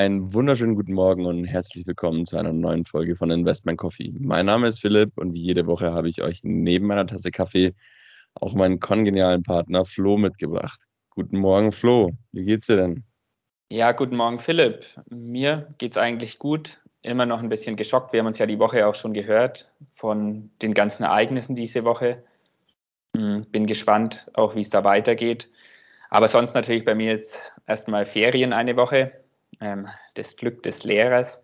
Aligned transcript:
Einen 0.00 0.32
wunderschönen 0.32 0.76
guten 0.76 0.94
Morgen 0.94 1.26
und 1.26 1.44
herzlich 1.44 1.86
willkommen 1.86 2.24
zu 2.24 2.38
einer 2.38 2.54
neuen 2.54 2.86
Folge 2.86 3.16
von 3.16 3.30
Investment 3.30 3.76
Coffee. 3.76 4.14
Mein 4.18 4.46
Name 4.46 4.66
ist 4.66 4.80
Philipp 4.80 5.12
und 5.18 5.34
wie 5.34 5.42
jede 5.42 5.66
Woche 5.66 5.92
habe 5.92 6.08
ich 6.08 6.22
euch 6.22 6.40
neben 6.42 6.86
meiner 6.86 7.06
Tasse 7.06 7.30
Kaffee 7.30 7.74
auch 8.32 8.54
meinen 8.54 8.80
kongenialen 8.80 9.42
Partner 9.42 9.84
Flo 9.84 10.16
mitgebracht. 10.16 10.86
Guten 11.10 11.36
Morgen, 11.36 11.70
Flo. 11.70 12.12
Wie 12.32 12.46
geht's 12.46 12.64
dir 12.64 12.76
denn? 12.76 13.04
Ja, 13.68 13.92
guten 13.92 14.16
Morgen, 14.16 14.38
Philipp. 14.38 14.86
Mir 15.10 15.74
geht's 15.76 15.98
eigentlich 15.98 16.38
gut. 16.38 16.80
Immer 17.02 17.26
noch 17.26 17.42
ein 17.42 17.50
bisschen 17.50 17.76
geschockt. 17.76 18.14
Wir 18.14 18.20
haben 18.20 18.26
uns 18.26 18.38
ja 18.38 18.46
die 18.46 18.58
Woche 18.58 18.86
auch 18.86 18.94
schon 18.94 19.12
gehört 19.12 19.70
von 19.90 20.50
den 20.62 20.72
ganzen 20.72 21.02
Ereignissen 21.02 21.56
diese 21.56 21.84
Woche. 21.84 22.24
Hm, 23.14 23.44
bin 23.50 23.66
gespannt, 23.66 24.30
auch 24.32 24.54
wie 24.54 24.62
es 24.62 24.70
da 24.70 24.82
weitergeht. 24.82 25.50
Aber 26.08 26.28
sonst 26.28 26.54
natürlich 26.54 26.86
bei 26.86 26.94
mir 26.94 27.10
jetzt 27.10 27.52
erstmal 27.66 28.06
Ferien 28.06 28.54
eine 28.54 28.76
Woche 28.76 29.19
ähm, 29.60 29.86
das 30.14 30.36
Glück 30.36 30.62
des 30.62 30.84
Lehrers. 30.84 31.42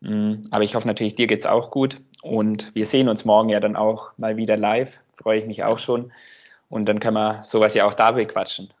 Mhm. 0.00 0.48
Aber 0.50 0.64
ich 0.64 0.74
hoffe 0.74 0.86
natürlich, 0.86 1.14
dir 1.14 1.26
geht 1.26 1.40
es 1.40 1.46
auch 1.46 1.70
gut. 1.70 2.00
Und 2.22 2.74
wir 2.74 2.86
sehen 2.86 3.08
uns 3.08 3.24
morgen 3.24 3.48
ja 3.48 3.60
dann 3.60 3.76
auch 3.76 4.16
mal 4.18 4.36
wieder 4.36 4.56
live. 4.56 5.00
Freue 5.14 5.40
ich 5.40 5.46
mich 5.46 5.64
auch 5.64 5.78
schon. 5.78 6.12
Und 6.68 6.86
dann 6.86 7.00
können 7.00 7.16
wir 7.16 7.44
sowas 7.44 7.74
ja 7.74 7.86
auch 7.86 7.94
da 7.94 8.12
bequatschen. 8.12 8.72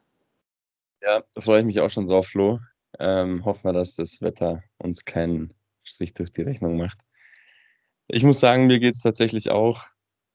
Ja, 1.02 1.22
freue 1.38 1.60
ich 1.60 1.66
mich 1.66 1.80
auch 1.80 1.90
schon 1.90 2.08
so 2.08 2.16
auf 2.16 2.26
Flo. 2.26 2.60
Ähm, 2.98 3.44
hoffen 3.44 3.64
wir, 3.64 3.72
dass 3.72 3.96
das 3.96 4.22
Wetter 4.22 4.62
uns 4.78 5.04
keinen 5.04 5.52
Strich 5.82 6.14
durch 6.14 6.32
die 6.32 6.42
Rechnung 6.42 6.76
macht. 6.76 6.98
Ich 8.08 8.24
muss 8.24 8.40
sagen, 8.40 8.66
mir 8.66 8.80
geht 8.80 8.94
es 8.94 9.02
tatsächlich 9.02 9.50
auch 9.50 9.84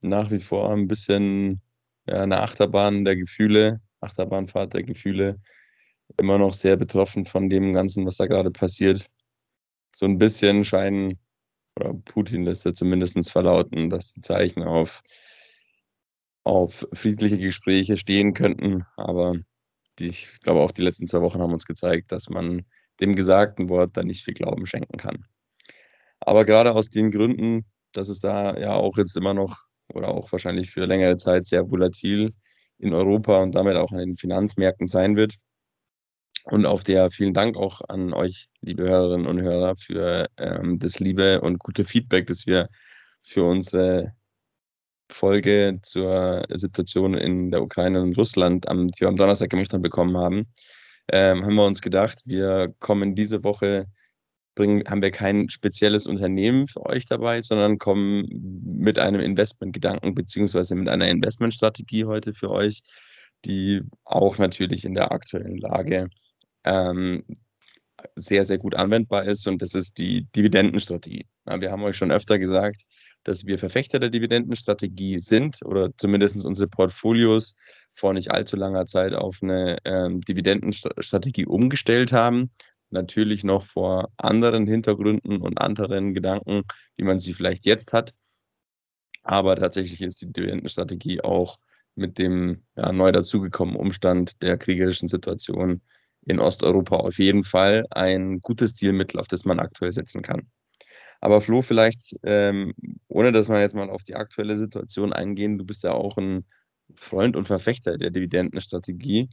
nach 0.02 0.31
wie 0.31 0.39
vor 0.39 0.71
ein 0.71 0.88
bisschen 0.88 1.61
ja, 2.08 2.21
eine 2.21 2.41
Achterbahn 2.41 3.05
der 3.05 3.16
Gefühle, 3.16 3.81
Achterbahnfahrt 4.02 4.73
der 4.73 4.83
Gefühle 4.83 5.39
immer 6.17 6.37
noch 6.37 6.53
sehr 6.53 6.77
betroffen 6.77 7.25
von 7.25 7.49
dem 7.49 7.73
Ganzen, 7.73 8.05
was 8.05 8.17
da 8.17 8.27
gerade 8.27 8.51
passiert. 8.51 9.05
So 9.91 10.05
ein 10.05 10.17
bisschen 10.17 10.63
scheinen, 10.63 11.19
oder 11.75 11.93
Putin 11.93 12.43
lässt 12.43 12.66
ja 12.66 12.73
zumindest 12.73 13.31
verlauten, 13.31 13.89
dass 13.89 14.13
die 14.13 14.21
Zeichen 14.21 14.63
auf, 14.63 15.01
auf 16.43 16.88
friedliche 16.93 17.38
Gespräche 17.38 17.97
stehen 17.97 18.33
könnten. 18.33 18.85
Aber 18.97 19.35
die, 19.99 20.07
ich 20.07 20.39
glaube, 20.41 20.61
auch 20.61 20.71
die 20.71 20.81
letzten 20.81 21.07
zwei 21.07 21.21
Wochen 21.21 21.41
haben 21.41 21.53
uns 21.53 21.66
gezeigt, 21.66 22.11
dass 22.11 22.29
man 22.29 22.66
dem 22.99 23.16
gesagten 23.16 23.69
Wort 23.69 23.95
da 23.95 24.03
nicht 24.03 24.25
viel 24.25 24.33
Glauben 24.33 24.66
schenken 24.66 24.97
kann. 24.97 25.25
Aber 26.19 26.45
gerade 26.45 26.73
aus 26.73 26.89
den 26.89 27.11
Gründen, 27.11 27.66
dass 27.94 28.09
es 28.09 28.19
da 28.19 28.57
ja 28.57 28.73
auch 28.73 28.97
jetzt 28.97 29.16
immer 29.16 29.33
noch 29.33 29.66
oder 29.94 30.09
auch 30.09 30.31
wahrscheinlich 30.31 30.71
für 30.71 30.85
längere 30.85 31.17
Zeit 31.17 31.45
sehr 31.45 31.69
volatil 31.69 32.33
in 32.77 32.94
Europa 32.94 33.41
und 33.41 33.53
damit 33.53 33.77
auch 33.77 33.91
an 33.91 33.99
den 33.99 34.17
Finanzmärkten 34.17 34.88
sein 34.88 35.16
wird, 35.16 35.35
und 36.52 36.66
auf 36.66 36.83
der 36.83 37.11
vielen 37.11 37.33
Dank 37.33 37.58
auch 37.58 37.81
an 37.88 38.14
euch, 38.14 38.50
liebe 38.61 38.83
Hörerinnen 38.83 39.28
und 39.28 39.42
Hörer, 39.42 39.75
für 39.78 40.30
ähm, 40.38 40.80
das 40.80 41.00
liebe 41.00 41.41
und 41.41 41.59
gute 41.59 41.86
Feedback, 41.86 42.28
das 42.28 42.47
wir 42.47 42.69
für 43.23 43.44
unsere 43.44 44.14
Folge 45.11 45.80
zur 45.83 46.45
Situation 46.50 47.14
in 47.16 47.52
der 47.52 47.61
Ukraine 47.61 48.02
und 48.02 48.17
Russland, 48.17 48.67
am, 48.67 48.88
die 48.89 49.02
wir 49.02 49.08
am 49.08 49.17
Donnerstag 49.17 49.50
gemacht 49.50 49.73
haben, 49.73 49.81
bekommen 49.81 50.17
haben. 50.17 50.47
Ähm, 51.11 51.44
haben 51.44 51.56
wir 51.56 51.66
uns 51.66 51.81
gedacht, 51.81 52.22
wir 52.25 52.73
kommen 52.80 53.16
diese 53.16 53.44
Woche, 53.44 53.88
bringen, 54.56 54.84
haben 54.88 55.02
wir 55.02 55.11
kein 55.11 55.50
spezielles 55.50 56.06
Unternehmen 56.06 56.67
für 56.67 56.86
euch 56.86 57.06
dabei, 57.06 57.41
sondern 57.41 57.78
kommen 57.78 58.25
mit 58.63 59.00
einem 59.00 59.22
Investmentgedanken 59.22 60.16
beziehungsweise 60.16 60.75
mit 60.75 60.89
einer 60.89 61.08
Investmentstrategie 61.08 62.06
heute 62.06 62.34
für 62.34 62.52
euch, 62.52 62.81
die 63.45 63.81
auch 64.03 64.38
natürlich 64.38 64.86
in 64.86 64.94
der 64.94 65.11
aktuellen 65.11 65.58
Lage 65.58 66.09
ähm, 66.63 67.23
sehr, 68.15 68.45
sehr 68.45 68.57
gut 68.57 68.75
anwendbar 68.75 69.25
ist 69.25 69.47
und 69.47 69.61
das 69.61 69.73
ist 69.73 69.97
die 69.97 70.25
Dividendenstrategie. 70.35 71.27
Ja, 71.47 71.59
wir 71.59 71.71
haben 71.71 71.83
euch 71.83 71.97
schon 71.97 72.11
öfter 72.11 72.39
gesagt, 72.39 72.83
dass 73.23 73.45
wir 73.45 73.59
Verfechter 73.59 73.99
der 73.99 74.09
Dividendenstrategie 74.09 75.19
sind 75.19 75.57
oder 75.66 75.95
zumindest 75.95 76.44
unsere 76.45 76.67
Portfolios 76.67 77.56
vor 77.94 78.13
nicht 78.13 78.31
allzu 78.31 78.56
langer 78.56 78.85
Zeit 78.85 79.13
auf 79.13 79.39
eine 79.41 79.78
ähm, 79.84 80.22
Dividendenstrategie 80.22 81.45
umgestellt 81.45 82.11
haben. 82.13 82.51
Natürlich 82.91 83.44
noch 83.44 83.66
vor 83.66 84.09
anderen 84.17 84.66
Hintergründen 84.66 85.41
und 85.41 85.59
anderen 85.59 86.13
Gedanken, 86.13 86.63
die 86.97 87.03
man 87.03 87.19
sie 87.19 87.34
vielleicht 87.34 87.66
jetzt 87.66 87.94
hat. 87.94 88.13
Aber 89.23 89.55
tatsächlich 89.57 90.01
ist 90.01 90.22
die 90.22 90.31
Dividendenstrategie 90.31 91.22
auch 91.22 91.59
mit 91.95 92.17
dem 92.17 92.63
ja, 92.75 92.91
neu 92.91 93.11
dazugekommenen 93.11 93.79
Umstand 93.79 94.41
der 94.41 94.57
kriegerischen 94.57 95.09
Situation 95.09 95.81
in 96.25 96.40
Osteuropa 96.40 96.97
auf 96.97 97.18
jeden 97.18 97.44
Fall 97.44 97.85
ein 97.91 98.40
gutes 98.41 98.72
Stilmittel, 98.72 99.19
auf 99.19 99.28
das 99.28 99.46
man 99.46 99.59
aktuell 99.59 99.91
setzen 99.91 100.22
kann. 100.22 100.50
Aber 101.22 101.41
Flo, 101.41 101.62
vielleicht, 101.62 102.16
ähm, 102.24 102.74
ohne 103.07 103.31
dass 103.31 103.50
wir 103.50 103.59
jetzt 103.59 103.75
mal 103.75 103.90
auf 103.90 104.03
die 104.03 104.16
aktuelle 104.16 104.58
Situation 104.58 105.12
eingehen, 105.12 105.58
du 105.58 105.66
bist 105.66 105.84
ja 105.84 105.91
auch 105.91 106.18
ein 106.18 106.46
Freund 106.96 107.35
und 107.35 107.46
Verfechter 107.46 107.97
der 107.97 108.09
Dividendenstrategie. 108.09 109.29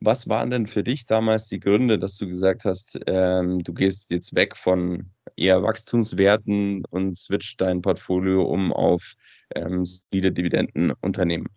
Was 0.00 0.28
waren 0.28 0.50
denn 0.50 0.66
für 0.66 0.82
dich 0.82 1.04
damals 1.04 1.46
die 1.48 1.60
Gründe, 1.60 1.98
dass 1.98 2.16
du 2.16 2.26
gesagt 2.26 2.64
hast, 2.64 2.98
ähm, 3.06 3.62
du 3.62 3.74
gehst 3.74 4.10
jetzt 4.10 4.34
weg 4.34 4.56
von 4.56 5.10
eher 5.36 5.62
Wachstumswerten 5.62 6.84
und 6.86 7.18
switcht 7.18 7.60
dein 7.60 7.82
Portfolio 7.82 8.44
um 8.44 8.72
auf 8.72 9.14
ähm, 9.54 9.84
solide 9.84 10.32
Dividendenunternehmen? 10.32 11.48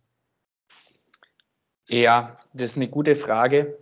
Ja, 1.87 2.37
das 2.53 2.71
ist 2.71 2.75
eine 2.75 2.89
gute 2.89 3.15
Frage. 3.15 3.77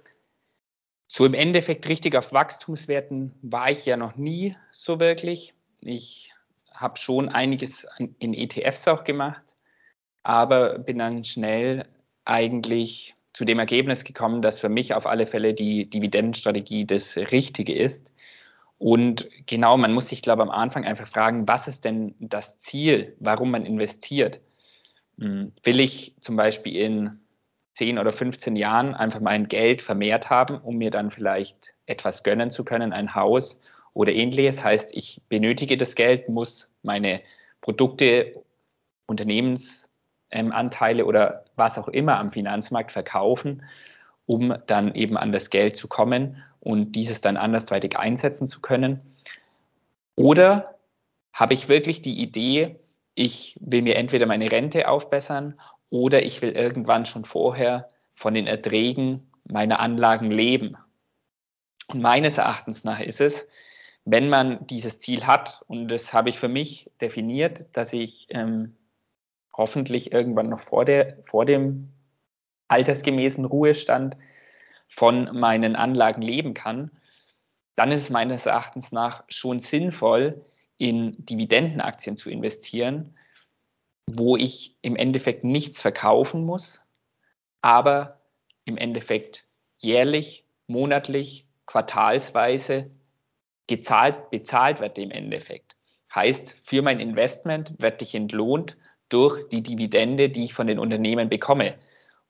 So 1.13 1.25
im 1.25 1.33
Endeffekt 1.33 1.89
richtig 1.89 2.15
auf 2.15 2.31
Wachstumswerten 2.31 3.33
war 3.41 3.69
ich 3.69 3.85
ja 3.85 3.97
noch 3.97 4.15
nie 4.15 4.55
so 4.71 5.01
wirklich. 5.01 5.53
Ich 5.81 6.31
habe 6.73 6.97
schon 6.97 7.27
einiges 7.27 7.85
in 8.19 8.33
ETFs 8.33 8.87
auch 8.87 9.03
gemacht, 9.03 9.43
aber 10.23 10.79
bin 10.79 10.99
dann 10.99 11.25
schnell 11.25 11.85
eigentlich 12.23 13.13
zu 13.33 13.43
dem 13.43 13.59
Ergebnis 13.59 14.05
gekommen, 14.05 14.41
dass 14.41 14.61
für 14.61 14.69
mich 14.69 14.93
auf 14.93 15.05
alle 15.05 15.27
Fälle 15.27 15.53
die 15.53 15.85
Dividendenstrategie 15.85 16.85
das 16.85 17.17
Richtige 17.17 17.75
ist. 17.75 18.09
Und 18.77 19.27
genau, 19.47 19.75
man 19.75 19.91
muss 19.91 20.07
sich, 20.07 20.21
glaube 20.21 20.43
ich, 20.43 20.47
am 20.47 20.55
Anfang 20.55 20.85
einfach 20.85 21.09
fragen, 21.09 21.45
was 21.45 21.67
ist 21.67 21.83
denn 21.83 22.15
das 22.19 22.57
Ziel, 22.59 23.17
warum 23.19 23.51
man 23.51 23.65
investiert? 23.65 24.39
Hm, 25.19 25.51
will 25.63 25.81
ich 25.81 26.15
zum 26.21 26.37
Beispiel 26.37 26.77
in 26.77 27.20
10 27.73 27.99
oder 27.99 28.11
15 28.11 28.55
Jahren 28.55 28.95
einfach 28.95 29.21
mein 29.21 29.47
Geld 29.47 29.81
vermehrt 29.81 30.29
haben, 30.29 30.59
um 30.59 30.77
mir 30.77 30.91
dann 30.91 31.11
vielleicht 31.11 31.73
etwas 31.85 32.23
gönnen 32.23 32.51
zu 32.51 32.63
können, 32.63 32.93
ein 32.93 33.15
Haus 33.15 33.59
oder 33.93 34.11
ähnliches. 34.11 34.63
Heißt, 34.63 34.89
ich 34.91 35.21
benötige 35.29 35.77
das 35.77 35.95
Geld, 35.95 36.29
muss 36.29 36.69
meine 36.83 37.21
Produkte, 37.61 38.43
Unternehmensanteile 39.05 41.05
oder 41.05 41.45
was 41.55 41.77
auch 41.77 41.87
immer 41.87 42.17
am 42.17 42.31
Finanzmarkt 42.31 42.91
verkaufen, 42.91 43.63
um 44.25 44.55
dann 44.67 44.95
eben 44.95 45.17
an 45.17 45.31
das 45.31 45.49
Geld 45.49 45.75
zu 45.75 45.87
kommen 45.87 46.41
und 46.59 46.93
dieses 46.93 47.21
dann 47.21 47.37
andersweitig 47.37 47.97
einsetzen 47.97 48.47
zu 48.47 48.61
können. 48.61 49.01
Oder 50.15 50.75
habe 51.33 51.53
ich 51.53 51.67
wirklich 51.67 52.01
die 52.01 52.21
Idee, 52.21 52.79
ich 53.15 53.57
will 53.59 53.81
mir 53.81 53.95
entweder 53.95 54.25
meine 54.25 54.51
Rente 54.51 54.87
aufbessern 54.87 55.59
oder 55.91 56.23
ich 56.25 56.41
will 56.41 56.53
irgendwann 56.53 57.05
schon 57.05 57.25
vorher 57.25 57.89
von 58.15 58.33
den 58.33 58.47
Erträgen 58.47 59.29
meiner 59.43 59.79
Anlagen 59.79 60.31
leben. 60.31 60.77
Und 61.87 62.01
meines 62.01 62.37
Erachtens 62.37 62.83
nach 62.83 63.01
ist 63.01 63.21
es, 63.21 63.45
wenn 64.05 64.29
man 64.29 64.65
dieses 64.65 64.97
Ziel 64.97 65.27
hat, 65.27 65.61
und 65.67 65.89
das 65.89 66.13
habe 66.13 66.29
ich 66.29 66.39
für 66.39 66.47
mich 66.47 66.89
definiert, 67.01 67.67
dass 67.73 67.93
ich 67.93 68.27
ähm, 68.29 68.75
hoffentlich 69.53 70.11
irgendwann 70.11 70.49
noch 70.49 70.61
vor, 70.61 70.85
der, 70.85 71.17
vor 71.25 71.45
dem 71.45 71.89
altersgemäßen 72.67 73.45
Ruhestand 73.45 74.15
von 74.87 75.37
meinen 75.37 75.75
Anlagen 75.75 76.21
leben 76.21 76.53
kann, 76.53 76.91
dann 77.75 77.91
ist 77.91 78.03
es 78.03 78.09
meines 78.09 78.45
Erachtens 78.45 78.91
nach 78.91 79.23
schon 79.27 79.59
sinnvoll, 79.59 80.41
in 80.77 81.25
Dividendenaktien 81.25 82.17
zu 82.17 82.29
investieren, 82.29 83.15
wo 84.17 84.37
ich 84.37 84.75
im 84.81 84.95
Endeffekt 84.95 85.43
nichts 85.43 85.81
verkaufen 85.81 86.45
muss, 86.45 86.81
aber 87.61 88.17
im 88.65 88.77
Endeffekt 88.77 89.43
jährlich, 89.77 90.45
monatlich, 90.67 91.45
quartalsweise 91.65 92.89
gezahlt, 93.67 94.29
bezahlt 94.29 94.79
wird 94.79 94.97
im 94.97 95.11
Endeffekt. 95.11 95.75
Heißt, 96.13 96.55
für 96.63 96.81
mein 96.81 96.99
Investment 96.99 97.73
werde 97.79 98.03
ich 98.03 98.15
entlohnt 98.15 98.75
durch 99.09 99.47
die 99.49 99.61
Dividende, 99.61 100.29
die 100.29 100.45
ich 100.45 100.53
von 100.53 100.67
den 100.67 100.79
Unternehmen 100.79 101.29
bekomme. 101.29 101.75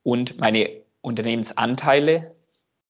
Und 0.03 0.39
meine 0.39 0.69
Unternehmensanteile 1.01 2.35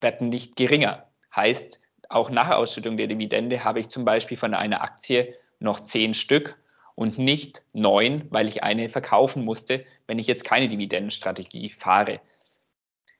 werden 0.01 0.29
nicht 0.29 0.55
geringer. 0.55 1.07
Heißt, 1.35 1.79
auch 2.09 2.29
nach 2.29 2.49
Ausschüttung 2.49 2.97
der 2.97 3.07
Dividende 3.07 3.63
habe 3.63 3.79
ich 3.79 3.87
zum 3.87 4.03
Beispiel 4.03 4.37
von 4.37 4.53
einer 4.53 4.81
Aktie 4.81 5.33
noch 5.59 5.81
zehn 5.81 6.13
Stück 6.13 6.57
und 6.95 7.17
nicht 7.17 7.63
neun, 7.73 8.27
weil 8.31 8.47
ich 8.47 8.63
eine 8.63 8.89
verkaufen 8.89 9.43
musste, 9.43 9.85
wenn 10.07 10.19
ich 10.19 10.27
jetzt 10.27 10.43
keine 10.43 10.67
Dividendenstrategie 10.67 11.69
fahre. 11.69 12.19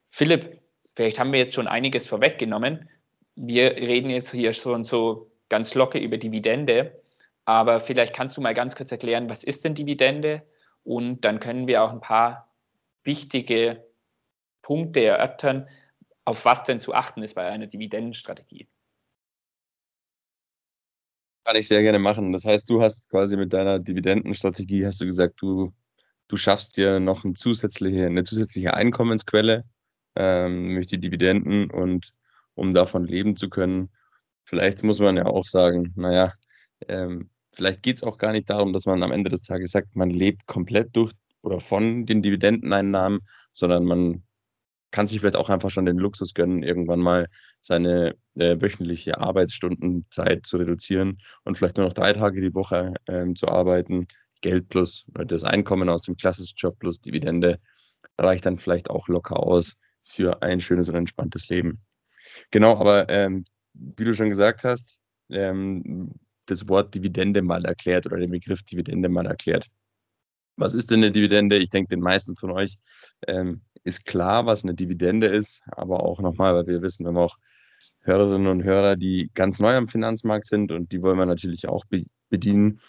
Philipp, 0.10 0.58
vielleicht 0.96 1.20
haben 1.20 1.32
wir 1.32 1.40
jetzt 1.40 1.56
schon 1.56 1.68
einiges 1.68 2.08
vorweggenommen. 2.08 2.90
wir 3.36 3.76
reden 3.76 4.10
jetzt 4.10 4.32
hier 4.32 4.54
schon 4.54 4.84
so 4.84 5.32
ganz 5.50 5.74
locker 5.74 6.00
über 6.00 6.18
Dividende, 6.18 7.02
aber 7.46 7.82
vielleicht 7.82 8.14
kannst 8.14 8.38
du 8.38 8.42
mal 8.42 8.54
ganz 8.54 8.76
kurz 8.76 8.92
erklären, 8.92 9.30
was 9.30 9.44
ist 9.44 9.64
denn 9.64 9.74
Dividende? 9.74 10.44
Und 10.84 11.22
dann 11.22 11.40
können 11.40 11.68
wir 11.68 11.84
auch 11.84 11.92
ein 11.92 12.02
paar 12.02 12.50
wichtige 13.04 13.86
Punkte 14.62 15.04
erörtern, 15.04 15.68
auf 16.26 16.46
was 16.46 16.64
denn 16.64 16.82
zu 16.82 16.94
achten 16.94 17.24
ist 17.24 17.36
bei 17.36 17.48
einer 17.48 17.68
Dividendenstrategie. 17.68 18.68
Kann 21.44 21.56
ich 21.56 21.68
sehr 21.68 21.82
gerne 21.82 22.00
machen. 22.00 22.32
Das 22.34 22.46
heißt, 22.46 22.70
du 22.70 22.82
hast 22.82 23.10
quasi 23.10 23.36
mit 23.36 23.52
deiner 23.54 23.80
Dividendenstrategie, 23.80 24.86
hast 24.86 25.02
du 25.02 25.06
gesagt, 25.06 25.42
du, 25.42 25.74
du 26.28 26.38
schaffst 26.38 26.78
dir 26.78 27.00
noch 27.00 27.26
eine 27.26 27.34
zusätzliche, 27.34 28.06
eine 28.06 28.24
zusätzliche 28.24 28.74
Einkommensquelle, 28.76 29.64
ähm, 30.16 30.68
nämlich 30.68 30.88
die 30.88 31.00
Dividenden 31.00 31.72
und 31.72 32.14
um 32.56 32.74
davon 32.74 33.06
leben 33.06 33.36
zu 33.38 33.50
können. 33.50 33.90
Vielleicht 34.46 34.84
muss 34.84 35.00
man 35.00 35.18
ja 35.18 35.26
auch 35.26 35.48
sagen, 35.48 35.94
naja, 35.96 36.34
ähm, 36.88 37.30
vielleicht 37.54 37.82
geht 37.84 37.98
es 37.98 38.04
auch 38.04 38.18
gar 38.20 38.34
nicht 38.34 38.50
darum, 38.50 38.72
dass 38.74 38.86
man 38.86 39.02
am 39.04 39.12
Ende 39.12 39.30
des 39.32 39.42
Tages 39.42 39.72
sagt, 39.72 39.96
man 39.96 40.10
lebt 40.12 40.46
komplett 40.48 40.96
durch 40.96 41.14
oder 41.42 41.60
von 41.60 42.06
den 42.06 42.22
Dividendeneinnahmen, 42.22 43.22
sondern 43.52 43.86
man 43.86 44.24
kann 44.92 45.08
sich 45.08 45.20
vielleicht 45.20 45.36
auch 45.38 45.50
einfach 45.50 45.72
schon 45.72 45.86
den 45.86 45.98
Luxus 45.98 46.34
gönnen, 46.34 46.64
irgendwann 46.64 47.00
mal 47.00 47.28
seine 47.62 48.16
äh, 48.36 48.62
wöchentliche 48.62 49.20
Arbeitsstundenzeit 49.20 50.46
zu 50.46 50.58
reduzieren 50.58 51.20
und 51.44 51.58
vielleicht 51.58 51.78
nur 51.78 51.88
noch 51.88 51.94
drei 51.94 52.14
Tage 52.14 52.42
die 52.42 52.54
Woche 52.54 52.94
ähm, 53.08 53.36
zu 53.36 53.48
arbeiten. 53.48 54.08
Geld 54.42 54.70
plus 54.70 55.06
das 55.14 55.44
Einkommen 55.44 55.90
aus 55.90 56.04
dem 56.04 56.18
klassischen 56.18 56.56
Job 56.58 56.80
plus 56.80 57.00
Dividende 57.02 57.60
reicht 58.18 58.46
dann 58.46 58.60
vielleicht 58.60 58.90
auch 58.90 59.08
locker 59.08 59.38
aus 59.42 59.78
für 60.04 60.42
ein 60.42 60.62
schönes 60.62 60.90
und 60.90 60.96
entspanntes 60.96 61.50
Leben. 61.50 61.82
Genau, 62.52 62.78
aber 62.78 63.10
ähm, 63.10 63.46
wie 63.74 64.04
du 64.04 64.14
schon 64.14 64.30
gesagt 64.30 64.64
hast, 64.64 65.00
ähm, 65.30 66.12
das 66.46 66.68
Wort 66.68 66.94
Dividende 66.94 67.42
mal 67.42 67.66
erklärt 67.66 68.06
oder 68.06 68.18
den 68.18 68.32
Begriff 68.32 68.64
Dividende 68.64 69.10
mal 69.10 69.26
erklärt. 69.26 69.68
Was 70.58 70.74
ist 70.74 70.92
denn 70.92 71.00
eine 71.00 71.12
Dividende? 71.12 71.58
Ich 71.58 71.70
denke, 71.70 71.90
den 71.90 72.02
meisten 72.02 72.36
von 72.36 72.52
euch 72.52 72.78
ähm, 73.28 73.62
ist 73.84 74.06
klar, 74.06 74.46
was 74.46 74.64
eine 74.64 74.74
Dividende 74.74 75.28
ist, 75.28 75.62
aber 75.68 76.04
auch 76.04 76.20
nochmal, 76.20 76.54
weil 76.54 76.68
wir 76.68 76.82
wissen, 76.82 77.06
wir 77.06 77.10
haben 77.10 77.18
auch 77.18 77.38
Hörerinnen 78.02 78.48
und 78.48 78.64
Hörer, 78.64 78.96
die 78.96 79.30
ganz 79.34 79.60
neu 79.60 79.76
am 79.76 79.88
Finanzmarkt 79.88 80.48
sind 80.48 80.72
und 80.72 80.92
die 80.92 81.02
wollen 81.02 81.18
wir 81.18 81.26
natürlich 81.26 81.68
auch 81.68 81.86
be 81.86 82.06
bedienen. 82.30 82.80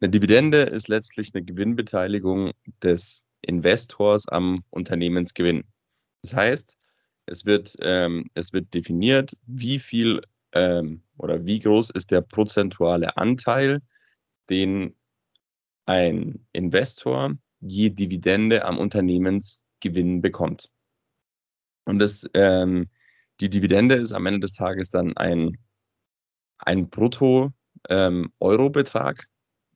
Eine 0.00 0.10
Dividende 0.10 0.62
ist 0.62 0.88
letztlich 0.88 1.34
eine 1.34 1.44
Gewinnbeteiligung 1.44 2.52
des 2.82 3.22
Investors 3.42 4.28
am 4.28 4.62
Unternehmensgewinn. 4.70 5.64
Das 6.22 6.34
heißt, 6.34 6.76
es 7.26 7.44
wird, 7.44 7.74
ähm, 7.80 8.30
es 8.34 8.52
wird 8.52 8.72
definiert, 8.72 9.36
wie 9.46 9.78
viel 9.78 10.22
ähm, 10.52 11.02
oder 11.18 11.44
wie 11.44 11.58
groß 11.58 11.90
ist 11.90 12.10
der 12.10 12.20
prozentuale 12.20 13.16
Anteil, 13.16 13.82
den 14.48 14.94
ein 15.86 16.46
Investor 16.52 17.36
je 17.60 17.90
Dividende 17.90 18.64
am 18.64 18.78
Unternehmensgewinn 18.78 20.20
bekommt. 20.22 20.70
Und 21.84 21.98
das, 21.98 22.28
ähm, 22.34 22.88
die 23.40 23.50
Dividende 23.50 23.96
ist 23.96 24.12
am 24.12 24.26
Ende 24.26 24.40
des 24.40 24.54
Tages 24.54 24.90
dann 24.90 25.16
ein, 25.16 25.56
ein 26.58 26.88
Brutto-Euro-Betrag. 26.88 29.18
Ähm, 29.18 29.26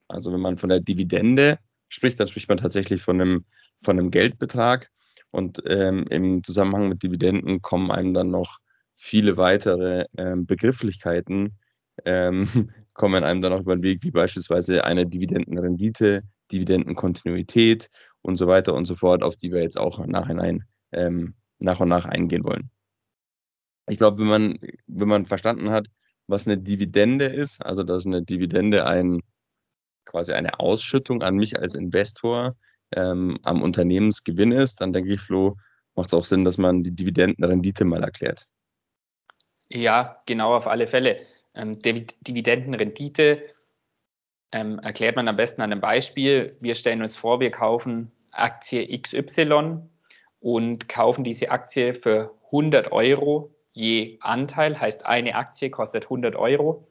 also 0.08 0.32
wenn 0.32 0.40
man 0.40 0.58
von 0.58 0.70
der 0.70 0.80
Dividende 0.80 1.58
spricht, 1.88 2.18
dann 2.18 2.28
spricht 2.28 2.48
man 2.48 2.58
tatsächlich 2.58 3.02
von 3.02 3.20
einem, 3.20 3.44
von 3.82 3.98
einem 3.98 4.10
Geldbetrag. 4.10 4.90
Und 5.30 5.62
ähm, 5.66 6.06
im 6.08 6.42
Zusammenhang 6.42 6.88
mit 6.88 7.02
Dividenden 7.02 7.62
kommen 7.62 7.90
einem 7.90 8.14
dann 8.14 8.30
noch 8.30 8.58
viele 8.96 9.36
weitere 9.36 10.06
ähm, 10.16 10.46
Begrifflichkeiten, 10.46 11.58
ähm, 12.04 12.70
kommen 12.92 13.24
einem 13.24 13.40
dann 13.40 13.52
auch 13.52 13.60
über 13.60 13.76
den 13.76 13.82
Weg, 13.82 14.02
wie 14.02 14.10
beispielsweise 14.10 14.84
eine 14.84 15.06
Dividendenrendite, 15.06 16.22
Dividendenkontinuität 16.50 17.88
und 18.22 18.36
so 18.36 18.46
weiter 18.46 18.74
und 18.74 18.86
so 18.86 18.96
fort, 18.96 19.22
auf 19.22 19.36
die 19.36 19.52
wir 19.52 19.62
jetzt 19.62 19.78
auch 19.78 20.04
Nachhinein 20.06 20.64
ähm, 20.92 21.34
nach 21.58 21.80
und 21.80 21.88
nach 21.88 22.06
eingehen 22.06 22.44
wollen. 22.44 22.70
Ich 23.88 23.96
glaube, 23.96 24.18
wenn 24.18 24.26
man, 24.26 24.58
wenn 24.86 25.08
man 25.08 25.26
verstanden 25.26 25.70
hat, 25.70 25.88
was 26.26 26.46
eine 26.46 26.58
Dividende 26.58 27.26
ist, 27.26 27.64
also 27.64 27.82
dass 27.82 28.06
eine 28.06 28.22
Dividende 28.22 28.86
ein, 28.86 29.20
quasi 30.04 30.32
eine 30.32 30.60
Ausschüttung 30.60 31.22
an 31.22 31.36
mich 31.36 31.58
als 31.58 31.74
Investor 31.74 32.56
ähm, 32.92 33.38
am 33.42 33.62
Unternehmensgewinn 33.62 34.52
ist, 34.52 34.80
dann 34.80 34.92
denke 34.92 35.14
ich, 35.14 35.20
Flo, 35.20 35.56
macht 35.94 36.08
es 36.08 36.14
auch 36.14 36.24
Sinn, 36.24 36.44
dass 36.44 36.58
man 36.58 36.82
die 36.82 36.92
Dividendenrendite 36.92 37.84
mal 37.84 38.02
erklärt. 38.02 38.46
Ja, 39.68 40.22
genau 40.26 40.54
auf 40.54 40.66
alle 40.66 40.86
Fälle. 40.86 41.20
Ähm, 41.54 41.80
Dividendenrendite 41.80 43.42
ähm, 44.52 44.78
erklärt 44.80 45.16
man 45.16 45.28
am 45.28 45.36
besten 45.36 45.62
an 45.62 45.72
einem 45.72 45.80
Beispiel. 45.80 46.56
Wir 46.60 46.74
stellen 46.74 47.02
uns 47.02 47.16
vor, 47.16 47.40
wir 47.40 47.50
kaufen 47.50 48.08
Aktie 48.32 48.98
XY 48.98 49.78
und 50.40 50.88
kaufen 50.88 51.22
diese 51.22 51.50
Aktie 51.50 51.94
für 51.94 52.34
100 52.46 52.90
Euro 52.90 53.54
je 53.72 54.18
Anteil, 54.20 54.80
heißt 54.80 55.06
eine 55.06 55.34
Aktie 55.34 55.70
kostet 55.70 56.04
100 56.04 56.36
Euro 56.36 56.86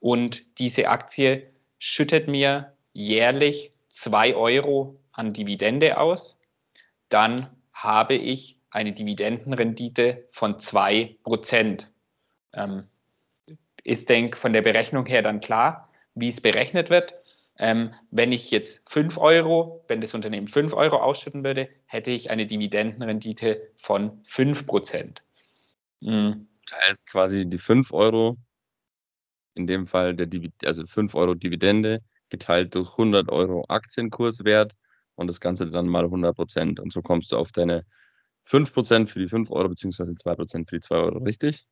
und 0.00 0.42
diese 0.58 0.88
Aktie 0.88 1.50
schüttet 1.78 2.28
mir 2.28 2.72
jährlich 2.92 3.70
2 3.90 4.34
Euro 4.36 5.00
an 5.12 5.32
Dividende 5.32 5.98
aus, 5.98 6.38
dann 7.08 7.48
habe 7.72 8.14
ich 8.14 8.58
eine 8.70 8.92
Dividendenrendite 8.92 10.28
von 10.32 10.58
2%. 10.58 11.84
Ähm, 12.54 12.84
ist, 13.84 14.08
denk 14.08 14.36
von 14.36 14.52
der 14.52 14.62
Berechnung 14.62 15.06
her 15.06 15.22
dann 15.22 15.40
klar, 15.40 15.88
wie 16.14 16.28
es 16.28 16.40
berechnet 16.40 16.90
wird. 16.90 17.12
Ähm, 17.58 17.94
wenn 18.10 18.32
ich 18.32 18.50
jetzt 18.50 18.80
5 18.88 19.16
Euro, 19.18 19.84
wenn 19.86 20.00
das 20.00 20.14
Unternehmen 20.14 20.48
5 20.48 20.72
Euro 20.72 20.96
ausschütten 20.96 21.44
würde, 21.44 21.68
hätte 21.86 22.10
ich 22.10 22.30
eine 22.30 22.46
Dividendenrendite 22.46 23.70
von 23.80 24.22
5 24.24 24.66
Prozent. 24.66 25.22
Mhm. 26.04 26.48
Das 26.68 26.78
heißt 26.86 27.10
quasi 27.10 27.46
die 27.46 27.58
5 27.58 27.92
Euro, 27.92 28.36
in 29.54 29.66
dem 29.66 29.86
Fall 29.86 30.14
der 30.14 30.26
Divid 30.26 30.52
also 30.64 30.86
5 30.86 31.14
Euro 31.14 31.34
Dividende, 31.34 32.00
geteilt 32.28 32.74
durch 32.74 32.90
100 32.92 33.28
Euro 33.30 33.64
Aktienkurswert 33.68 34.72
und 35.14 35.26
das 35.26 35.40
Ganze 35.40 35.70
dann 35.70 35.88
mal 35.88 36.04
100 36.04 36.34
Prozent. 36.34 36.80
Und 36.80 36.92
so 36.92 37.02
kommst 37.02 37.32
du 37.32 37.38
auf 37.38 37.52
deine 37.52 37.84
5 38.44 38.72
Prozent 38.72 39.10
für 39.10 39.18
die 39.18 39.28
5 39.28 39.50
Euro 39.50 39.68
beziehungsweise 39.68 40.14
2 40.14 40.34
Prozent 40.34 40.68
für 40.68 40.76
die 40.76 40.80
2 40.80 40.96
Euro, 40.96 41.18
richtig? 41.18 41.66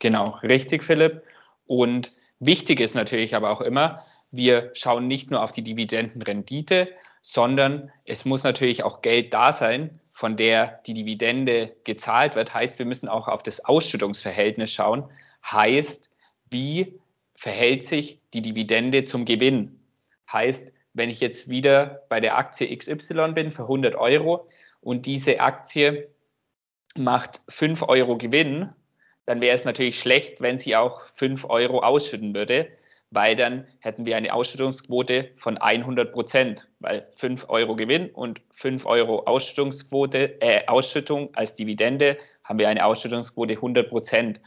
Genau, 0.00 0.30
richtig, 0.42 0.84
Philipp. 0.84 1.22
Und 1.66 2.12
wichtig 2.38 2.80
ist 2.80 2.94
natürlich 2.94 3.34
aber 3.34 3.50
auch 3.50 3.60
immer, 3.60 4.04
wir 4.30 4.70
schauen 4.74 5.06
nicht 5.06 5.30
nur 5.30 5.42
auf 5.42 5.52
die 5.52 5.62
Dividendenrendite, 5.62 6.88
sondern 7.22 7.90
es 8.04 8.24
muss 8.24 8.42
natürlich 8.42 8.82
auch 8.82 9.00
Geld 9.00 9.32
da 9.32 9.52
sein, 9.52 10.00
von 10.18 10.36
der 10.36 10.80
die 10.84 10.94
Dividende 10.94 11.76
gezahlt 11.84 12.34
wird. 12.34 12.52
Heißt, 12.52 12.80
wir 12.80 12.86
müssen 12.86 13.08
auch 13.08 13.28
auf 13.28 13.44
das 13.44 13.64
Ausschüttungsverhältnis 13.64 14.72
schauen. 14.72 15.08
Heißt, 15.48 16.10
wie 16.50 16.98
verhält 17.36 17.86
sich 17.86 18.18
die 18.34 18.42
Dividende 18.42 19.04
zum 19.04 19.26
Gewinn? 19.26 19.78
Heißt, 20.32 20.64
wenn 20.92 21.08
ich 21.08 21.20
jetzt 21.20 21.48
wieder 21.48 22.02
bei 22.08 22.18
der 22.18 22.36
Aktie 22.36 22.76
XY 22.76 23.30
bin 23.32 23.52
für 23.52 23.62
100 23.62 23.94
Euro 23.94 24.48
und 24.80 25.06
diese 25.06 25.38
Aktie 25.38 26.08
macht 26.96 27.40
5 27.48 27.82
Euro 27.82 28.18
Gewinn, 28.18 28.70
dann 29.24 29.40
wäre 29.40 29.54
es 29.54 29.64
natürlich 29.64 30.00
schlecht, 30.00 30.40
wenn 30.40 30.58
sie 30.58 30.74
auch 30.74 31.00
5 31.14 31.44
Euro 31.44 31.78
ausschütten 31.84 32.34
würde, 32.34 32.72
weil 33.10 33.36
dann 33.36 33.66
hätten 33.80 34.04
wir 34.06 34.16
eine 34.16 34.34
Ausschüttungsquote 34.34 35.30
von 35.38 35.56
100 35.56 36.12
Prozent, 36.12 36.68
weil 36.80 37.08
5 37.16 37.48
Euro 37.48 37.76
Gewinn 37.76 38.10
und 38.10 38.40
5 38.56 38.84
Euro 38.84 39.24
Ausschüttungsquote, 39.24 40.40
äh, 40.40 40.66
Ausschüttung 40.66 41.34
als 41.34 41.54
Dividende 41.54 42.18
haben 42.44 42.58
wir 42.58 42.68
eine 42.68 42.84
Ausschüttungsquote 42.84 43.54
100 43.54 43.88
Prozent. 43.88 44.40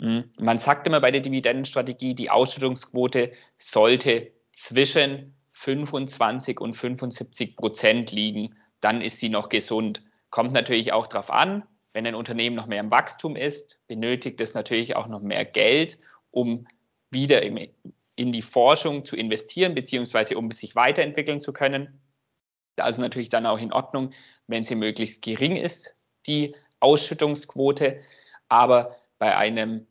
Hm, 0.00 0.30
man 0.38 0.58
sagt 0.58 0.86
immer 0.86 1.00
bei 1.00 1.10
der 1.10 1.20
Dividendenstrategie, 1.20 2.14
die 2.14 2.30
Ausschüttungsquote 2.30 3.32
sollte 3.58 4.32
zwischen 4.52 5.34
25 5.54 6.58
und 6.58 6.74
75 6.74 7.56
Prozent 7.56 8.10
liegen, 8.10 8.56
dann 8.80 9.02
ist 9.02 9.18
sie 9.18 9.28
noch 9.28 9.48
gesund. 9.48 10.02
Kommt 10.30 10.52
natürlich 10.52 10.92
auch 10.92 11.06
darauf 11.06 11.30
an, 11.30 11.64
wenn 11.92 12.06
ein 12.06 12.14
Unternehmen 12.14 12.56
noch 12.56 12.66
mehr 12.66 12.80
im 12.80 12.90
Wachstum 12.90 13.36
ist, 13.36 13.78
benötigt 13.86 14.40
es 14.40 14.54
natürlich 14.54 14.96
auch 14.96 15.08
noch 15.08 15.20
mehr 15.20 15.44
Geld, 15.44 15.98
um 16.30 16.66
wieder 17.10 17.42
in 17.42 18.32
die 18.32 18.42
Forschung 18.42 19.04
zu 19.04 19.16
investieren, 19.16 19.74
beziehungsweise 19.74 20.36
um 20.36 20.50
sich 20.52 20.74
weiterentwickeln 20.74 21.40
zu 21.40 21.52
können. 21.52 22.00
Da 22.76 22.88
ist 22.88 22.98
natürlich 22.98 23.28
dann 23.28 23.46
auch 23.46 23.58
in 23.58 23.72
Ordnung, 23.72 24.12
wenn 24.46 24.64
sie 24.64 24.74
möglichst 24.74 25.22
gering 25.22 25.56
ist, 25.56 25.94
die 26.26 26.54
Ausschüttungsquote. 26.80 28.00
Aber 28.48 28.96
bei 29.18 29.36
einem 29.36 29.86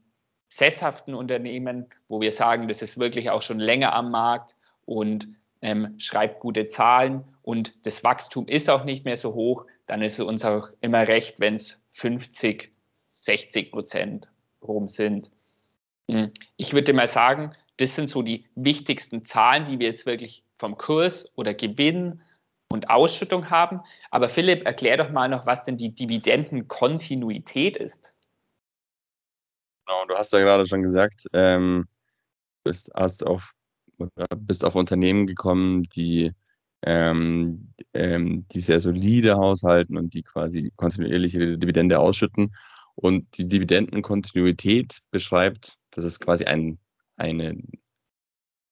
sesshaften 0.48 1.14
Unternehmen, 1.14 1.88
wo 2.08 2.22
wir 2.22 2.32
sagen, 2.32 2.68
das 2.68 2.82
ist 2.82 2.98
wirklich 2.98 3.30
auch 3.30 3.42
schon 3.42 3.60
länger 3.60 3.94
am 3.94 4.12
Markt 4.12 4.56
und 4.86 5.28
ähm, 5.62 5.96
schreibt 6.00 6.40
gute 6.40 6.68
Zahlen 6.68 7.24
und 7.42 7.74
das 7.86 8.04
Wachstum 8.04 8.48
ist 8.48 8.70
auch 8.70 8.84
nicht 8.86 9.06
mehr 9.06 9.18
so 9.18 9.34
hoch, 9.34 9.66
dann 9.88 10.02
ist 10.02 10.14
es 10.14 10.26
uns 10.26 10.46
auch 10.46 10.70
immer 10.82 11.08
recht, 11.08 11.40
wenn 11.40 11.56
es 11.56 11.80
50, 11.94 12.72
60 13.12 13.72
Prozent 13.72 14.28
rum 14.62 14.88
sind. 14.88 15.30
Hm, 16.10 16.32
ich 16.58 16.74
würde 16.74 16.92
mal 16.94 17.08
sagen, 17.08 17.54
das 17.78 17.96
sind 17.96 18.08
so 18.08 18.24
die 18.24 18.46
wichtigsten 18.56 19.26
Zahlen, 19.26 19.66
die 19.68 19.78
wir 19.78 19.88
jetzt 19.88 20.08
wirklich 20.08 20.44
vom 20.58 20.76
Kurs 20.76 21.32
oder 21.36 21.54
Gewinn 21.54 22.22
und 22.68 22.90
Ausschüttung 22.90 23.52
haben. 23.52 23.82
Aber 24.10 24.28
Philipp, 24.28 24.66
erklär 24.66 24.98
doch 24.98 25.12
mal 25.12 25.30
noch, 25.30 25.46
was 25.46 25.64
denn 25.64 25.78
die 25.78 25.94
Dividendenkontinuität 25.94 27.78
ist. 27.78 28.12
Genau, 29.86 30.06
du 30.08 30.16
hast 30.16 30.34
ja 30.34 30.40
gerade 30.40 30.68
schon 30.68 30.82
gesagt, 30.82 31.26
ähm, 31.34 31.88
bist, 32.64 32.92
hast 32.96 33.26
auf, 33.26 33.54
bist 34.36 34.66
auf 34.66 34.76
Unternehmen 34.76 35.28
gekommen, 35.28 35.84
die, 35.96 36.32
ähm, 36.82 37.72
ähm, 37.94 38.48
die 38.52 38.62
sehr 38.62 38.80
solide 38.80 39.36
haushalten 39.36 39.96
und 39.96 40.16
die 40.16 40.24
quasi 40.24 40.72
kontinuierliche 40.76 41.60
Dividende 41.60 42.00
ausschütten. 42.00 42.56
Und 42.96 43.38
die 43.38 43.48
Dividendenkontinuität 43.48 45.00
beschreibt, 45.12 45.79
das 45.92 46.06
ist 46.06 46.20
quasi 46.20 46.46
ein, 46.46 46.80
eine, 47.16 47.58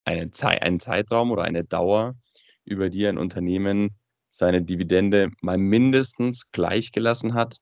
eine 0.06 0.32
Zeit, 0.32 0.62
ein 0.62 0.80
Zeitraum 0.80 1.32
oder 1.32 1.44
eine 1.44 1.64
Dauer, 1.64 2.16
über 2.64 2.90
die 2.90 3.08
ein 3.08 3.18
Unternehmen 3.18 3.98
seine 4.32 4.62
Dividende 4.62 5.32
mal 5.42 5.58
mindestens 5.58 6.52
gleichgelassen 6.52 7.34
hat 7.34 7.58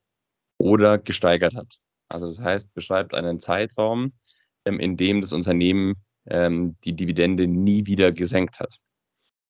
oder 0.58 0.98
gesteigert 0.98 1.56
hat. 1.56 1.78
Also 2.10 2.28
das 2.28 2.40
heißt, 2.40 2.74
beschreibt 2.74 3.14
einen 3.14 3.40
Zeitraum, 3.40 4.14
ähm, 4.66 4.80
in 4.80 4.98
dem 4.98 5.22
das 5.22 5.32
Unternehmen 5.32 5.96
ähm, 6.28 6.78
die 6.84 6.94
Dividende 6.94 7.48
nie 7.48 7.86
wieder 7.86 8.12
gesenkt 8.12 8.60
hat. 8.60 8.78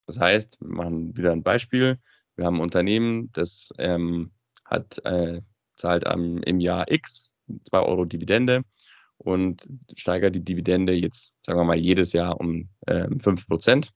Das 0.06 0.20
heißt, 0.20 0.58
wir 0.62 0.68
machen 0.68 1.18
wieder 1.18 1.32
ein 1.32 1.44
Beispiel. 1.44 2.00
Wir 2.36 2.46
haben 2.46 2.58
ein 2.58 2.62
Unternehmen, 2.62 3.32
das 3.34 3.72
ähm, 3.78 4.32
hat, 4.66 5.04
äh, 5.06 5.42
zahlt 5.78 6.06
am, 6.06 6.44
im 6.44 6.60
Jahr 6.60 6.92
X 6.92 7.36
2 7.70 7.80
Euro 7.80 8.06
Dividende 8.06 8.64
und 9.18 9.68
steigert 9.96 10.36
die 10.36 10.44
Dividende 10.44 10.94
jetzt, 10.94 11.34
sagen 11.46 11.60
wir 11.60 11.64
mal, 11.64 11.78
jedes 11.78 12.14
Jahr 12.14 12.40
um 12.40 12.70
ähm, 12.88 13.20
5 13.20 13.48
Prozent 13.48 13.92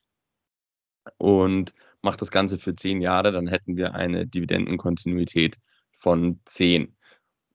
und 1.18 1.74
macht 2.02 2.22
das 2.22 2.32
Ganze 2.32 2.58
für 2.60 2.76
10 2.76 3.02
Jahre, 3.02 3.32
dann 3.32 3.48
hätten 3.48 3.76
wir 3.76 3.94
eine 3.96 4.26
Dividendenkontinuität 4.26 5.58
von 5.98 6.40
10. 6.46 6.96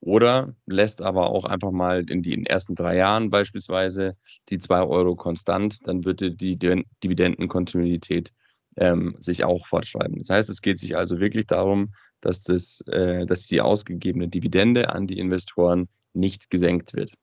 Oder 0.00 0.54
lässt 0.66 1.00
aber 1.00 1.30
auch 1.30 1.46
einfach 1.46 1.70
mal 1.70 2.04
in 2.10 2.22
den 2.22 2.44
ersten 2.44 2.74
drei 2.74 2.96
Jahren 2.96 3.30
beispielsweise 3.30 4.18
die 4.50 4.58
2 4.58 4.82
Euro 4.82 5.16
konstant, 5.16 5.78
dann 5.86 6.04
würde 6.04 6.30
die 6.30 6.58
Dividendenkontinuität 6.58 8.30
ähm, 8.76 9.16
sich 9.20 9.44
auch 9.44 9.66
fortschreiben. 9.66 10.18
Das 10.18 10.28
heißt, 10.28 10.50
es 10.50 10.60
geht 10.60 10.78
sich 10.78 10.96
also 10.96 11.20
wirklich 11.20 11.46
darum, 11.46 11.94
dass, 12.20 12.42
das, 12.42 12.82
äh, 12.82 13.24
dass 13.24 13.46
die 13.46 13.62
ausgegebene 13.62 14.28
Dividende 14.28 14.90
an 14.90 15.06
die 15.06 15.18
Investoren 15.18 15.88
nicht 16.12 16.50
gesenkt 16.50 16.92
wird. 16.94 17.14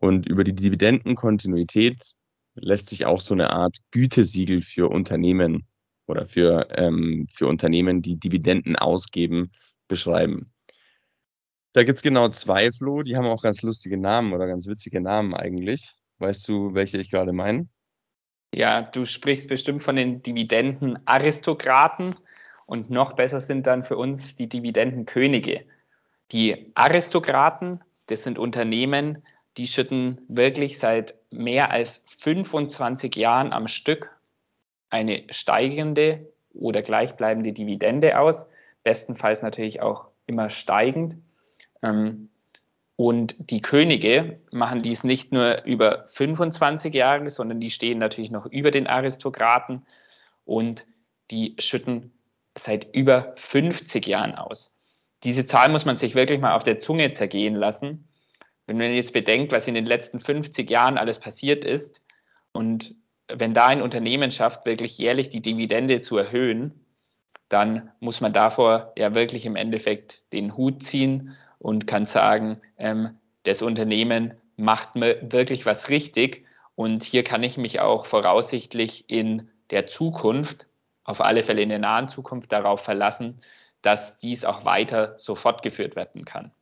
Und 0.00 0.26
über 0.26 0.44
die 0.44 0.54
Dividendenkontinuität 0.54 2.14
lässt 2.54 2.88
sich 2.88 3.06
auch 3.06 3.20
so 3.20 3.34
eine 3.34 3.50
Art 3.50 3.78
Gütesiegel 3.90 4.62
für 4.62 4.88
Unternehmen 4.88 5.66
oder 6.06 6.26
für, 6.26 6.68
ähm, 6.76 7.26
für 7.30 7.46
Unternehmen, 7.46 8.02
die 8.02 8.18
Dividenden 8.18 8.76
ausgeben, 8.76 9.50
beschreiben. 9.88 10.52
Da 11.72 11.84
gibt 11.84 11.98
es 11.98 12.02
genau 12.02 12.28
zwei, 12.30 12.72
Flo, 12.72 13.02
die 13.02 13.16
haben 13.16 13.26
auch 13.26 13.42
ganz 13.42 13.62
lustige 13.62 13.98
Namen 13.98 14.32
oder 14.32 14.46
ganz 14.46 14.66
witzige 14.66 15.00
Namen 15.00 15.34
eigentlich. 15.34 15.94
Weißt 16.18 16.48
du, 16.48 16.74
welche 16.74 16.98
ich 16.98 17.10
gerade 17.10 17.32
meine? 17.32 17.68
Ja, 18.54 18.82
du 18.82 19.04
sprichst 19.04 19.48
bestimmt 19.48 19.82
von 19.82 19.96
den 19.96 20.22
Dividendenaristokraten 20.22 22.14
und 22.66 22.90
noch 22.90 23.12
besser 23.12 23.40
sind 23.40 23.66
dann 23.66 23.82
für 23.82 23.96
uns 23.96 24.34
die 24.36 24.48
Dividendenkönige. 24.48 25.64
Die 26.32 26.72
Aristokraten, 26.74 27.80
das 28.08 28.24
sind 28.24 28.38
Unternehmen, 28.38 29.22
die 29.58 29.66
schütten 29.66 30.20
wirklich 30.28 30.78
seit 30.78 31.14
mehr 31.30 31.70
als 31.70 32.02
25 32.18 33.14
Jahren 33.16 33.52
am 33.52 33.66
Stück 33.68 34.16
eine 34.88 35.24
steigende 35.30 36.32
oder 36.54 36.82
gleichbleibende 36.82 37.52
Dividende 37.52 38.18
aus, 38.18 38.46
bestenfalls 38.84 39.42
natürlich 39.42 39.82
auch 39.82 40.06
immer 40.26 40.48
steigend. 40.48 41.16
Ähm, 41.82 42.30
und 42.96 43.36
die 43.38 43.60
Könige 43.60 44.36
machen 44.50 44.80
dies 44.80 45.04
nicht 45.04 45.32
nur 45.32 45.64
über 45.64 46.06
25 46.12 46.94
Jahre, 46.94 47.30
sondern 47.30 47.60
die 47.60 47.70
stehen 47.70 47.98
natürlich 47.98 48.30
noch 48.30 48.46
über 48.46 48.70
den 48.70 48.86
Aristokraten 48.86 49.86
und 50.44 50.84
die 51.30 51.54
schütten 51.58 52.12
seit 52.56 52.94
über 52.94 53.34
50 53.36 54.06
Jahren 54.06 54.34
aus. 54.34 54.72
Diese 55.22 55.46
Zahl 55.46 55.70
muss 55.70 55.84
man 55.84 55.96
sich 55.96 56.14
wirklich 56.14 56.40
mal 56.40 56.56
auf 56.56 56.64
der 56.64 56.78
Zunge 56.78 57.12
zergehen 57.12 57.54
lassen. 57.54 58.07
Wenn 58.68 58.76
man 58.76 58.92
jetzt 58.92 59.14
bedenkt, 59.14 59.50
was 59.50 59.66
in 59.66 59.72
den 59.72 59.86
letzten 59.86 60.20
50 60.20 60.68
Jahren 60.68 60.98
alles 60.98 61.18
passiert 61.18 61.64
ist 61.64 62.02
und 62.52 62.94
wenn 63.26 63.54
da 63.54 63.66
ein 63.66 63.80
Unternehmen 63.80 64.30
schafft, 64.30 64.66
wirklich 64.66 64.98
jährlich 64.98 65.30
die 65.30 65.40
Dividende 65.40 66.02
zu 66.02 66.18
erhöhen, 66.18 66.84
dann 67.48 67.90
muss 67.98 68.20
man 68.20 68.34
davor 68.34 68.92
ja 68.94 69.14
wirklich 69.14 69.46
im 69.46 69.56
Endeffekt 69.56 70.22
den 70.34 70.54
Hut 70.54 70.82
ziehen 70.82 71.34
und 71.58 71.86
kann 71.86 72.04
sagen, 72.04 72.60
ähm, 72.76 73.16
das 73.44 73.62
Unternehmen 73.62 74.34
macht 74.56 74.96
mir 74.96 75.18
wirklich 75.32 75.64
was 75.64 75.88
richtig 75.88 76.44
und 76.74 77.04
hier 77.04 77.24
kann 77.24 77.42
ich 77.42 77.56
mich 77.56 77.80
auch 77.80 78.04
voraussichtlich 78.04 79.08
in 79.08 79.50
der 79.70 79.86
Zukunft, 79.86 80.66
auf 81.04 81.22
alle 81.22 81.42
Fälle 81.42 81.62
in 81.62 81.70
der 81.70 81.78
nahen 81.78 82.08
Zukunft 82.08 82.52
darauf 82.52 82.82
verlassen, 82.82 83.40
dass 83.80 84.18
dies 84.18 84.44
auch 84.44 84.66
weiter 84.66 85.16
so 85.16 85.36
fortgeführt 85.36 85.96
werden 85.96 86.26
kann. 86.26 86.52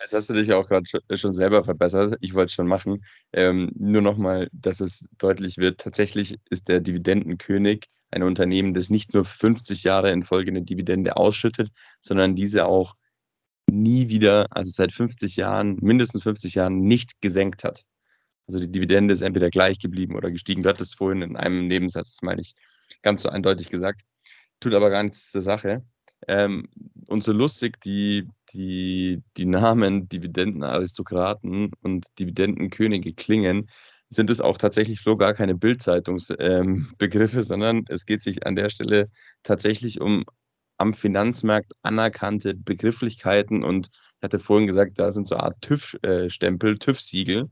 Jetzt 0.00 0.14
hast 0.14 0.30
du 0.30 0.34
dich 0.34 0.48
ja 0.48 0.56
auch 0.56 0.68
gerade 0.68 0.86
schon 1.16 1.34
selber 1.34 1.64
verbessert. 1.64 2.16
Ich 2.20 2.34
wollte 2.34 2.46
es 2.46 2.52
schon 2.52 2.68
machen. 2.68 3.04
Ähm, 3.32 3.72
nur 3.74 4.02
nochmal, 4.02 4.48
dass 4.52 4.80
es 4.80 5.08
deutlich 5.18 5.58
wird. 5.58 5.80
Tatsächlich 5.80 6.38
ist 6.50 6.68
der 6.68 6.80
Dividendenkönig 6.80 7.88
ein 8.10 8.22
Unternehmen, 8.22 8.74
das 8.74 8.90
nicht 8.90 9.12
nur 9.12 9.24
50 9.24 9.84
Jahre 9.84 10.10
in 10.12 10.22
Folge 10.22 10.50
eine 10.50 10.62
Dividende 10.62 11.16
ausschüttet, 11.16 11.70
sondern 12.00 12.36
diese 12.36 12.66
auch 12.66 12.94
nie 13.70 14.08
wieder, 14.08 14.46
also 14.50 14.70
seit 14.70 14.92
50 14.92 15.36
Jahren, 15.36 15.76
mindestens 15.80 16.22
50 16.22 16.54
Jahren 16.54 16.80
nicht 16.80 17.20
gesenkt 17.20 17.64
hat. 17.64 17.84
Also 18.46 18.60
die 18.60 18.70
Dividende 18.70 19.12
ist 19.12 19.20
entweder 19.20 19.50
gleich 19.50 19.78
geblieben 19.78 20.16
oder 20.16 20.30
gestiegen. 20.30 20.62
Du 20.62 20.70
hattest 20.70 20.96
vorhin 20.96 21.22
in 21.22 21.36
einem 21.36 21.66
Nebensatz, 21.66 22.14
das 22.14 22.22
meine 22.22 22.40
ich, 22.40 22.54
ganz 23.02 23.22
so 23.22 23.28
eindeutig 23.28 23.68
gesagt. 23.68 24.02
Tut 24.60 24.74
aber 24.74 24.90
gar 24.90 25.02
nichts 25.02 25.30
zur 25.30 25.42
Sache. 25.42 25.84
Ähm, 26.26 26.68
und 27.06 27.22
so 27.22 27.32
lustig 27.32 27.80
die, 27.80 28.26
die, 28.52 29.22
die 29.36 29.46
Namen 29.46 30.08
Dividendenaristokraten 30.08 31.72
und 31.82 32.06
Dividendenkönige 32.18 33.14
klingen, 33.14 33.70
sind 34.10 34.30
es 34.30 34.40
auch 34.40 34.56
tatsächlich 34.56 35.02
so 35.02 35.16
gar 35.16 35.34
keine 35.34 35.54
Bildzeitungsbegriffe, 35.54 37.36
ähm, 37.38 37.42
sondern 37.42 37.84
es 37.88 38.06
geht 38.06 38.22
sich 38.22 38.46
an 38.46 38.56
der 38.56 38.70
Stelle 38.70 39.10
tatsächlich 39.42 40.00
um 40.00 40.24
am 40.78 40.94
Finanzmarkt 40.94 41.72
anerkannte 41.82 42.54
Begrifflichkeiten 42.54 43.64
und 43.64 43.88
ich 43.88 44.22
hatte 44.22 44.38
vorhin 44.38 44.68
gesagt, 44.68 44.98
da 44.98 45.10
sind 45.10 45.28
so 45.28 45.34
eine 45.34 45.44
Art 45.44 45.60
TÜV-Stempel, 45.60 46.74
äh, 46.74 46.78
TÜV-Siegel 46.78 47.50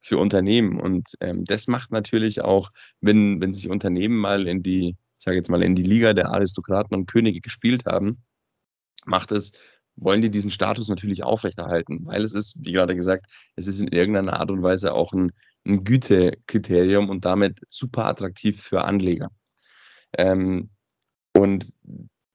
für 0.00 0.18
Unternehmen. 0.18 0.78
Und 0.78 1.14
ähm, 1.20 1.44
das 1.44 1.68
macht 1.68 1.90
natürlich 1.90 2.42
auch, 2.42 2.70
wenn, 3.00 3.40
wenn 3.40 3.54
sich 3.54 3.68
Unternehmen 3.68 4.16
mal 4.16 4.46
in 4.46 4.62
die 4.62 4.96
sage 5.26 5.36
jetzt 5.36 5.50
mal, 5.50 5.62
in 5.62 5.74
die 5.74 5.82
Liga 5.82 6.14
der 6.14 6.30
Aristokraten 6.30 6.96
und 6.96 7.06
Könige 7.06 7.40
gespielt 7.40 7.84
haben, 7.84 8.22
macht 9.04 9.32
es, 9.32 9.52
wollen 9.96 10.22
die 10.22 10.30
diesen 10.30 10.50
Status 10.50 10.88
natürlich 10.88 11.24
aufrechterhalten, 11.24 12.06
weil 12.06 12.22
es 12.22 12.34
ist, 12.34 12.54
wie 12.58 12.72
gerade 12.72 12.96
gesagt, 12.96 13.26
es 13.56 13.66
ist 13.66 13.80
in 13.80 13.88
irgendeiner 13.88 14.38
Art 14.38 14.50
und 14.50 14.62
Weise 14.62 14.92
auch 14.92 15.12
ein, 15.12 15.32
ein 15.66 15.84
Gütekriterium 15.84 17.08
und 17.08 17.24
damit 17.24 17.60
super 17.68 18.04
attraktiv 18.06 18.62
für 18.62 18.84
Anleger. 18.84 19.30
Ähm, 20.16 20.70
und 21.34 21.72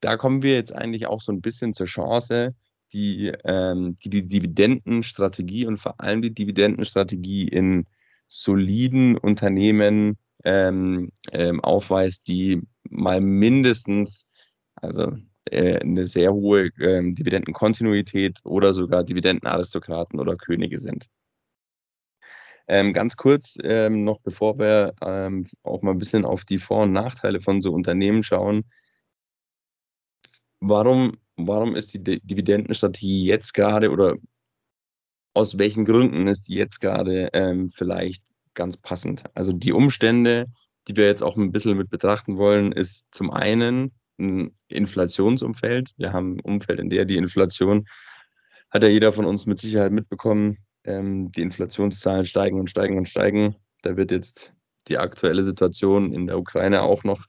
da 0.01 0.17
kommen 0.17 0.43
wir 0.43 0.55
jetzt 0.55 0.75
eigentlich 0.75 1.07
auch 1.07 1.21
so 1.21 1.31
ein 1.31 1.41
bisschen 1.41 1.73
zur 1.73 1.85
Chance, 1.85 2.55
die, 2.93 3.31
ähm, 3.45 3.95
die, 4.03 4.09
die 4.09 4.27
Dividendenstrategie 4.27 5.65
und 5.65 5.77
vor 5.77 5.99
allem 5.99 6.21
die 6.21 6.33
Dividendenstrategie 6.33 7.47
in 7.47 7.85
soliden 8.27 9.17
Unternehmen 9.17 10.17
ähm, 10.43 11.11
ähm, 11.31 11.61
aufweist, 11.61 12.27
die 12.27 12.61
mal 12.89 13.21
mindestens, 13.21 14.27
also 14.75 15.13
eine 15.49 16.05
sehr 16.05 16.33
hohe 16.33 16.69
ähm, 16.79 17.15
Dividendenkontinuität 17.15 18.39
oder 18.43 18.73
sogar 18.73 19.03
Dividendenaristokraten 19.03 20.19
oder 20.19 20.35
Könige 20.35 20.79
sind. 20.79 21.07
Ähm, 22.67 22.93
ganz 22.93 23.17
kurz 23.17 23.57
ähm, 23.63 24.03
noch, 24.03 24.19
bevor 24.21 24.57
wir 24.59 24.93
ähm, 25.01 25.45
auch 25.63 25.81
mal 25.81 25.91
ein 25.91 25.97
bisschen 25.97 26.25
auf 26.25 26.45
die 26.45 26.57
Vor- 26.57 26.83
und 26.83 26.93
Nachteile 26.93 27.41
von 27.41 27.61
so 27.61 27.73
Unternehmen 27.73 28.23
schauen. 28.23 28.65
Warum, 30.59 31.17
warum 31.35 31.75
ist 31.75 31.93
die 31.93 32.01
Dividendenstrategie 32.03 33.25
jetzt 33.25 33.53
gerade 33.53 33.89
oder 33.89 34.15
aus 35.33 35.57
welchen 35.57 35.85
Gründen 35.85 36.27
ist 36.27 36.47
die 36.47 36.55
jetzt 36.55 36.79
gerade 36.79 37.29
ähm, 37.33 37.71
vielleicht 37.71 38.23
ganz 38.53 38.77
passend? 38.77 39.23
Also 39.33 39.53
die 39.53 39.73
Umstände, 39.73 40.45
die 40.87 40.95
wir 40.95 41.07
jetzt 41.07 41.23
auch 41.23 41.37
ein 41.37 41.51
bisschen 41.51 41.77
mit 41.77 41.89
betrachten 41.89 42.37
wollen, 42.37 42.71
ist 42.71 43.05
zum 43.11 43.31
einen 43.31 43.91
ein 44.19 44.55
Inflationsumfeld. 44.67 45.93
Wir 45.97 46.13
haben 46.13 46.35
ein 46.35 46.39
Umfeld, 46.41 46.79
in 46.79 46.89
der 46.89 47.05
die 47.05 47.17
Inflation, 47.17 47.87
hat 48.69 48.83
ja 48.83 48.89
jeder 48.89 49.11
von 49.11 49.25
uns 49.25 49.45
mit 49.45 49.57
Sicherheit 49.57 49.91
mitbekommen, 49.91 50.57
ähm, 50.83 51.31
die 51.31 51.41
Inflationszahlen 51.41 52.25
steigen 52.25 52.59
und 52.59 52.69
steigen 52.69 52.97
und 52.97 53.09
steigen. 53.09 53.55
Da 53.81 53.97
wird 53.97 54.11
jetzt 54.11 54.53
die 54.87 54.97
aktuelle 54.97 55.43
Situation 55.43 56.13
in 56.13 56.27
der 56.27 56.39
Ukraine 56.39 56.81
auch 56.81 57.03
noch 57.03 57.25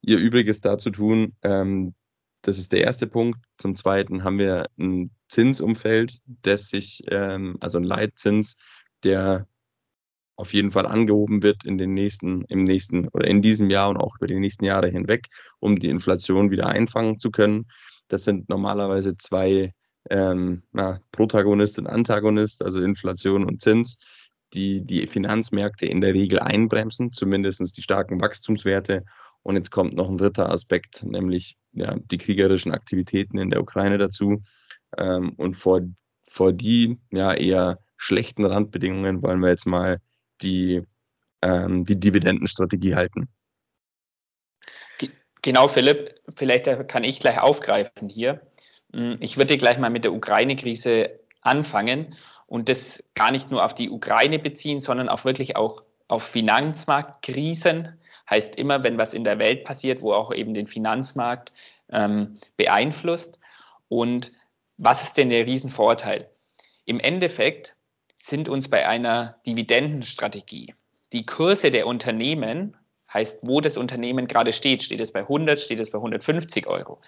ihr 0.00 0.18
Übriges 0.18 0.60
dazu 0.60 0.90
tun. 0.90 1.36
Ähm, 1.42 1.94
das 2.42 2.58
ist 2.58 2.72
der 2.72 2.82
erste 2.82 3.06
Punkt. 3.06 3.38
Zum 3.58 3.74
Zweiten 3.74 4.22
haben 4.22 4.38
wir 4.38 4.68
ein 4.78 5.10
Zinsumfeld, 5.28 6.20
das 6.26 6.68
sich, 6.68 7.02
ähm, 7.08 7.56
also 7.60 7.78
ein 7.78 7.84
Leitzins, 7.84 8.56
der 9.02 9.46
auf 10.36 10.52
jeden 10.52 10.70
Fall 10.70 10.86
angehoben 10.86 11.42
wird 11.42 11.64
in 11.64 11.78
den 11.78 11.94
nächsten, 11.94 12.42
im 12.48 12.64
nächsten 12.64 13.08
oder 13.08 13.26
in 13.26 13.42
diesem 13.42 13.70
Jahr 13.70 13.90
und 13.90 13.96
auch 13.96 14.16
über 14.16 14.26
die 14.26 14.38
nächsten 14.38 14.64
Jahre 14.64 14.88
hinweg, 14.88 15.28
um 15.60 15.78
die 15.78 15.88
Inflation 15.88 16.50
wieder 16.50 16.66
einfangen 16.66 17.18
zu 17.20 17.30
können. 17.30 17.66
Das 18.08 18.24
sind 18.24 18.48
normalerweise 18.48 19.16
zwei 19.16 19.72
ähm, 20.10 20.62
na, 20.72 21.00
Protagonist 21.12 21.78
und 21.78 21.86
Antagonist, 21.86 22.62
also 22.62 22.80
Inflation 22.80 23.44
und 23.44 23.60
Zins, 23.60 23.98
die 24.52 24.84
die 24.84 25.06
Finanzmärkte 25.06 25.86
in 25.86 26.00
der 26.00 26.14
Regel 26.14 26.40
einbremsen, 26.40 27.12
zumindest 27.12 27.76
die 27.76 27.82
starken 27.82 28.20
Wachstumswerte. 28.20 29.04
Und 29.42 29.56
jetzt 29.56 29.70
kommt 29.70 29.94
noch 29.94 30.08
ein 30.08 30.18
dritter 30.18 30.50
Aspekt, 30.50 31.04
nämlich 31.04 31.56
ja, 31.72 31.96
die 32.10 32.18
kriegerischen 32.18 32.72
Aktivitäten 32.72 33.38
in 33.38 33.50
der 33.50 33.60
Ukraine 33.60 33.98
dazu. 33.98 34.42
Ähm, 34.96 35.32
und 35.36 35.54
vor, 35.54 35.80
vor 36.28 36.52
die 36.52 36.98
ja 37.10 37.34
eher 37.34 37.78
schlechten 37.96 38.44
Randbedingungen 38.44 39.22
wollen 39.22 39.40
wir 39.40 39.48
jetzt 39.48 39.66
mal 39.66 40.00
die, 40.42 40.82
ähm, 41.42 41.84
die 41.84 41.98
Dividendenstrategie 41.98 42.94
halten. 42.94 43.28
Genau, 45.44 45.68
Philipp, 45.68 46.14
vielleicht 46.34 46.64
kann 46.88 47.04
ich 47.04 47.20
gleich 47.20 47.38
aufgreifen 47.38 48.08
hier. 48.08 48.40
Hm, 48.94 49.18
ich 49.20 49.36
würde 49.36 49.58
gleich 49.58 49.76
mal 49.76 49.90
mit 49.90 50.04
der 50.04 50.14
Ukraine-Krise 50.14 51.18
anfangen 51.42 52.16
und 52.46 52.70
das 52.70 53.04
gar 53.14 53.30
nicht 53.30 53.50
nur 53.50 53.62
auf 53.62 53.74
die 53.74 53.90
Ukraine 53.90 54.38
beziehen, 54.38 54.80
sondern 54.80 55.10
auch 55.10 55.26
wirklich 55.26 55.54
auch 55.54 55.82
auf 56.08 56.22
Finanzmarktkrisen. 56.22 57.98
Heißt 58.30 58.56
immer, 58.56 58.82
wenn 58.84 58.96
was 58.96 59.12
in 59.12 59.24
der 59.24 59.38
Welt 59.38 59.64
passiert, 59.64 60.00
wo 60.00 60.14
auch 60.14 60.32
eben 60.32 60.54
den 60.54 60.66
Finanzmarkt 60.66 61.52
ähm, 61.90 62.38
beeinflusst. 62.56 63.38
Und 63.88 64.32
was 64.78 65.02
ist 65.02 65.18
denn 65.18 65.28
der 65.28 65.44
Riesenvorteil? 65.44 66.30
Im 66.86 67.00
Endeffekt 67.00 67.76
sind 68.26 68.48
uns 68.48 68.68
bei 68.68 68.88
einer 68.88 69.34
Dividendenstrategie. 69.46 70.74
Die 71.12 71.26
Kurse 71.26 71.70
der 71.70 71.86
Unternehmen, 71.86 72.76
heißt, 73.12 73.40
wo 73.42 73.60
das 73.60 73.76
Unternehmen 73.76 74.26
gerade 74.26 74.54
steht, 74.54 74.82
steht 74.82 75.00
es 75.00 75.12
bei 75.12 75.20
100, 75.20 75.60
steht 75.60 75.78
es 75.78 75.90
bei 75.90 75.98
150 75.98 76.66
Euro, 76.66 77.00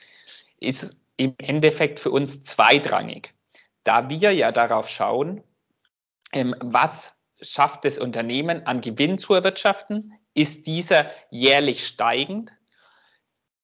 ist 0.61 0.95
im 1.17 1.35
Endeffekt 1.39 2.01
für 2.01 2.11
uns 2.11 2.43
zweitrangig, 2.43 3.33
da 3.83 4.11
wir 4.11 4.33
ja 4.33 4.53
darauf 4.53 4.91
schauen, 4.91 5.43
ähm, 6.33 6.55
was 6.61 6.91
schafft 7.41 7.87
das 7.87 7.97
Unternehmen 7.97 8.67
an 8.67 8.83
Gewinn 8.83 9.17
zu 9.17 9.33
erwirtschaften, 9.33 10.13
ist 10.35 10.67
dieser 10.67 11.11
jährlich 11.31 11.87
steigend, 11.87 12.53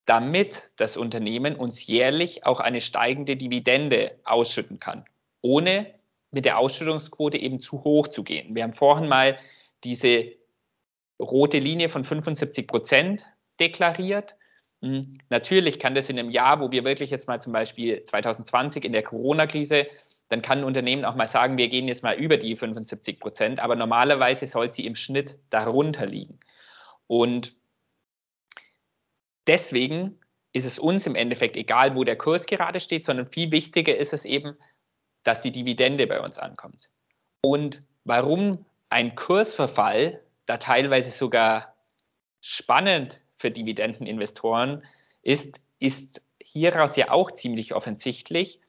damit 0.07 0.63
das 0.77 0.97
Unternehmen 0.97 1.55
uns 1.55 1.87
jährlich 1.87 2.47
auch 2.47 2.61
eine 2.61 2.81
steigende 2.81 3.37
Dividende 3.37 4.19
ausschütten 4.25 4.81
kann, 4.81 5.05
ohne 5.43 5.93
mit 6.33 6.45
der 6.45 6.59
Ausschüttungsquote 6.59 7.37
eben 7.37 7.61
zu 7.61 7.85
hoch 7.85 8.09
zu 8.09 8.25
gehen. 8.25 8.55
Wir 8.55 8.65
haben 8.65 8.75
vorhin 8.75 9.09
mal 9.09 9.39
diese 9.85 10.33
rote 11.21 11.59
Linie 11.59 11.89
von 11.89 12.05
75 12.05 12.67
Prozent 12.67 13.27
deklariert. 13.61 14.35
Hm, 14.81 15.19
natürlich 15.29 15.79
kann 15.79 15.95
das 15.95 16.09
in 16.09 16.19
einem 16.19 16.31
Jahr, 16.31 16.61
wo 16.61 16.73
wir 16.73 16.85
wirklich 16.85 17.11
jetzt 17.11 17.29
mal 17.29 17.41
zum 17.41 17.53
Beispiel 17.53 18.05
2020 18.05 18.85
in 18.85 18.93
der 18.93 19.03
Corona-Krise, 19.03 19.87
dann 20.29 20.41
kann 20.41 20.59
ein 20.59 20.65
Unternehmen 20.65 21.05
auch 21.05 21.15
mal 21.15 21.29
sagen, 21.29 21.59
wir 21.59 21.69
gehen 21.69 21.89
jetzt 21.89 22.03
mal 22.03 22.17
über 22.17 22.39
die 22.39 22.57
75 22.57 23.21
Prozent, 23.21 23.61
aber 23.61 23.77
normalerweise 23.77 24.47
soll 24.47 24.73
sie 24.73 24.87
im 24.87 24.97
Schnitt 24.97 25.37
darunter 25.51 26.07
liegen. 26.07 26.41
Und 27.07 27.55
deswegen 29.47 30.19
ist 30.55 30.65
es 30.65 30.79
uns 30.79 31.07
im 31.07 31.15
Endeffekt 31.15 31.57
egal, 31.57 31.95
wo 31.95 32.05
der 32.05 32.17
Kurs 32.17 32.47
gerade 32.47 32.81
steht, 32.81 33.05
sondern 33.05 33.27
viel 33.29 33.51
wichtiger 33.51 33.95
ist 33.95 34.15
es 34.15 34.25
eben, 34.25 34.57
dass 35.25 35.41
die 35.41 35.53
Dividende 35.53 36.07
bei 36.07 36.21
uns 36.21 36.39
ankommt. 36.39 36.91
Und 37.43 37.83
warum 38.05 38.65
ein 38.89 39.15
Kursverfall 39.15 40.21
da 40.47 40.59
teilweise 40.59 41.11
sogar 41.11 41.75
spannend 42.41 43.21
für 43.37 43.51
Dividendeninvestoren 43.51 44.85
ist, 45.23 45.59
ist 45.79 46.21
hieraus 46.41 46.97
ja 46.97 47.11
auch 47.11 47.31
ziemlich 47.31 47.75
offensichtlich. 47.75 48.61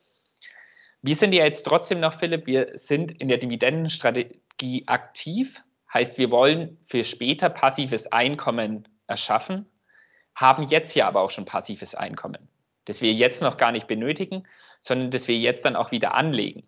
Wir 1.01 1.15
sind 1.15 1.33
ja 1.33 1.43
jetzt 1.43 1.63
trotzdem 1.63 1.99
noch, 1.99 2.19
Philipp, 2.19 2.47
wir 2.47 2.77
sind 2.77 3.11
in 3.19 3.27
der 3.27 3.37
Dividendenstrategie 3.37 4.87
aktiv, 4.87 5.61
heißt, 5.93 6.17
wir 6.17 6.31
wollen 6.31 6.77
für 6.87 7.03
später 7.03 7.49
passives 7.49 8.07
Einkommen 8.07 8.87
erschaffen, 9.07 9.65
haben 10.33 10.67
jetzt 10.67 10.95
ja 10.95 11.07
aber 11.07 11.21
auch 11.21 11.31
schon 11.31 11.45
passives 11.45 11.93
Einkommen, 11.93 12.47
das 12.85 13.01
wir 13.01 13.13
jetzt 13.13 13.41
noch 13.41 13.57
gar 13.57 13.71
nicht 13.71 13.87
benötigen, 13.87 14.47
sondern 14.83 15.09
das 15.09 15.27
wir 15.27 15.37
jetzt 15.37 15.65
dann 15.65 15.75
auch 15.75 15.91
wieder 15.91 16.13
anlegen. 16.13 16.63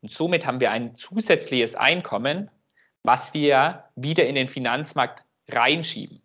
Und 0.00 0.12
somit 0.12 0.46
haben 0.46 0.60
wir 0.60 0.70
ein 0.70 0.94
zusätzliches 0.94 1.74
Einkommen, 1.74 2.50
was 3.02 3.34
wir 3.34 3.84
wieder 3.96 4.26
in 4.26 4.34
den 4.34 4.48
Finanzmarkt 4.48 5.24
reinschieben. 5.48 6.22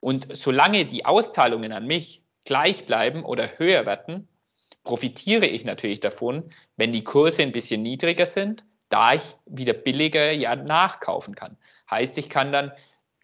Und 0.00 0.28
solange 0.36 0.86
die 0.86 1.04
Auszahlungen 1.04 1.72
an 1.72 1.86
mich 1.86 2.22
gleich 2.44 2.86
bleiben 2.86 3.24
oder 3.24 3.58
höher 3.58 3.84
werden, 3.84 4.28
profitiere 4.84 5.46
ich 5.46 5.64
natürlich 5.64 6.00
davon, 6.00 6.52
wenn 6.76 6.92
die 6.92 7.04
Kurse 7.04 7.42
ein 7.42 7.52
bisschen 7.52 7.82
niedriger 7.82 8.26
sind, 8.26 8.64
da 8.88 9.14
ich 9.14 9.36
wieder 9.46 9.72
billiger 9.72 10.32
ja 10.32 10.56
nachkaufen 10.56 11.34
kann. 11.34 11.56
Heißt, 11.90 12.16
ich 12.18 12.28
kann 12.28 12.52
dann 12.52 12.72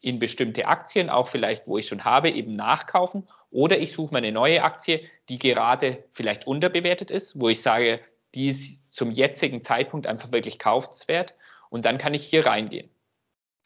in 0.00 0.18
bestimmte 0.18 0.66
Aktien, 0.66 1.11
auch 1.11 1.28
vielleicht, 1.28 1.66
wo 1.66 1.78
ich 1.78 1.88
schon 1.88 2.04
habe, 2.04 2.30
eben 2.30 2.52
nachkaufen. 2.52 3.26
Oder 3.50 3.78
ich 3.78 3.92
suche 3.92 4.12
mir 4.12 4.18
eine 4.18 4.32
neue 4.32 4.62
Aktie, 4.62 5.00
die 5.28 5.38
gerade 5.38 6.04
vielleicht 6.12 6.46
unterbewertet 6.46 7.11
ist, 7.11 7.38
wo 7.40 7.48
ich 7.48 7.62
sage, 7.62 8.00
die 8.35 8.48
ist 8.48 8.92
zum 8.92 9.11
jetzigen 9.11 9.62
Zeitpunkt 9.62 10.06
einfach 10.06 10.32
wirklich 10.32 10.59
kaufenswert. 10.59 11.35
Und 11.70 11.85
dann 11.85 11.98
kann 11.98 12.14
ich 12.14 12.24
hier 12.24 12.46
reingehen. 12.46 12.90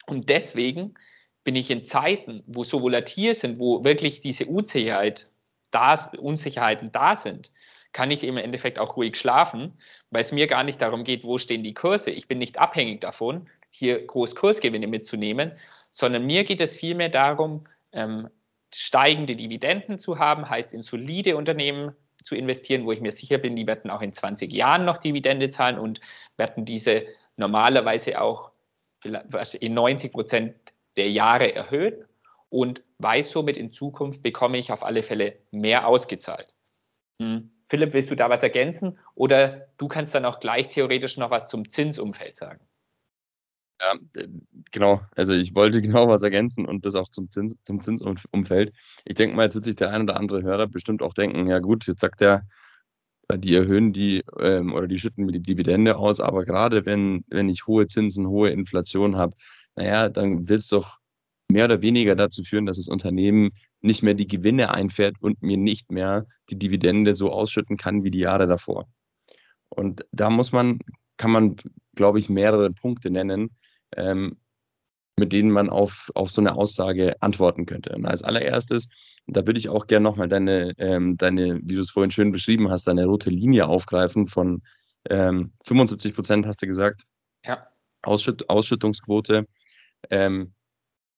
Und 0.07 0.29
deswegen 0.29 0.95
bin 1.43 1.55
ich 1.55 1.69
in 1.69 1.85
Zeiten, 1.85 2.43
wo 2.47 2.63
so 2.63 2.81
volatil 2.81 3.35
sind, 3.35 3.59
wo 3.59 3.83
wirklich 3.83 4.21
diese 4.21 4.45
Unsicherheit 4.45 5.25
da, 5.71 6.09
Unsicherheiten 6.17 6.91
da 6.91 7.17
sind, 7.17 7.51
kann 7.93 8.11
ich 8.11 8.23
im 8.23 8.37
Endeffekt 8.37 8.79
auch 8.79 8.95
ruhig 8.95 9.17
schlafen, 9.17 9.73
weil 10.11 10.21
es 10.21 10.31
mir 10.31 10.47
gar 10.47 10.63
nicht 10.63 10.81
darum 10.81 11.03
geht, 11.03 11.23
wo 11.23 11.37
stehen 11.37 11.63
die 11.63 11.73
Kurse. 11.73 12.09
Ich 12.09 12.27
bin 12.27 12.37
nicht 12.37 12.57
abhängig 12.57 13.01
davon, 13.01 13.49
hier 13.69 14.05
groß 14.05 14.35
Kursgewinne 14.35 14.87
mitzunehmen, 14.87 15.53
sondern 15.91 16.25
mir 16.25 16.43
geht 16.43 16.61
es 16.61 16.75
vielmehr 16.75 17.09
darum, 17.09 17.65
ähm, 17.91 18.29
steigende 18.73 19.35
Dividenden 19.35 19.99
zu 19.99 20.19
haben, 20.19 20.49
heißt 20.49 20.73
in 20.73 20.81
solide 20.81 21.35
Unternehmen 21.35 21.93
zu 22.23 22.35
investieren, 22.35 22.85
wo 22.85 22.91
ich 22.91 23.01
mir 23.01 23.11
sicher 23.11 23.37
bin, 23.37 23.55
die 23.55 23.67
werden 23.67 23.91
auch 23.91 24.01
in 24.01 24.13
20 24.13 24.51
Jahren 24.51 24.85
noch 24.85 24.97
Dividende 24.97 25.49
zahlen 25.49 25.77
und 25.77 25.99
werden 26.37 26.65
diese 26.65 27.05
normalerweise 27.35 28.21
auch 28.21 28.51
in 29.03 29.73
90 29.73 30.11
Prozent 30.11 30.55
der 30.95 31.09
Jahre 31.09 31.53
erhöhen 31.53 32.05
und 32.49 32.83
weiß 32.99 33.31
somit 33.31 33.57
in 33.57 33.71
Zukunft 33.71 34.21
bekomme 34.21 34.57
ich 34.57 34.71
auf 34.71 34.83
alle 34.83 35.03
Fälle 35.03 35.39
mehr 35.51 35.87
ausgezahlt. 35.87 36.47
Hm. 37.19 37.51
Philipp, 37.69 37.93
willst 37.93 38.11
du 38.11 38.15
da 38.15 38.29
was 38.29 38.43
ergänzen 38.43 38.99
oder 39.15 39.67
du 39.77 39.87
kannst 39.87 40.13
dann 40.13 40.25
auch 40.25 40.39
gleich 40.39 40.69
theoretisch 40.69 41.17
noch 41.17 41.31
was 41.31 41.49
zum 41.49 41.69
Zinsumfeld 41.69 42.35
sagen? 42.35 42.59
Ja, 43.81 43.95
genau. 44.71 45.01
Also 45.15 45.33
ich 45.33 45.55
wollte 45.55 45.81
genau 45.81 46.07
was 46.07 46.21
ergänzen 46.23 46.65
und 46.65 46.85
das 46.85 46.95
auch 46.95 47.09
zum, 47.09 47.29
Zins, 47.29 47.55
zum 47.63 47.81
Zinsumfeld. 47.81 48.73
Ich 49.05 49.15
denke 49.15 49.35
mal, 49.35 49.43
jetzt 49.45 49.55
wird 49.55 49.65
sich 49.65 49.75
der 49.75 49.91
ein 49.91 50.03
oder 50.03 50.17
andere 50.17 50.43
Hörer 50.43 50.67
bestimmt 50.67 51.01
auch 51.01 51.13
denken, 51.13 51.47
ja 51.47 51.59
gut, 51.59 51.87
jetzt 51.87 52.01
sagt 52.01 52.21
er, 52.21 52.43
äh, 53.29 53.39
die 53.39 53.55
erhöhen 53.55 53.93
die 53.93 54.23
ähm, 54.39 54.73
oder 54.73 54.87
die 54.87 54.99
schütten 54.99 55.25
mir 55.25 55.31
die 55.33 55.41
Dividende 55.43 55.97
aus, 55.97 56.19
aber 56.19 56.45
gerade 56.45 56.85
wenn, 56.85 57.25
wenn 57.29 57.49
ich 57.49 57.67
hohe 57.67 57.87
Zinsen, 57.87 58.27
hohe 58.27 58.51
Inflation 58.51 59.15
habe, 59.17 59.35
naja, 59.75 60.09
dann 60.09 60.47
wird 60.49 60.61
es 60.61 60.67
doch 60.67 60.99
mehr 61.49 61.65
oder 61.65 61.81
weniger 61.81 62.15
dazu 62.15 62.43
führen, 62.43 62.65
dass 62.65 62.77
das 62.77 62.87
Unternehmen 62.87 63.51
nicht 63.81 64.03
mehr 64.03 64.13
die 64.13 64.27
Gewinne 64.27 64.71
einfährt 64.73 65.17
und 65.21 65.41
mir 65.43 65.57
nicht 65.57 65.91
mehr 65.91 66.27
die 66.49 66.57
Dividende 66.59 67.13
so 67.15 67.31
ausschütten 67.31 67.77
kann 67.77 68.03
wie 68.03 68.11
die 68.11 68.19
Jahre 68.19 68.47
davor. 68.47 68.87
Und 69.69 70.05
da 70.11 70.29
muss 70.29 70.51
man, 70.51 70.79
kann 71.17 71.31
man, 71.31 71.55
glaube 71.95 72.19
ich, 72.19 72.29
mehrere 72.29 72.71
Punkte 72.71 73.09
nennen, 73.11 73.51
ähm, 73.97 74.37
mit 75.17 75.33
denen 75.33 75.51
man 75.51 75.69
auf, 75.69 76.09
auf 76.15 76.31
so 76.31 76.41
eine 76.41 76.55
Aussage 76.55 77.21
antworten 77.21 77.65
könnte. 77.65 77.93
Und 77.95 78.05
als 78.05 78.23
allererstes, 78.23 78.87
da 79.27 79.45
würde 79.45 79.59
ich 79.59 79.69
auch 79.69 79.87
gerne 79.87 80.03
nochmal 80.03 80.27
deine, 80.27 80.73
ähm, 80.77 81.17
deine, 81.17 81.59
wie 81.63 81.75
du 81.75 81.81
es 81.81 81.91
vorhin 81.91 82.11
schön 82.11 82.31
beschrieben 82.31 82.69
hast, 82.69 82.87
deine 82.87 83.05
rote 83.05 83.29
Linie 83.29 83.67
aufgreifen 83.67 84.27
von 84.27 84.63
ähm, 85.09 85.53
75 85.65 86.15
Prozent, 86.15 86.45
hast 86.45 86.61
du 86.61 86.67
gesagt. 86.67 87.03
Ja. 87.45 87.65
Ausschütt, 88.01 88.49
Ausschüttungsquote. 88.49 89.47
Ähm, 90.09 90.53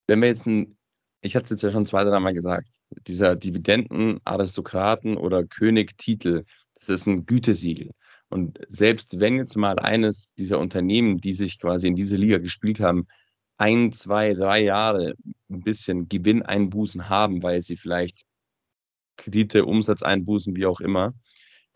wenn 0.08 0.22
wir 0.22 0.28
jetzt 0.28 0.48
ein, 0.48 0.78
ich 1.22 1.36
hatte 1.36 1.46
es 1.46 1.50
jetzt 1.52 1.62
ja 1.64 1.72
schon 1.72 1.86
zwei, 1.86 2.04
drei 2.04 2.20
Mal 2.20 2.34
gesagt, 2.34 2.68
dieser 3.08 3.36
Dividenden-Aristokraten 3.36 5.16
oder 5.16 5.46
König-Titel, 5.46 6.44
das 6.76 6.90
ist 6.90 7.08
ein 7.08 7.26
Gütesiegel. 7.26 7.92
Und 8.34 8.58
selbst 8.68 9.20
wenn 9.20 9.38
jetzt 9.38 9.56
mal 9.56 9.78
eines 9.78 10.34
dieser 10.40 10.58
Unternehmen, 10.58 11.20
die 11.20 11.36
sich 11.36 11.60
quasi 11.60 11.88
in 11.88 11.96
diese 11.96 12.16
Liga 12.16 12.40
gespielt 12.40 12.80
haben, 12.80 13.06
ein, 13.58 13.92
zwei, 13.92 14.34
drei 14.34 14.64
Jahre 14.64 15.14
ein 15.52 15.62
bisschen 15.62 16.10
Gewinneinbußen 16.10 17.10
haben, 17.10 17.44
weil 17.44 17.62
sie 17.62 17.78
vielleicht 17.78 18.24
Kredite, 19.18 19.66
Umsatzeinbußen, 19.66 20.56
wie 20.56 20.66
auch 20.66 20.80
immer, 20.80 21.14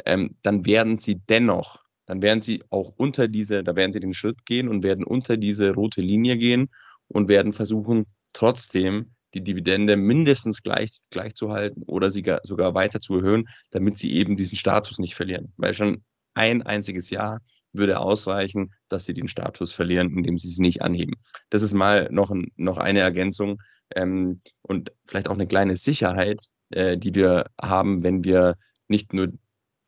ähm, 0.04 0.36
dann 0.42 0.66
werden 0.66 0.98
sie 0.98 1.22
dennoch, 1.30 1.84
dann 2.08 2.24
werden 2.24 2.42
sie 2.42 2.64
auch 2.72 2.92
unter 2.98 3.28
diese, 3.28 3.64
da 3.64 3.76
werden 3.76 3.94
sie 3.94 4.00
den 4.00 4.16
Schritt 4.16 4.44
gehen 4.48 4.68
und 4.68 4.82
werden 4.82 5.06
unter 5.06 5.38
diese 5.38 5.76
rote 5.76 6.02
Linie 6.02 6.38
gehen 6.38 6.72
und 7.08 7.30
werden 7.30 7.54
versuchen, 7.54 8.08
trotzdem 8.34 9.14
die 9.36 9.44
Dividende 9.44 9.96
mindestens 9.96 10.64
gleich, 10.64 11.02
gleich 11.12 11.36
zu 11.36 11.52
halten 11.52 11.84
oder 11.84 12.10
sie 12.10 12.26
sogar 12.42 12.74
weiter 12.74 13.00
zu 13.00 13.18
erhöhen, 13.18 13.48
damit 13.70 14.00
sie 14.00 14.12
eben 14.14 14.38
diesen 14.38 14.58
Status 14.58 14.98
nicht 14.98 15.14
verlieren. 15.14 15.54
Weil 15.58 15.76
schon 15.76 16.04
ein 16.38 16.62
einziges 16.62 17.10
Jahr 17.10 17.42
würde 17.74 18.00
ausreichen, 18.00 18.74
dass 18.90 19.06
sie 19.06 19.14
den 19.14 19.28
Status 19.28 19.72
verlieren, 19.72 20.16
indem 20.16 20.38
sie 20.38 20.48
sie 20.48 20.62
nicht 20.62 20.82
anheben. 20.82 21.16
Das 21.50 21.62
ist 21.62 21.74
mal 21.74 22.08
noch, 22.12 22.32
ein, 22.32 22.52
noch 22.56 22.78
eine 22.78 23.00
Ergänzung 23.00 23.62
ähm, 23.96 24.42
und 24.62 24.92
vielleicht 25.06 25.28
auch 25.30 25.36
eine 25.36 25.48
kleine 25.48 25.78
Sicherheit, 25.78 26.46
äh, 26.70 26.98
die 26.98 27.14
wir 27.14 27.46
haben, 27.62 28.04
wenn 28.04 28.24
wir 28.24 28.56
nicht 28.88 29.14
nur 29.14 29.34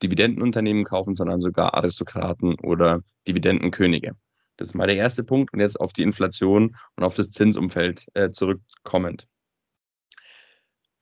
Dividendenunternehmen 0.04 0.86
kaufen, 0.86 1.16
sondern 1.16 1.42
sogar 1.42 1.74
Aristokraten 1.74 2.56
oder 2.60 3.02
Dividendenkönige. 3.28 4.16
Das 4.58 4.70
ist 4.70 4.74
mal 4.74 4.88
der 4.88 4.98
erste 4.98 5.24
Punkt. 5.24 5.54
Und 5.54 5.60
jetzt 5.60 5.80
auf 5.80 5.94
die 5.94 6.04
Inflation 6.04 6.76
und 6.96 7.04
auf 7.04 7.16
das 7.16 7.32
Zinsumfeld 7.32 8.06
äh, 8.14 8.30
zurückkommend. 8.30 9.28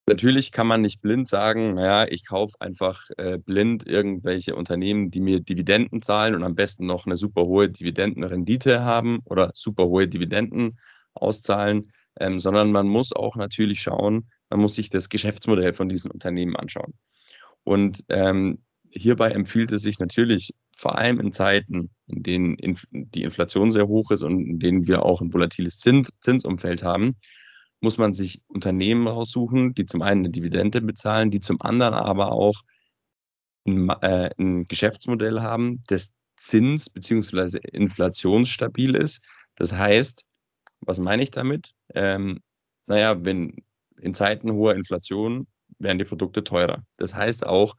Natürlich 0.10 0.54
kann 0.54 0.68
man 0.68 0.80
nicht 0.80 1.02
blind 1.02 1.28
sagen, 1.28 1.74
naja, 1.74 2.08
ich 2.10 2.26
kaufe 2.26 2.56
einfach 2.62 3.10
äh, 3.18 3.38
blind 3.38 3.86
irgendwelche 3.86 4.56
Unternehmen, 4.56 5.12
die 5.12 5.20
mir 5.20 5.42
Dividenden 5.42 6.02
zahlen 6.02 6.34
und 6.34 6.44
am 6.44 6.56
besten 6.56 6.86
noch 6.86 7.06
eine 7.06 7.18
super 7.18 7.44
hohe 7.44 7.70
Dividendenrendite 7.70 8.86
haben 8.86 9.20
oder 9.26 9.52
super 9.54 9.86
hohe 9.86 10.08
Dividenden 10.08 10.80
auszahlen, 11.14 11.92
ähm, 12.22 12.40
sondern 12.40 12.72
man 12.72 12.88
muss 12.88 13.12
auch 13.12 13.36
natürlich 13.36 13.82
schauen, 13.82 14.30
man 14.50 14.62
muss 14.62 14.76
sich 14.76 14.90
das 14.90 15.10
Geschäftsmodell 15.10 15.74
von 15.74 15.90
diesen 15.90 16.10
Unternehmen 16.10 16.56
anschauen. 16.56 16.94
Und 17.66 18.06
ähm, 18.08 18.60
hierbei 18.90 19.32
empfiehlt 19.32 19.74
es 19.74 19.82
sich 19.82 20.00
natürlich, 20.00 20.54
vor 20.78 20.98
allem 20.98 21.20
in 21.20 21.34
Zeiten, 21.34 21.90
in 22.06 22.24
denen 22.24 22.56
die 22.92 23.24
Inflation 23.24 23.74
sehr 23.74 23.90
hoch 23.90 24.12
ist 24.12 24.22
und 24.22 24.40
in 24.40 24.60
denen 24.60 24.88
wir 24.88 25.04
auch 25.04 25.20
ein 25.20 25.34
volatiles 25.34 25.80
Zins 25.80 26.14
Zinsumfeld 26.22 26.82
haben, 26.82 27.18
muss 27.80 27.98
man 27.98 28.14
sich 28.14 28.42
Unternehmen 28.48 29.08
raussuchen, 29.08 29.74
die 29.74 29.86
zum 29.86 30.02
einen 30.02 30.22
eine 30.22 30.30
Dividende 30.32 30.82
bezahlen, 30.82 31.32
die 31.32 31.40
zum 31.40 31.62
anderen 31.62 31.94
aber 31.94 32.32
auch 32.32 32.62
ein, 33.66 33.90
äh, 33.90 34.32
ein 34.38 34.68
Geschäftsmodell 34.68 35.42
haben, 35.42 35.82
das 35.88 36.14
zins- 36.38 36.90
bzw. 36.90 37.60
inflationsstabil 37.72 38.96
ist. 38.96 39.26
Das 39.56 39.74
heißt, 39.74 40.26
was 40.82 41.00
meine 41.00 41.24
ich 41.24 41.32
damit? 41.32 41.74
Ähm, 41.94 42.42
naja, 42.86 43.24
wenn 43.26 43.56
in 44.00 44.14
Zeiten 44.14 44.52
hoher 44.52 44.76
Inflation 44.76 45.48
werden 45.80 46.00
die 46.00 46.06
Produkte 46.06 46.44
teurer. 46.44 46.84
Das 46.98 47.14
heißt 47.14 47.46
auch, 47.46 47.76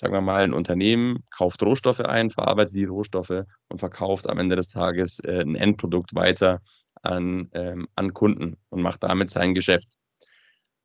sagen 0.00 0.12
wir 0.12 0.20
mal, 0.20 0.44
ein 0.44 0.52
Unternehmen 0.52 1.24
kauft 1.30 1.62
Rohstoffe 1.62 2.00
ein, 2.00 2.30
verarbeitet 2.30 2.74
die 2.74 2.84
Rohstoffe 2.84 3.44
und 3.68 3.78
verkauft 3.78 4.28
am 4.28 4.38
Ende 4.38 4.56
des 4.56 4.68
Tages 4.68 5.20
äh, 5.20 5.40
ein 5.40 5.54
Endprodukt 5.54 6.14
weiter 6.14 6.60
an, 7.02 7.48
ähm, 7.52 7.88
an 7.94 8.12
Kunden 8.14 8.56
und 8.68 8.82
macht 8.82 9.02
damit 9.02 9.30
sein 9.30 9.54
Geschäft. 9.54 9.96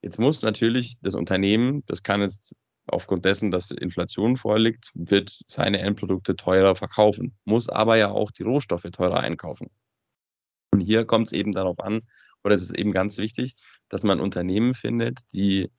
Jetzt 0.02 0.20
muss 0.20 0.42
natürlich 0.42 0.98
das 1.02 1.16
Unternehmen, 1.16 1.84
das 1.86 2.04
kann 2.04 2.22
jetzt 2.22 2.54
aufgrund 2.88 3.26
dessen, 3.26 3.52
dass 3.52 3.72
Inflation 3.72 4.38
vorliegt, 4.38 4.92
wird 4.94 5.40
seine 5.48 5.80
Endprodukte 5.80 6.36
teurer 6.36 6.76
verkaufen, 6.76 7.38
muss 7.46 7.70
aber 7.70 7.96
ja 7.96 8.12
auch 8.12 8.32
die 8.32 8.44
Rohstoffe 8.44 8.88
teurer 8.92 9.22
einkaufen. 9.22 9.70
Und 10.72 10.82
hier 10.82 11.06
kommt 11.06 11.28
es 11.28 11.34
eben 11.34 11.54
darauf 11.54 11.80
an, 11.80 12.02
oder 12.44 12.56
es 12.56 12.64
ist 12.64 12.78
eben 12.78 12.92
ganz 12.92 13.18
wichtig, 13.18 13.56
dass 13.90 14.04
man 14.04 14.20
Unternehmen 14.20 14.74
findet, 14.74 15.20
die 15.32 15.72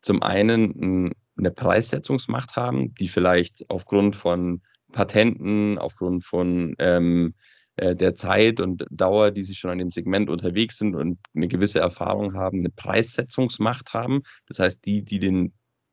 zum 0.00 0.22
einen 0.22 1.12
eine 1.36 1.50
Preissetzungsmacht 1.50 2.56
haben, 2.56 2.94
die 2.94 3.08
vielleicht 3.08 3.68
aufgrund 3.68 4.14
von 4.14 4.62
Patenten, 4.92 5.78
aufgrund 5.78 6.24
von 6.24 6.76
ähm, 6.78 7.34
äh, 7.76 7.96
der 7.96 8.14
Zeit 8.14 8.60
und 8.60 8.86
Dauer, 8.90 9.30
die 9.30 9.42
sie 9.42 9.54
schon 9.54 9.70
an 9.70 9.78
dem 9.78 9.90
Segment 9.90 10.30
unterwegs 10.30 10.78
sind 10.78 10.94
und 10.94 11.18
eine 11.34 11.48
gewisse 11.48 11.80
Erfahrung 11.80 12.34
haben, 12.34 12.60
eine 12.60 12.70
Preissetzungsmacht 12.70 13.92
haben. 13.94 14.22
Das 14.46 14.58
heißt, 14.58 14.84
die, 14.84 15.04
die 15.04 15.18
den 15.18 15.52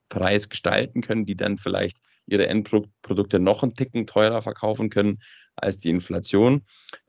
Preis 0.10 0.50
gestalten 0.50 1.02
können, 1.02 1.26
die 1.26 1.36
dann 1.36 1.58
vielleicht 1.58 2.00
ihre 2.28 2.48
Endprodukte 2.48 3.40
noch 3.40 3.64
einen 3.64 3.76
Ticken 3.76 4.06
teurer 4.06 4.42
verkaufen 4.42 4.90
können 4.90 5.20
als 5.56 5.80
die 5.80 5.90
Inflation. 5.90 6.66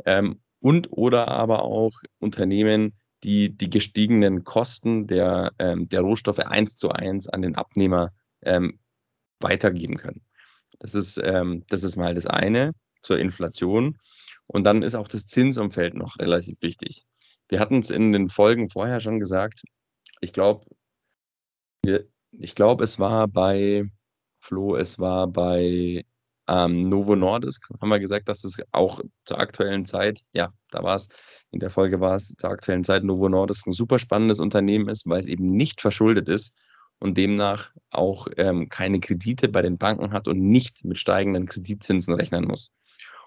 Ähm, 0.07 0.41
und 0.61 0.89
oder 0.91 1.29
aber 1.29 1.63
auch 1.65 1.93
Unternehmen, 2.19 2.95
die 3.25 3.57
die 3.57 3.71
gestiegenen 3.71 4.45
Kosten 4.45 5.07
der, 5.07 5.53
ähm, 5.59 5.89
der 5.89 6.01
Rohstoffe 6.01 6.39
eins 6.39 6.77
zu 6.77 6.91
eins 6.91 7.29
an 7.29 7.43
den 7.43 7.57
Abnehmer 7.57 8.13
ähm, 8.43 8.79
weitergeben 9.41 9.97
können. 9.97 10.23
Das 10.79 10.95
ist, 10.95 11.21
ähm, 11.23 11.65
das 11.69 11.83
ist 11.83 11.97
mal 11.97 12.15
das 12.15 12.27
eine 12.27 12.73
zur 13.03 13.19
Inflation. 13.19 13.99
Und 14.47 14.65
dann 14.65 14.83
ist 14.83 14.95
auch 14.95 15.09
das 15.09 15.27
Zinsumfeld 15.27 15.95
noch 15.95 16.19
relativ 16.19 16.61
wichtig. 16.61 17.05
Wir 17.49 17.61
hatten 17.61 17.79
es 17.79 17.91
in 17.91 18.13
den 18.13 18.29
Folgen 18.29 18.71
vorher 18.71 19.01
schon 19.01 19.19
gesagt. 19.19 19.63
Ich 20.21 20.33
glaube, 20.33 20.67
ich 22.31 22.55
glaube, 22.55 22.85
es 22.85 22.99
war 22.99 23.29
bei 23.29 23.85
Flo, 24.41 24.77
es 24.77 24.99
war 24.99 25.27
bei 25.27 26.05
ähm, 26.49 26.83
Novo 26.83 27.17
Nordisk, 27.17 27.69
haben 27.81 27.89
wir 27.89 28.01
gesagt, 28.01 28.29
dass 28.29 28.45
es 28.45 28.57
auch 28.73 29.01
zur 29.25 29.39
aktuellen 29.39 29.87
Zeit, 29.87 30.23
ja, 30.33 30.53
da 30.71 30.83
war 30.83 30.97
es, 30.97 31.09
in 31.51 31.61
der 31.61 31.71
Folge 31.71 32.01
war 32.01 32.17
es 32.17 32.35
zur 32.37 32.51
aktuellen 32.51 32.85
Zeit 32.85 33.05
Novo 33.05 33.29
Nordisk 33.29 33.67
ein 33.67 33.73
super 33.73 33.99
spannendes 33.99 34.41
Unternehmen 34.41 34.89
ist, 34.89 35.07
weil 35.07 35.21
es 35.21 35.27
eben 35.27 35.53
nicht 35.53 35.81
verschuldet 35.81 36.29
ist 36.29 36.55
und 36.99 37.17
demnach 37.17 37.71
auch 37.91 38.27
ähm, 38.37 38.69
keine 38.69 39.01
Kredite 39.01 39.49
bei 39.49 39.63
den 39.63 39.79
Banken 39.79 40.13
hat 40.13 40.29
und 40.29 40.41
nicht 40.41 40.85
mit 40.85 40.99
steigenden 40.99 41.47
Kreditzinsen 41.47 42.15
rechnen 42.15 42.45
muss. 42.45 42.71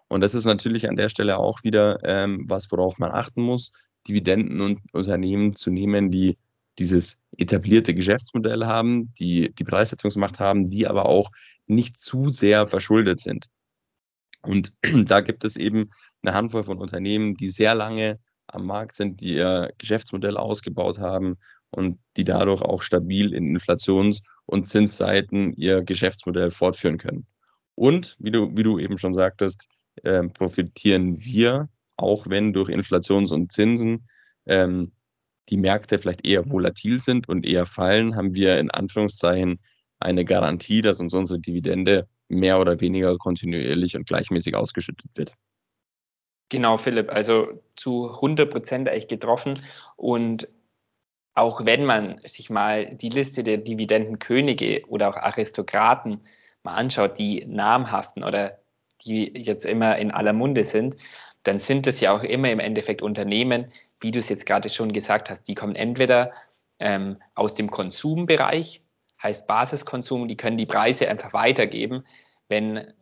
Und 0.07 0.21
das 0.21 0.33
ist 0.33 0.45
natürlich 0.45 0.87
an 0.87 0.95
der 0.95 1.09
Stelle 1.09 1.37
auch 1.37 1.63
wieder 1.63 1.99
ähm, 2.03 2.45
was, 2.47 2.71
worauf 2.71 2.97
man 2.97 3.11
achten 3.11 3.41
muss, 3.41 3.71
Dividenden 4.07 4.61
und 4.61 4.79
Unternehmen 4.93 5.55
zu 5.55 5.71
nehmen, 5.71 6.11
die 6.11 6.37
dieses 6.77 7.21
etablierte 7.37 7.93
Geschäftsmodell 7.93 8.65
haben, 8.65 9.13
die 9.15 9.53
die 9.53 9.63
Preissetzungsmacht 9.63 10.39
haben, 10.39 10.69
die 10.69 10.87
aber 10.87 11.05
auch 11.05 11.31
nicht 11.67 11.99
zu 11.99 12.29
sehr 12.29 12.67
verschuldet 12.67 13.19
sind. 13.19 13.47
Und 14.41 14.73
da 15.05 15.21
gibt 15.21 15.43
es 15.43 15.55
eben 15.55 15.89
eine 16.21 16.35
Handvoll 16.35 16.63
von 16.63 16.77
Unternehmen, 16.77 17.35
die 17.35 17.49
sehr 17.49 17.75
lange 17.75 18.19
am 18.47 18.65
Markt 18.65 18.95
sind, 18.95 19.21
die 19.21 19.35
ihr 19.35 19.71
Geschäftsmodell 19.77 20.37
ausgebaut 20.37 20.99
haben 20.99 21.37
und 21.71 21.99
die 22.15 22.23
dadurch 22.23 22.61
auch 22.61 22.81
stabil 22.81 23.33
in 23.33 23.55
Inflations- 23.55 24.21
und 24.45 24.67
Zinsseiten 24.67 25.53
ihr 25.53 25.83
Geschäftsmodell 25.83 26.51
fortführen 26.51 26.97
können. 26.97 27.25
Und 27.73 28.15
wie 28.19 28.31
du, 28.31 28.55
wie 28.55 28.63
du 28.63 28.77
eben 28.79 28.97
schon 28.97 29.13
sagtest, 29.13 29.67
äh, 30.03 30.23
profitieren 30.23 31.19
wir, 31.19 31.69
auch 31.97 32.27
wenn 32.27 32.53
durch 32.53 32.69
Inflations- 32.69 33.31
und 33.31 33.51
Zinsen 33.51 34.07
ähm, 34.45 34.91
die 35.49 35.57
Märkte 35.57 35.99
vielleicht 35.99 36.25
eher 36.25 36.49
volatil 36.49 36.99
sind 36.99 37.29
und 37.29 37.45
eher 37.45 37.65
fallen, 37.65 38.15
haben 38.15 38.33
wir 38.33 38.59
in 38.59 38.71
Anführungszeichen 38.71 39.59
eine 39.99 40.25
Garantie, 40.25 40.81
dass 40.81 40.99
uns 40.99 41.13
unsere 41.13 41.39
Dividende 41.39 42.07
mehr 42.27 42.59
oder 42.59 42.81
weniger 42.81 43.17
kontinuierlich 43.17 43.95
und 43.95 44.07
gleichmäßig 44.07 44.55
ausgeschüttet 44.55 45.09
wird. 45.15 45.33
Genau, 46.49 46.77
Philipp, 46.77 47.11
also 47.11 47.47
zu 47.75 48.13
100 48.15 48.51
Prozent 48.51 48.89
eigentlich 48.89 49.07
getroffen. 49.07 49.63
Und 49.95 50.47
auch 51.33 51.65
wenn 51.65 51.85
man 51.85 52.19
sich 52.19 52.49
mal 52.49 52.95
die 52.95 53.09
Liste 53.09 53.43
der 53.43 53.57
Dividendenkönige 53.57 54.85
oder 54.87 55.09
auch 55.09 55.17
Aristokraten 55.17 56.21
mal 56.63 56.75
anschaut, 56.75 57.17
die 57.17 57.45
namhaften 57.45 58.23
oder 58.23 58.59
die 59.05 59.31
jetzt 59.37 59.65
immer 59.65 59.97
in 59.97 60.11
aller 60.11 60.33
Munde 60.33 60.63
sind, 60.63 60.95
dann 61.43 61.59
sind 61.59 61.87
es 61.87 61.99
ja 61.99 62.11
auch 62.11 62.23
immer 62.23 62.51
im 62.51 62.59
Endeffekt 62.59 63.01
Unternehmen, 63.01 63.71
wie 63.99 64.11
du 64.11 64.19
es 64.19 64.29
jetzt 64.29 64.45
gerade 64.45 64.69
schon 64.69 64.93
gesagt 64.93 65.29
hast, 65.29 65.47
die 65.47 65.55
kommen 65.55 65.75
entweder 65.75 66.31
ähm, 66.79 67.17
aus 67.35 67.53
dem 67.53 67.71
Konsumbereich, 67.71 68.81
heißt 69.21 69.47
Basiskonsum, 69.47 70.27
die 70.27 70.37
können 70.37 70.57
die 70.57 70.65
Preise 70.65 71.07
einfach 71.07 71.33
weitergeben. 71.33 72.03
Wenn 72.47 72.93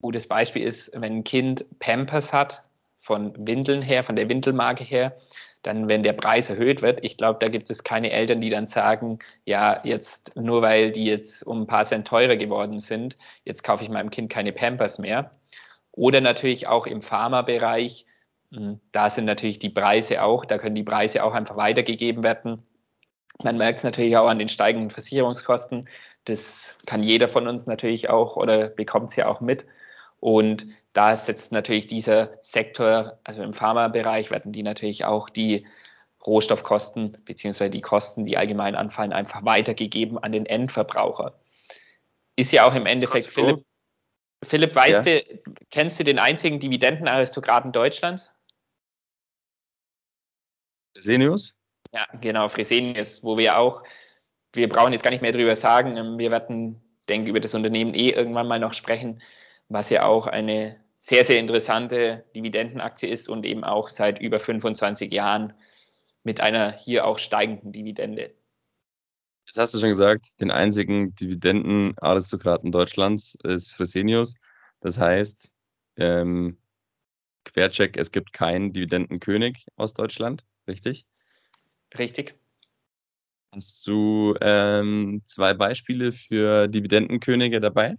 gutes 0.00 0.26
Beispiel 0.26 0.62
ist, 0.62 0.90
wenn 0.94 1.18
ein 1.18 1.24
Kind 1.24 1.64
Pampers 1.78 2.32
hat, 2.32 2.64
von 3.00 3.34
Windeln 3.46 3.82
her, 3.82 4.04
von 4.04 4.16
der 4.16 4.28
Windelmarke 4.28 4.84
her, 4.84 5.16
dann, 5.62 5.88
wenn 5.88 6.02
der 6.02 6.12
Preis 6.14 6.48
erhöht 6.48 6.80
wird, 6.80 7.04
ich 7.04 7.16
glaube, 7.16 7.38
da 7.40 7.48
gibt 7.48 7.70
es 7.70 7.84
keine 7.84 8.10
Eltern, 8.10 8.40
die 8.40 8.50
dann 8.50 8.66
sagen, 8.66 9.18
ja, 9.44 9.80
jetzt 9.84 10.36
nur 10.36 10.62
weil 10.62 10.92
die 10.92 11.04
jetzt 11.04 11.46
um 11.46 11.62
ein 11.62 11.66
paar 11.66 11.86
Cent 11.86 12.06
teurer 12.06 12.36
geworden 12.36 12.80
sind, 12.80 13.16
jetzt 13.44 13.62
kaufe 13.62 13.82
ich 13.82 13.90
meinem 13.90 14.10
Kind 14.10 14.30
keine 14.30 14.52
Pampers 14.52 14.98
mehr. 14.98 15.30
Oder 16.00 16.22
natürlich 16.22 16.66
auch 16.66 16.86
im 16.86 17.02
Pharmabereich, 17.02 18.06
hm, 18.52 18.80
da 18.90 19.10
sind 19.10 19.26
natürlich 19.26 19.58
die 19.58 19.68
Preise 19.68 20.22
auch, 20.22 20.46
da 20.46 20.56
können 20.56 20.74
die 20.74 20.82
Preise 20.82 21.22
auch 21.22 21.34
einfach 21.34 21.58
weitergegeben 21.58 22.22
werden. 22.22 22.62
Man 23.42 23.58
merkt 23.58 23.80
es 23.80 23.84
natürlich 23.84 24.16
auch 24.16 24.26
an 24.26 24.38
den 24.38 24.48
steigenden 24.48 24.90
Versicherungskosten. 24.90 25.90
Das 26.24 26.78
kann 26.86 27.02
jeder 27.02 27.28
von 27.28 27.46
uns 27.46 27.66
natürlich 27.66 28.08
auch 28.08 28.36
oder 28.36 28.68
bekommt 28.68 29.10
es 29.10 29.16
ja 29.16 29.26
auch 29.26 29.42
mit. 29.42 29.66
Und 30.20 30.68
da 30.94 31.16
setzt 31.16 31.52
natürlich 31.52 31.86
dieser 31.86 32.30
Sektor, 32.40 33.18
also 33.22 33.42
im 33.42 33.52
Pharmabereich 33.52 34.30
werden 34.30 34.52
die 34.52 34.62
natürlich 34.62 35.04
auch 35.04 35.28
die 35.28 35.66
Rohstoffkosten 36.26 37.18
beziehungsweise 37.26 37.72
die 37.72 37.82
Kosten, 37.82 38.24
die 38.24 38.38
allgemein 38.38 38.74
anfallen, 38.74 39.12
einfach 39.12 39.44
weitergegeben 39.44 40.16
an 40.16 40.32
den 40.32 40.46
Endverbraucher. 40.46 41.34
Ist 42.36 42.52
ja 42.52 42.66
auch 42.66 42.74
im 42.74 42.86
Endeffekt, 42.86 43.26
Philipp, 43.26 43.66
Philipp, 44.44 44.74
weißt 44.74 44.90
ja. 44.90 45.02
du, 45.02 45.22
kennst 45.70 46.00
du 46.00 46.04
den 46.04 46.18
einzigen 46.18 46.60
Dividendenaristokraten 46.60 47.72
Deutschlands? 47.72 48.32
Fresenius? 50.94 51.54
Ja, 51.92 52.04
genau, 52.20 52.48
Fresenius, 52.48 53.22
wo 53.22 53.36
wir 53.36 53.58
auch, 53.58 53.82
wir 54.52 54.68
brauchen 54.68 54.92
jetzt 54.92 55.02
gar 55.02 55.10
nicht 55.10 55.22
mehr 55.22 55.32
drüber 55.32 55.56
sagen, 55.56 56.18
wir 56.18 56.30
werden, 56.30 56.80
denke 57.08 57.30
über 57.30 57.40
das 57.40 57.54
Unternehmen 57.54 57.94
eh 57.94 58.10
irgendwann 58.10 58.48
mal 58.48 58.58
noch 58.58 58.74
sprechen, 58.74 59.22
was 59.68 59.90
ja 59.90 60.04
auch 60.04 60.26
eine 60.26 60.80
sehr, 60.98 61.24
sehr 61.24 61.38
interessante 61.38 62.24
Dividendenaktie 62.34 63.08
ist 63.08 63.28
und 63.28 63.44
eben 63.44 63.64
auch 63.64 63.88
seit 63.88 64.20
über 64.20 64.38
25 64.38 65.12
Jahren 65.12 65.54
mit 66.22 66.40
einer 66.40 66.72
hier 66.72 67.06
auch 67.06 67.18
steigenden 67.18 67.72
Dividende. 67.72 68.34
Jetzt 69.50 69.58
hast 69.58 69.74
du 69.74 69.80
schon 69.80 69.88
gesagt, 69.88 70.40
den 70.40 70.52
einzigen 70.52 71.12
Dividendenaristokraten 71.16 72.70
Deutschlands 72.70 73.36
ist 73.42 73.72
Fresenius. 73.72 74.36
Das 74.78 74.96
heißt, 74.96 75.50
ähm, 75.96 76.56
Quercheck, 77.42 77.96
es 77.96 78.12
gibt 78.12 78.32
keinen 78.32 78.72
Dividendenkönig 78.72 79.66
aus 79.74 79.92
Deutschland, 79.92 80.44
richtig? 80.68 81.04
Richtig. 81.98 82.38
Hast 83.50 83.88
du 83.88 84.36
ähm, 84.40 85.22
zwei 85.24 85.52
Beispiele 85.52 86.12
für 86.12 86.68
Dividendenkönige 86.68 87.60
dabei? 87.60 87.96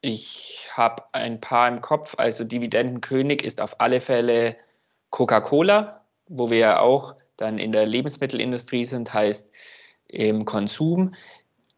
Ich 0.00 0.66
habe 0.72 1.02
ein 1.12 1.42
paar 1.42 1.68
im 1.68 1.82
Kopf. 1.82 2.14
Also 2.16 2.42
Dividendenkönig 2.42 3.44
ist 3.44 3.60
auf 3.60 3.82
alle 3.82 4.00
Fälle 4.00 4.56
Coca-Cola, 5.10 6.06
wo 6.30 6.48
wir 6.48 6.56
ja 6.56 6.80
auch 6.80 7.16
dann 7.36 7.58
in 7.58 7.72
der 7.72 7.84
Lebensmittelindustrie 7.84 8.86
sind, 8.86 9.12
heißt 9.12 9.52
im 10.08 10.44
Konsum, 10.44 11.14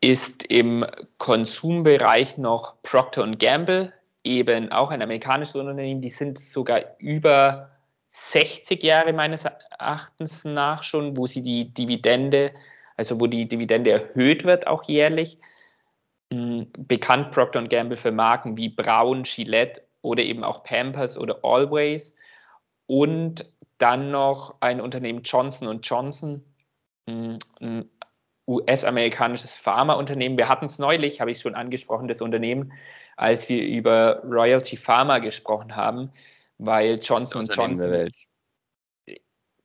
ist 0.01 0.45
im 0.45 0.87
Konsumbereich 1.19 2.39
noch 2.39 2.83
Procter 2.83 3.27
Gamble, 3.33 3.93
eben 4.23 4.71
auch 4.71 4.91
ein 4.91 5.03
amerikanisches 5.03 5.57
Unternehmen, 5.57 6.01
die 6.01 6.11
sind 6.11 6.39
sogar 6.39 6.81
über 6.99 7.71
60 8.11 8.83
Jahre 8.83 9.13
meines 9.13 9.45
Erachtens 9.45 10.45
nach 10.45 10.83
schon, 10.83 11.17
wo 11.17 11.27
sie 11.27 11.43
die 11.43 11.73
Dividende, 11.73 12.53
also 12.97 13.21
wo 13.21 13.27
die 13.27 13.49
Dividende 13.49 13.91
erhöht 13.91 14.45
wird, 14.45 14.67
auch 14.67 14.85
jährlich. 14.85 15.39
Hm, 16.33 16.71
bekannt 16.77 17.33
Procter 17.33 17.63
Gamble 17.67 17.97
für 17.97 18.13
Marken 18.13 18.57
wie 18.57 18.69
Braun, 18.69 19.23
Gillette 19.23 19.83
oder 20.03 20.23
eben 20.23 20.45
auch 20.45 20.63
Pampers 20.63 21.17
oder 21.17 21.39
Always. 21.43 22.15
Und 22.87 23.47
dann 23.79 24.11
noch 24.11 24.57
ein 24.61 24.81
Unternehmen 24.81 25.23
Johnson 25.23 25.81
Johnson, 25.83 26.45
hm, 27.09 27.39
US-amerikanisches 28.49 29.55
Pharmaunternehmen. 29.55 30.39
Wir 30.39 30.49
hatten 30.49 30.65
es 30.65 30.79
neulich, 30.79 31.21
habe 31.21 31.31
ich 31.31 31.41
schon 31.41 31.55
angesprochen, 31.55 32.09
das 32.09 32.21
Unternehmen, 32.21 32.73
als 33.17 33.49
wir 33.49 33.63
über 33.63 34.23
Royalty 34.25 34.77
Pharma 34.77 35.19
gesprochen 35.19 35.77
haben, 35.77 36.11
weil 36.57 36.99
Johnson 37.03 37.47
Johnson 37.47 38.11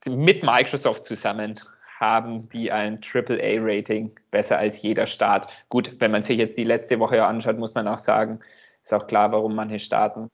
mit 0.06 0.43
Microsoft 0.43 1.06
zusammen 1.06 1.62
haben 2.00 2.50
die 2.50 2.72
ein 2.72 3.00
AAA-Rating, 3.02 4.13
besser 4.32 4.58
als 4.58 4.82
jeder 4.82 5.06
Staat. 5.06 5.48
Gut, 5.69 5.96
wenn 6.00 6.12
man 6.12 6.24
sich 6.24 6.38
jetzt 6.38 6.58
die 6.58 6.65
letzte 6.65 7.00
Woche 7.00 7.24
anschaut, 7.26 7.58
muss 7.58 7.76
man 7.76 7.88
auch 7.88 8.00
sagen, 8.00 8.41
ist 8.82 8.93
auch 8.93 9.08
klar, 9.08 9.32
warum 9.32 9.56
manche 9.56 9.80
Staaten. 9.80 10.28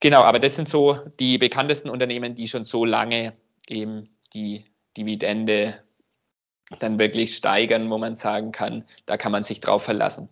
Genau, 0.00 0.22
aber 0.22 0.38
das 0.38 0.56
sind 0.56 0.68
so 0.68 0.98
die 1.18 1.38
bekanntesten 1.38 1.88
Unternehmen, 1.88 2.34
die 2.34 2.48
schon 2.48 2.64
so 2.64 2.84
lange 2.84 3.32
eben 3.66 4.14
die 4.34 4.66
Dividende 4.98 5.83
dann 6.80 6.98
wirklich 6.98 7.36
steigern, 7.36 7.90
wo 7.90 7.98
man 7.98 8.16
sagen 8.16 8.52
kann, 8.52 8.84
da 9.06 9.16
kann 9.16 9.32
man 9.32 9.44
sich 9.44 9.60
drauf 9.60 9.82
verlassen. 9.84 10.28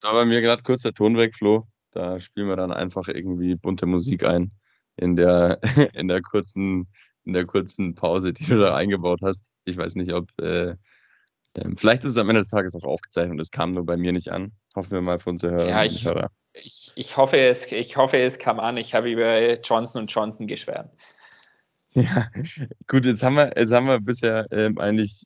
Da 0.00 0.14
war 0.14 0.24
mir 0.24 0.40
gerade 0.40 0.62
kurz 0.62 0.82
der 0.82 0.94
Ton 0.94 1.16
weg, 1.16 1.34
Flo. 1.34 1.66
Da 1.90 2.20
spielen 2.20 2.48
wir 2.48 2.56
dann 2.56 2.72
einfach 2.72 3.08
irgendwie 3.08 3.54
bunte 3.56 3.86
Musik 3.86 4.24
ein 4.24 4.52
in 4.96 5.16
der, 5.16 5.60
in 5.94 6.08
der 6.08 6.22
kurzen 6.22 6.88
in 7.24 7.34
der 7.34 7.46
kurzen 7.46 7.94
Pause, 7.94 8.32
die 8.32 8.44
du 8.44 8.58
da 8.58 8.74
eingebaut 8.74 9.20
hast. 9.22 9.52
Ich 9.64 9.76
weiß 9.76 9.94
nicht, 9.94 10.12
ob 10.12 10.26
äh, 10.40 10.70
äh, 10.70 10.76
vielleicht 11.76 12.04
ist 12.04 12.12
es 12.12 12.18
am 12.18 12.28
Ende 12.28 12.40
des 12.42 12.50
Tages 12.50 12.74
auch 12.74 12.84
aufgezeichnet 12.84 13.32
und 13.32 13.40
es 13.40 13.50
kam 13.50 13.74
nur 13.74 13.84
bei 13.84 13.96
mir 13.96 14.12
nicht 14.12 14.30
an. 14.30 14.52
Hoffen 14.74 14.92
wir 14.92 15.00
mal 15.00 15.18
für 15.18 15.30
unsere 15.30 15.52
Hörer. 15.52 15.68
Ja, 15.68 15.84
ich, 15.84 16.04
Hörer. 16.04 16.30
Ich, 16.52 16.92
ich, 16.94 17.16
hoffe, 17.16 17.38
es, 17.38 17.70
ich 17.70 17.96
hoffe, 17.96 18.18
es 18.18 18.38
kam 18.38 18.60
an. 18.60 18.76
Ich 18.76 18.94
habe 18.94 19.10
über 19.10 19.60
Johnson 19.60 20.06
Johnson 20.06 20.46
geschwärmt. 20.46 20.90
Ja, 21.94 22.30
gut, 22.86 23.04
jetzt 23.04 23.22
haben 23.22 23.34
wir, 23.34 23.52
jetzt 23.56 23.72
haben 23.72 23.86
wir 23.86 24.00
bisher 24.00 24.46
ähm, 24.52 24.78
eigentlich 24.78 25.24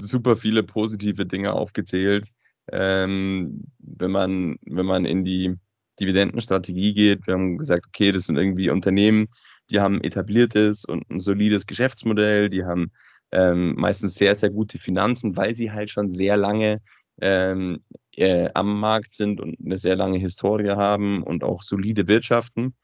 super 0.00 0.36
viele 0.36 0.62
positive 0.62 1.26
Dinge 1.26 1.52
aufgezählt. 1.52 2.28
Ähm, 2.70 3.64
wenn 3.78 4.10
man, 4.12 4.56
wenn 4.64 4.86
man 4.86 5.04
in 5.04 5.24
die 5.24 5.56
Dividendenstrategie 6.00 6.94
geht, 6.94 7.26
wir 7.26 7.34
haben 7.34 7.58
gesagt, 7.58 7.86
okay, 7.88 8.12
das 8.12 8.26
sind 8.26 8.36
irgendwie 8.36 8.70
Unternehmen, 8.70 9.28
die 9.70 9.80
haben 9.80 10.02
etabliertes 10.02 10.84
und 10.84 11.08
ein 11.10 11.20
solides 11.20 11.66
Geschäftsmodell, 11.66 12.48
die 12.48 12.64
haben 12.64 12.92
ähm, 13.32 13.74
meistens 13.76 14.14
sehr, 14.14 14.34
sehr 14.34 14.50
gute 14.50 14.78
Finanzen, 14.78 15.36
weil 15.36 15.54
sie 15.54 15.72
halt 15.72 15.90
schon 15.90 16.10
sehr 16.10 16.36
lange 16.36 16.80
ähm, 17.20 17.84
äh, 18.16 18.48
am 18.54 18.78
Markt 18.78 19.14
sind 19.14 19.40
und 19.40 19.56
eine 19.64 19.78
sehr 19.78 19.96
lange 19.96 20.18
Historie 20.18 20.70
haben 20.70 21.22
und 21.22 21.42
auch 21.42 21.62
solide 21.62 22.06
Wirtschaften. 22.06 22.74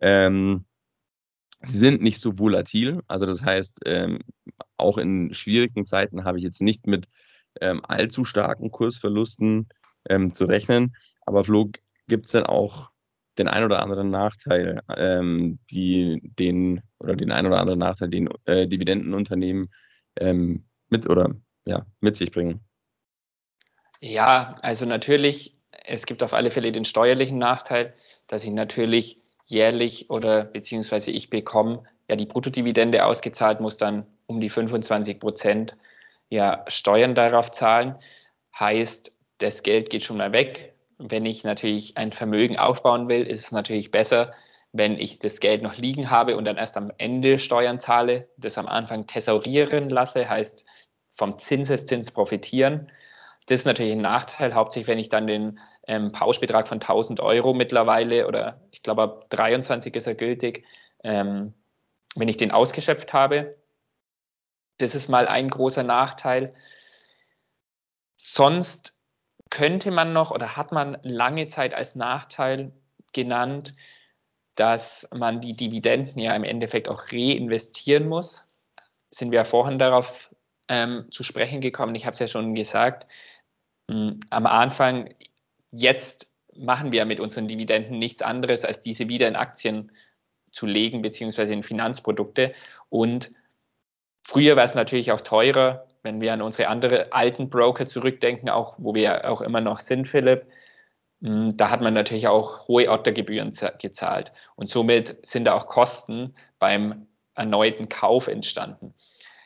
Ähm, 0.00 0.64
sie 1.64 1.78
sind 1.78 2.02
nicht 2.02 2.20
so 2.20 2.38
volatil, 2.38 3.02
also 3.06 3.26
das 3.26 3.42
heißt, 3.42 3.80
ähm, 3.86 4.20
auch 4.76 4.98
in 4.98 5.34
schwierigen 5.34 5.84
Zeiten 5.84 6.24
habe 6.24 6.38
ich 6.38 6.44
jetzt 6.44 6.60
nicht 6.60 6.86
mit 6.86 7.08
ähm, 7.60 7.84
allzu 7.84 8.24
starken 8.24 8.70
Kursverlusten 8.70 9.68
ähm, 10.08 10.34
zu 10.34 10.44
rechnen. 10.44 10.96
Aber 11.26 11.44
Flo, 11.44 11.70
gibt 12.08 12.26
es 12.26 12.32
denn 12.32 12.44
auch 12.44 12.90
den 13.38 13.48
ein 13.48 13.64
oder 13.64 13.82
anderen 13.82 14.10
Nachteil, 14.10 14.82
ähm, 14.96 15.58
die 15.70 16.20
den 16.22 16.82
oder 16.98 17.16
den 17.16 17.32
ein 17.32 17.46
oder 17.46 17.58
anderen 17.58 17.80
Nachteil, 17.80 18.08
den 18.08 18.28
äh, 18.44 18.66
Dividendenunternehmen 18.66 19.72
ähm, 20.16 20.66
mit 20.88 21.08
oder 21.08 21.34
ja 21.64 21.86
mit 22.00 22.16
sich 22.16 22.30
bringen? 22.30 22.60
Ja, 24.00 24.56
also 24.62 24.84
natürlich, 24.84 25.56
es 25.84 26.06
gibt 26.06 26.22
auf 26.22 26.34
alle 26.34 26.50
Fälle 26.50 26.72
den 26.72 26.84
steuerlichen 26.84 27.38
Nachteil, 27.38 27.94
dass 28.28 28.44
ich 28.44 28.50
natürlich 28.50 29.16
jährlich 29.46 30.10
oder 30.10 30.44
beziehungsweise 30.44 31.10
ich 31.10 31.30
bekomme 31.30 31.84
ja 32.08 32.16
die 32.16 32.26
Bruttodividende 32.26 33.04
ausgezahlt, 33.04 33.60
muss 33.60 33.76
dann 33.76 34.06
um 34.26 34.40
die 34.40 34.50
25 34.50 35.20
Prozent 35.20 35.76
ja 36.28 36.64
Steuern 36.68 37.14
darauf 37.14 37.50
zahlen. 37.50 37.96
Heißt, 38.58 39.12
das 39.38 39.62
Geld 39.62 39.90
geht 39.90 40.02
schon 40.02 40.16
mal 40.16 40.32
weg, 40.32 40.74
wenn 40.98 41.26
ich 41.26 41.44
natürlich 41.44 41.96
ein 41.96 42.12
Vermögen 42.12 42.56
aufbauen 42.58 43.08
will, 43.08 43.22
ist 43.22 43.46
es 43.46 43.52
natürlich 43.52 43.90
besser, 43.90 44.32
wenn 44.72 44.98
ich 44.98 45.18
das 45.18 45.40
Geld 45.40 45.62
noch 45.62 45.76
liegen 45.76 46.10
habe 46.10 46.36
und 46.36 46.44
dann 46.44 46.56
erst 46.56 46.76
am 46.76 46.92
Ende 46.98 47.38
Steuern 47.38 47.80
zahle, 47.80 48.28
das 48.36 48.58
am 48.58 48.66
Anfang 48.66 49.06
thesaurieren 49.06 49.88
lasse, 49.88 50.28
heißt 50.28 50.64
vom 51.16 51.38
Zinseszins 51.38 52.10
profitieren. 52.10 52.90
Das 53.46 53.60
ist 53.60 53.66
natürlich 53.66 53.92
ein 53.92 54.00
Nachteil, 54.00 54.54
hauptsächlich 54.54 54.88
wenn 54.88 54.98
ich 54.98 55.10
dann 55.10 55.26
den 55.26 55.60
ähm, 55.86 56.12
Pauschbetrag 56.12 56.66
von 56.66 56.80
1000 56.80 57.20
Euro 57.20 57.52
mittlerweile 57.52 58.26
oder 58.26 58.60
ich 58.70 58.82
glaube 58.82 59.02
ab 59.02 59.30
23 59.30 59.94
ist 59.94 60.06
er 60.06 60.14
gültig, 60.14 60.64
ähm, 61.02 61.52
wenn 62.14 62.28
ich 62.28 62.38
den 62.38 62.52
ausgeschöpft 62.52 63.12
habe. 63.12 63.56
Das 64.78 64.94
ist 64.94 65.08
mal 65.08 65.28
ein 65.28 65.50
großer 65.50 65.82
Nachteil. 65.82 66.54
Sonst 68.16 68.94
könnte 69.50 69.90
man 69.90 70.12
noch 70.12 70.30
oder 70.30 70.56
hat 70.56 70.72
man 70.72 70.98
lange 71.02 71.48
Zeit 71.48 71.74
als 71.74 71.94
Nachteil 71.94 72.72
genannt, 73.12 73.74
dass 74.54 75.06
man 75.12 75.40
die 75.40 75.54
Dividenden 75.54 76.18
ja 76.18 76.34
im 76.34 76.44
Endeffekt 76.44 76.88
auch 76.88 77.12
reinvestieren 77.12 78.08
muss. 78.08 78.42
Sind 79.10 79.30
wir 79.30 79.40
ja 79.40 79.44
vorhin 79.44 79.78
darauf 79.78 80.30
ähm, 80.68 81.06
zu 81.10 81.22
sprechen 81.22 81.60
gekommen. 81.60 81.94
Ich 81.94 82.06
habe 82.06 82.14
es 82.14 82.20
ja 82.20 82.28
schon 82.28 82.54
gesagt. 82.54 83.06
Hm, 83.90 84.20
am 84.30 84.46
Anfang, 84.46 85.14
jetzt 85.70 86.26
machen 86.56 86.92
wir 86.92 87.04
mit 87.04 87.20
unseren 87.20 87.48
Dividenden 87.48 87.98
nichts 87.98 88.22
anderes, 88.22 88.64
als 88.64 88.80
diese 88.80 89.08
wieder 89.08 89.28
in 89.28 89.36
Aktien 89.36 89.90
zu 90.52 90.66
legen, 90.66 91.02
beziehungsweise 91.02 91.52
in 91.52 91.62
Finanzprodukte. 91.62 92.54
Und 92.88 93.30
früher 94.22 94.56
war 94.56 94.64
es 94.64 94.74
natürlich 94.74 95.12
auch 95.12 95.20
teurer, 95.20 95.86
wenn 96.02 96.20
wir 96.20 96.32
an 96.32 96.42
unsere 96.42 96.68
andere 96.68 97.12
alten 97.12 97.50
Broker 97.50 97.86
zurückdenken, 97.86 98.48
auch 98.48 98.76
wo 98.78 98.94
wir 98.94 99.28
auch 99.30 99.40
immer 99.40 99.60
noch 99.60 99.80
sind, 99.80 100.06
Philipp, 100.06 100.46
hm, 101.22 101.56
da 101.56 101.70
hat 101.70 101.80
man 101.80 101.94
natürlich 101.94 102.28
auch 102.28 102.68
hohe 102.68 102.90
Ottergebühren 102.90 103.52
gezahlt. 103.80 104.32
Und 104.54 104.70
somit 104.70 105.16
sind 105.26 105.46
da 105.46 105.54
auch 105.54 105.66
Kosten 105.66 106.34
beim 106.58 107.06
erneuten 107.34 107.88
Kauf 107.88 108.28
entstanden. 108.28 108.94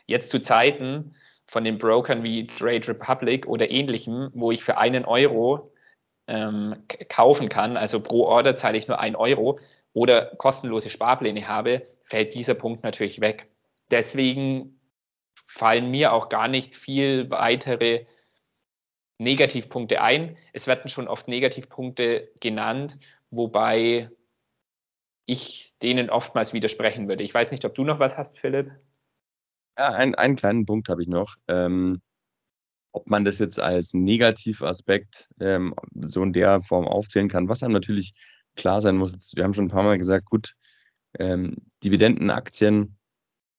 Jetzt 0.06 0.30
zu 0.30 0.40
Zeiten 0.40 1.14
von 1.48 1.64
den 1.64 1.78
Brokern 1.78 2.22
wie 2.22 2.46
Trade 2.46 2.86
Republic 2.88 3.46
oder 3.46 3.70
ähnlichem, 3.70 4.30
wo 4.34 4.52
ich 4.52 4.62
für 4.62 4.78
einen 4.78 5.04
Euro 5.04 5.72
ähm, 6.26 6.84
kaufen 7.08 7.48
kann, 7.48 7.76
also 7.76 8.00
pro 8.00 8.24
Order 8.24 8.54
zahle 8.54 8.78
ich 8.78 8.86
nur 8.86 9.00
ein 9.00 9.16
Euro 9.16 9.58
oder 9.94 10.26
kostenlose 10.36 10.90
Sparpläne 10.90 11.48
habe, 11.48 11.86
fällt 12.04 12.34
dieser 12.34 12.54
Punkt 12.54 12.84
natürlich 12.84 13.20
weg. 13.20 13.48
Deswegen 13.90 14.78
fallen 15.46 15.90
mir 15.90 16.12
auch 16.12 16.28
gar 16.28 16.48
nicht 16.48 16.74
viel 16.74 17.30
weitere 17.30 18.04
Negativpunkte 19.18 20.02
ein. 20.02 20.36
Es 20.52 20.66
werden 20.66 20.88
schon 20.90 21.08
oft 21.08 21.28
Negativpunkte 21.28 22.30
genannt, 22.40 22.98
wobei 23.30 24.10
ich 25.24 25.74
denen 25.82 26.10
oftmals 26.10 26.52
widersprechen 26.52 27.08
würde. 27.08 27.24
Ich 27.24 27.34
weiß 27.34 27.50
nicht, 27.50 27.64
ob 27.64 27.74
du 27.74 27.84
noch 27.84 27.98
was 27.98 28.18
hast, 28.18 28.38
Philipp. 28.38 28.72
Ja, 29.78 29.90
ein, 29.92 30.14
einen 30.16 30.34
kleinen 30.36 30.66
Punkt 30.66 30.88
habe 30.88 31.02
ich 31.02 31.08
noch. 31.08 31.36
Ähm, 31.46 32.02
ob 32.92 33.08
man 33.08 33.24
das 33.24 33.38
jetzt 33.38 33.60
als 33.60 33.94
Negativaspekt 33.94 35.28
ähm, 35.40 35.74
so 35.94 36.22
in 36.22 36.32
der 36.32 36.62
Form 36.62 36.88
aufzählen 36.88 37.28
kann, 37.28 37.48
was 37.48 37.62
einem 37.62 37.74
natürlich 37.74 38.12
klar 38.56 38.80
sein 38.80 38.96
muss. 38.96 39.12
Wir 39.36 39.44
haben 39.44 39.54
schon 39.54 39.66
ein 39.66 39.70
paar 39.70 39.84
Mal 39.84 39.98
gesagt, 39.98 40.26
gut, 40.26 40.54
ähm, 41.18 41.56
Dividendenaktien, 41.84 42.98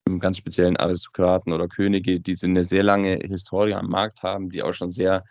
im 0.05 0.19
ganz 0.19 0.37
speziellen 0.37 0.75
Aristokraten 0.77 1.53
oder 1.53 1.69
Könige, 1.69 2.19
die 2.19 2.37
eine 2.43 2.65
sehr 2.65 2.83
lange 2.83 3.15
Historie 3.23 3.75
am 3.75 3.87
Markt 3.87 4.23
haben, 4.23 4.49
die 4.49 4.63
auch 4.63 4.73
schon 4.73 4.89
sehr 4.89 5.23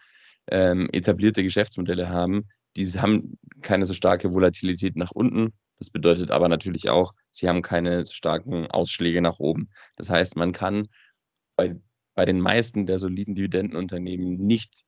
ähm, 0.51 0.89
etablierte 0.93 1.43
Geschäftsmodelle 1.43 2.09
haben, 2.09 2.49
die 2.77 2.87
haben 2.87 3.39
keine 3.61 3.85
so 3.87 3.93
starke 3.93 4.33
Volatilität 4.33 4.97
nach 4.97 5.11
unten. 5.11 5.53
Das 5.79 5.91
bedeutet 5.91 6.31
aber 6.31 6.49
natürlich 6.49 6.89
auch, 6.89 7.15
sie 7.31 7.49
haben 7.49 7.63
keine 7.63 8.07
starken 8.07 8.67
Ausschläge 8.67 9.23
nach 9.23 9.39
oben. 9.39 9.71
Das 9.97 10.11
heißt, 10.11 10.37
man 10.37 10.53
kann 10.53 10.89
bei, 11.57 11.77
bei 12.15 12.25
den 12.25 12.41
meisten 12.41 12.87
der 12.87 12.99
soliden 12.99 13.35
Dividendenunternehmen 13.35 14.39
nicht 14.39 14.85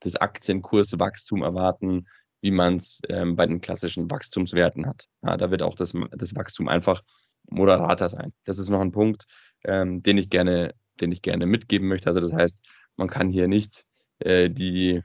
das 0.00 0.16
Aktienkurswachstum 0.16 1.42
erwarten, 1.42 2.06
wie 2.40 2.50
man 2.50 2.76
es 2.76 3.00
ähm, 3.08 3.36
bei 3.36 3.46
den 3.46 3.60
klassischen 3.60 4.10
Wachstumswerten 4.10 4.86
hat. 4.86 5.06
Ja, 5.22 5.36
da 5.36 5.50
wird 5.50 5.62
auch 5.62 5.76
das, 5.76 5.94
das 6.10 6.34
Wachstum 6.34 6.68
einfach 6.68 7.02
moderater 7.48 8.08
sein. 8.08 8.32
Das 8.44 8.58
ist 8.58 8.68
noch 8.68 8.80
ein 8.80 8.92
Punkt, 8.92 9.26
ähm, 9.64 10.02
den 10.02 10.18
ich 10.18 10.28
gerne, 10.28 10.74
den 11.00 11.12
ich 11.12 11.22
gerne 11.22 11.46
mitgeben 11.46 11.88
möchte. 11.88 12.08
Also 12.08 12.20
das 12.20 12.32
heißt, 12.32 12.60
man 12.96 13.08
kann 13.08 13.28
hier 13.28 13.48
nicht 13.48 13.84
äh, 14.18 14.50
die, 14.50 15.02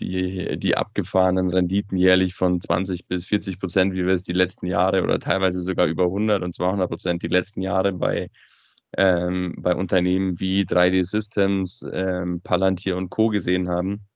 die, 0.00 0.58
die 0.58 0.76
abgefahrenen 0.76 1.50
Renditen 1.50 1.96
jährlich 1.96 2.34
von 2.34 2.60
20 2.60 3.06
bis 3.06 3.26
40 3.26 3.60
Prozent, 3.60 3.94
wie 3.94 4.06
wir 4.06 4.14
es 4.14 4.22
die 4.22 4.32
letzten 4.32 4.66
Jahre 4.66 5.02
oder 5.02 5.18
teilweise 5.20 5.60
sogar 5.60 5.86
über 5.86 6.04
100 6.04 6.42
und 6.42 6.54
200 6.54 6.88
Prozent 6.88 7.22
die 7.22 7.28
letzten 7.28 7.62
Jahre 7.62 7.92
bei, 7.92 8.30
ähm, 8.96 9.54
bei 9.58 9.74
Unternehmen 9.74 10.40
wie 10.40 10.64
3D 10.64 11.04
Systems, 11.04 11.84
ähm, 11.92 12.40
Palantir 12.42 12.96
und 12.96 13.10
Co. 13.10 13.28
gesehen 13.28 13.68
haben, 13.68 14.06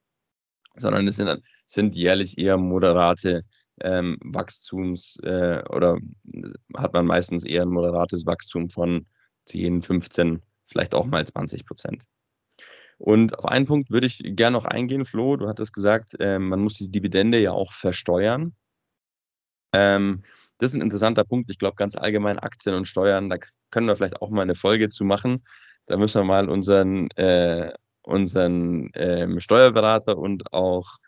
sondern 0.76 1.06
es 1.08 1.16
sind, 1.16 1.42
sind 1.66 1.94
jährlich 1.94 2.38
eher 2.38 2.56
moderate 2.56 3.44
ähm, 3.80 4.18
Wachstums 4.22 5.18
äh, 5.22 5.62
oder 5.68 5.98
hat 6.76 6.92
man 6.92 7.06
meistens 7.06 7.44
eher 7.44 7.62
ein 7.62 7.68
moderates 7.68 8.26
Wachstum 8.26 8.68
von 8.70 9.06
10, 9.46 9.82
15, 9.82 10.42
vielleicht 10.66 10.94
auch 10.94 11.06
mal 11.06 11.26
20 11.26 11.64
Prozent. 11.64 12.04
Und 12.98 13.38
auf 13.38 13.44
einen 13.44 13.66
Punkt 13.66 13.90
würde 13.90 14.06
ich 14.06 14.20
gerne 14.24 14.56
noch 14.56 14.64
eingehen, 14.64 15.04
Flo. 15.04 15.37
Du 15.37 15.48
hattest 15.48 15.72
gesagt, 15.72 16.16
äh, 16.20 16.38
man 16.38 16.61
muss 16.61 16.74
die 16.74 16.90
Dividende 16.90 17.38
ja 17.38 17.52
auch 17.52 17.72
versteuern. 17.72 18.54
Ähm, 19.72 20.24
das 20.58 20.72
ist 20.72 20.76
ein 20.76 20.82
interessanter 20.82 21.24
Punkt. 21.24 21.50
Ich 21.50 21.58
glaube, 21.58 21.76
ganz 21.76 21.96
allgemein 21.96 22.38
Aktien 22.38 22.74
und 22.74 22.88
Steuern, 22.88 23.30
da 23.30 23.37
können 23.70 23.87
wir 23.87 23.96
vielleicht 23.96 24.20
auch 24.20 24.30
mal 24.30 24.42
eine 24.42 24.56
Folge 24.56 24.88
zu 24.88 25.04
machen. 25.04 25.44
Da 25.87 25.96
müssen 25.96 26.20
wir 26.20 26.24
mal 26.24 26.48
unseren, 26.48 27.11
äh, 27.12 27.72
unseren 28.02 28.90
ähm, 28.94 29.38
Steuerberater 29.40 30.18
und 30.18 30.52
auch 30.52 30.98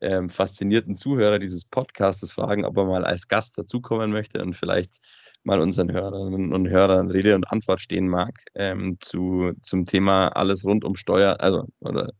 ähm, 0.00 0.28
faszinierten 0.28 0.96
Zuhörer 0.96 1.38
dieses 1.38 1.64
Podcasts 1.64 2.30
fragen, 2.30 2.64
ob 2.64 2.76
er 2.76 2.84
mal 2.84 3.04
als 3.04 3.28
Gast 3.28 3.58
dazukommen 3.58 4.12
möchte 4.12 4.42
und 4.42 4.54
vielleicht 4.54 5.00
mal 5.48 5.60
unseren 5.60 5.90
Hörerinnen 5.90 6.52
und 6.52 6.68
Hörern 6.68 7.10
Rede 7.10 7.34
und 7.34 7.50
Antwort 7.50 7.80
stehen 7.80 8.06
mag 8.06 8.34
ähm, 8.54 8.98
zu, 9.00 9.52
zum 9.62 9.86
Thema 9.86 10.28
alles 10.28 10.62
rund 10.64 10.84
um 10.84 10.94
Steuer, 10.94 11.40
also 11.40 11.66
oder 11.80 12.12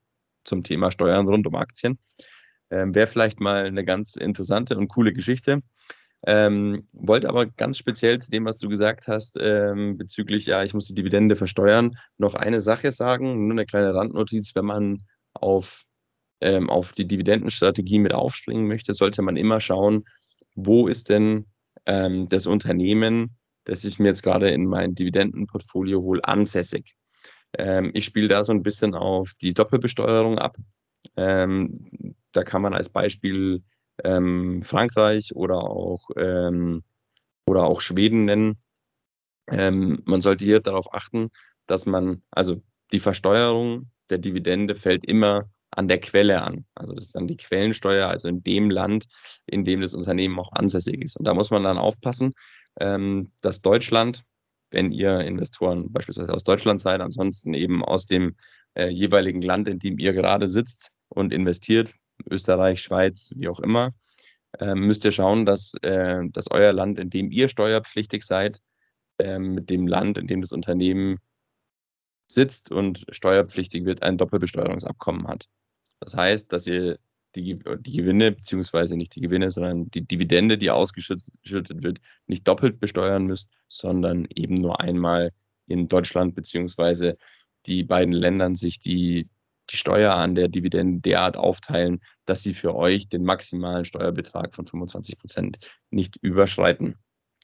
zum 0.44 0.64
Thema 0.64 0.90
Steuern 0.90 1.28
rund 1.28 1.46
um 1.46 1.54
Aktien. 1.54 1.98
Ähm, 2.70 2.94
Wäre 2.94 3.06
vielleicht 3.06 3.38
mal 3.38 3.66
eine 3.66 3.84
ganz 3.84 4.16
interessante 4.16 4.78
und 4.78 4.88
coole 4.88 5.12
Geschichte. 5.12 5.62
Ähm, 6.26 6.88
wollte 6.92 7.28
aber 7.28 7.46
ganz 7.46 7.76
speziell 7.76 8.18
zu 8.18 8.30
dem, 8.30 8.46
was 8.46 8.56
du 8.56 8.68
gesagt 8.68 9.06
hast, 9.08 9.36
ähm, 9.38 9.98
bezüglich, 9.98 10.46
ja, 10.46 10.64
ich 10.64 10.72
muss 10.72 10.86
die 10.86 10.94
Dividende 10.94 11.36
versteuern, 11.36 11.96
noch 12.16 12.34
eine 12.34 12.60
Sache 12.62 12.92
sagen, 12.92 13.46
nur 13.46 13.52
eine 13.52 13.66
kleine 13.66 13.94
Randnotiz, 13.94 14.54
wenn 14.54 14.64
man 14.64 15.02
auf, 15.34 15.84
ähm, 16.40 16.70
auf 16.70 16.94
die 16.94 17.06
Dividendenstrategie 17.06 17.98
mit 17.98 18.14
aufspringen 18.14 18.66
möchte, 18.66 18.94
sollte 18.94 19.20
man 19.20 19.36
immer 19.36 19.60
schauen, 19.60 20.06
wo 20.56 20.88
ist 20.88 21.10
denn 21.10 21.44
ähm, 21.88 22.28
das 22.28 22.46
Unternehmen, 22.46 23.36
das 23.64 23.84
ich 23.84 23.98
mir 23.98 24.08
jetzt 24.08 24.22
gerade 24.22 24.50
in 24.50 24.66
mein 24.66 24.94
Dividendenportfolio 24.94 26.00
hole, 26.00 26.24
ansässig. 26.24 26.94
Ähm, 27.56 27.90
ich 27.94 28.04
spiele 28.04 28.28
da 28.28 28.44
so 28.44 28.52
ein 28.52 28.62
bisschen 28.62 28.94
auf 28.94 29.32
die 29.40 29.54
Doppelbesteuerung 29.54 30.38
ab. 30.38 30.56
Ähm, 31.16 32.14
da 32.32 32.44
kann 32.44 32.62
man 32.62 32.74
als 32.74 32.90
Beispiel 32.90 33.62
ähm, 34.04 34.62
Frankreich 34.62 35.34
oder 35.34 35.62
auch, 35.62 36.10
ähm, 36.16 36.84
oder 37.46 37.64
auch 37.64 37.80
Schweden 37.80 38.26
nennen. 38.26 38.58
Ähm, 39.48 40.02
man 40.04 40.20
sollte 40.20 40.44
hier 40.44 40.60
darauf 40.60 40.92
achten, 40.92 41.30
dass 41.66 41.86
man, 41.86 42.22
also 42.30 42.62
die 42.92 43.00
Versteuerung 43.00 43.90
der 44.10 44.18
Dividende 44.18 44.74
fällt 44.74 45.06
immer 45.06 45.48
an 45.70 45.88
der 45.88 46.00
Quelle 46.00 46.42
an. 46.42 46.64
Also 46.74 46.94
das 46.94 47.06
ist 47.06 47.14
dann 47.14 47.26
die 47.26 47.36
Quellensteuer, 47.36 48.08
also 48.08 48.28
in 48.28 48.42
dem 48.42 48.70
Land, 48.70 49.06
in 49.46 49.64
dem 49.64 49.80
das 49.80 49.94
Unternehmen 49.94 50.38
auch 50.38 50.52
ansässig 50.52 51.02
ist. 51.02 51.16
Und 51.16 51.26
da 51.26 51.34
muss 51.34 51.50
man 51.50 51.64
dann 51.64 51.78
aufpassen, 51.78 52.32
ähm, 52.80 53.32
dass 53.40 53.62
Deutschland, 53.62 54.24
wenn 54.70 54.90
ihr 54.90 55.20
Investoren 55.20 55.92
beispielsweise 55.92 56.32
aus 56.32 56.44
Deutschland 56.44 56.80
seid, 56.80 57.00
ansonsten 57.00 57.54
eben 57.54 57.84
aus 57.84 58.06
dem 58.06 58.36
äh, 58.74 58.88
jeweiligen 58.88 59.42
Land, 59.42 59.68
in 59.68 59.78
dem 59.78 59.98
ihr 59.98 60.12
gerade 60.12 60.50
sitzt 60.50 60.90
und 61.08 61.32
investiert, 61.32 61.92
Österreich, 62.28 62.82
Schweiz, 62.82 63.32
wie 63.36 63.48
auch 63.48 63.60
immer, 63.60 63.94
äh, 64.58 64.74
müsst 64.74 65.04
ihr 65.04 65.12
schauen, 65.12 65.46
dass, 65.46 65.74
äh, 65.82 66.20
dass 66.30 66.50
euer 66.50 66.72
Land, 66.72 66.98
in 66.98 67.10
dem 67.10 67.30
ihr 67.30 67.48
steuerpflichtig 67.48 68.24
seid, 68.24 68.60
äh, 69.18 69.38
mit 69.38 69.70
dem 69.70 69.86
Land, 69.86 70.18
in 70.18 70.26
dem 70.26 70.40
das 70.40 70.52
Unternehmen 70.52 71.18
sitzt 72.30 72.70
und 72.70 73.06
steuerpflichtig 73.10 73.84
wird, 73.84 74.02
ein 74.02 74.18
Doppelbesteuerungsabkommen 74.18 75.26
hat. 75.26 75.48
Das 76.00 76.14
heißt, 76.14 76.52
dass 76.52 76.66
ihr 76.66 76.98
die, 77.34 77.58
die 77.80 77.92
Gewinne, 77.92 78.32
beziehungsweise 78.32 78.96
nicht 78.96 79.14
die 79.14 79.20
Gewinne, 79.20 79.50
sondern 79.50 79.90
die 79.90 80.06
Dividende, 80.06 80.58
die 80.58 80.70
ausgeschüttet 80.70 81.82
wird, 81.82 81.98
nicht 82.26 82.46
doppelt 82.46 82.80
besteuern 82.80 83.26
müsst, 83.26 83.48
sondern 83.68 84.26
eben 84.34 84.54
nur 84.54 84.80
einmal 84.80 85.32
in 85.66 85.88
Deutschland, 85.88 86.34
beziehungsweise 86.34 87.18
die 87.66 87.84
beiden 87.84 88.14
Ländern 88.14 88.56
sich 88.56 88.80
die, 88.80 89.28
die 89.70 89.76
Steuer 89.76 90.14
an 90.14 90.34
der 90.34 90.48
Dividende 90.48 91.00
derart 91.00 91.36
aufteilen, 91.36 92.00
dass 92.24 92.42
sie 92.42 92.54
für 92.54 92.74
euch 92.74 93.08
den 93.08 93.24
maximalen 93.24 93.84
Steuerbetrag 93.84 94.54
von 94.54 94.66
25 94.66 95.18
Prozent 95.18 95.58
nicht 95.90 96.16
überschreiten. 96.16 96.96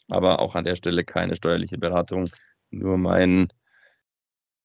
Aber 0.09 0.41
auch 0.41 0.55
an 0.55 0.65
der 0.65 0.77
Stelle 0.77 1.05
keine 1.05 1.37
steuerliche 1.37 1.79
Beratung, 1.79 2.31
nur 2.71 2.97
mein, 2.99 3.49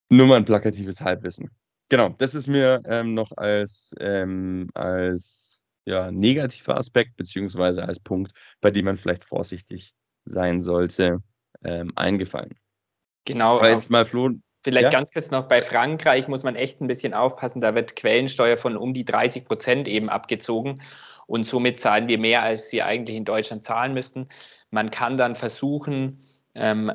nur 0.09 0.27
mein 0.27 0.45
plakatives 0.45 1.01
Halbwissen 1.01 1.49
genau, 1.89 2.09
das 2.17 2.35
ist 2.35 2.47
mir 2.47 2.81
ähm, 2.85 3.13
noch 3.13 3.35
als, 3.35 3.93
ähm, 3.99 4.69
als 4.73 5.65
ja, 5.85 6.11
negativer 6.11 6.77
Aspekt 6.77 7.17
beziehungsweise 7.17 7.83
als 7.83 7.99
Punkt, 7.99 8.31
bei 8.61 8.71
dem 8.71 8.85
man 8.85 8.97
vielleicht 8.97 9.25
vorsichtig 9.25 9.93
sein 10.23 10.61
sollte, 10.61 11.21
ähm, 11.63 11.91
eingefallen. 11.95 12.55
Genau. 13.25 13.57
Aber 13.57 13.71
jetzt 13.71 13.89
mal 13.89 14.05
Flo. 14.05 14.31
Vielleicht 14.63 14.85
ja? 14.85 14.89
ganz 14.91 15.11
kurz 15.11 15.31
noch, 15.31 15.47
bei 15.47 15.61
Frankreich 15.61 16.27
muss 16.27 16.43
man 16.43 16.55
echt 16.55 16.81
ein 16.81 16.87
bisschen 16.87 17.13
aufpassen, 17.13 17.61
da 17.61 17.75
wird 17.75 17.95
Quellensteuer 17.95 18.57
von 18.57 18.75
um 18.75 18.93
die 18.93 19.05
30 19.05 19.45
Prozent 19.45 19.87
eben 19.87 20.09
abgezogen 20.09 20.81
und 21.27 21.45
somit 21.45 21.79
zahlen 21.79 22.09
wir 22.09 22.17
mehr, 22.17 22.43
als 22.43 22.71
wir 22.73 22.85
eigentlich 22.85 23.15
in 23.15 23.23
Deutschland 23.23 23.63
zahlen 23.63 23.93
müssten. 23.93 24.27
Man 24.69 24.91
kann 24.91 25.17
dann 25.17 25.35
versuchen, 25.37 26.27
ähm, 26.55 26.91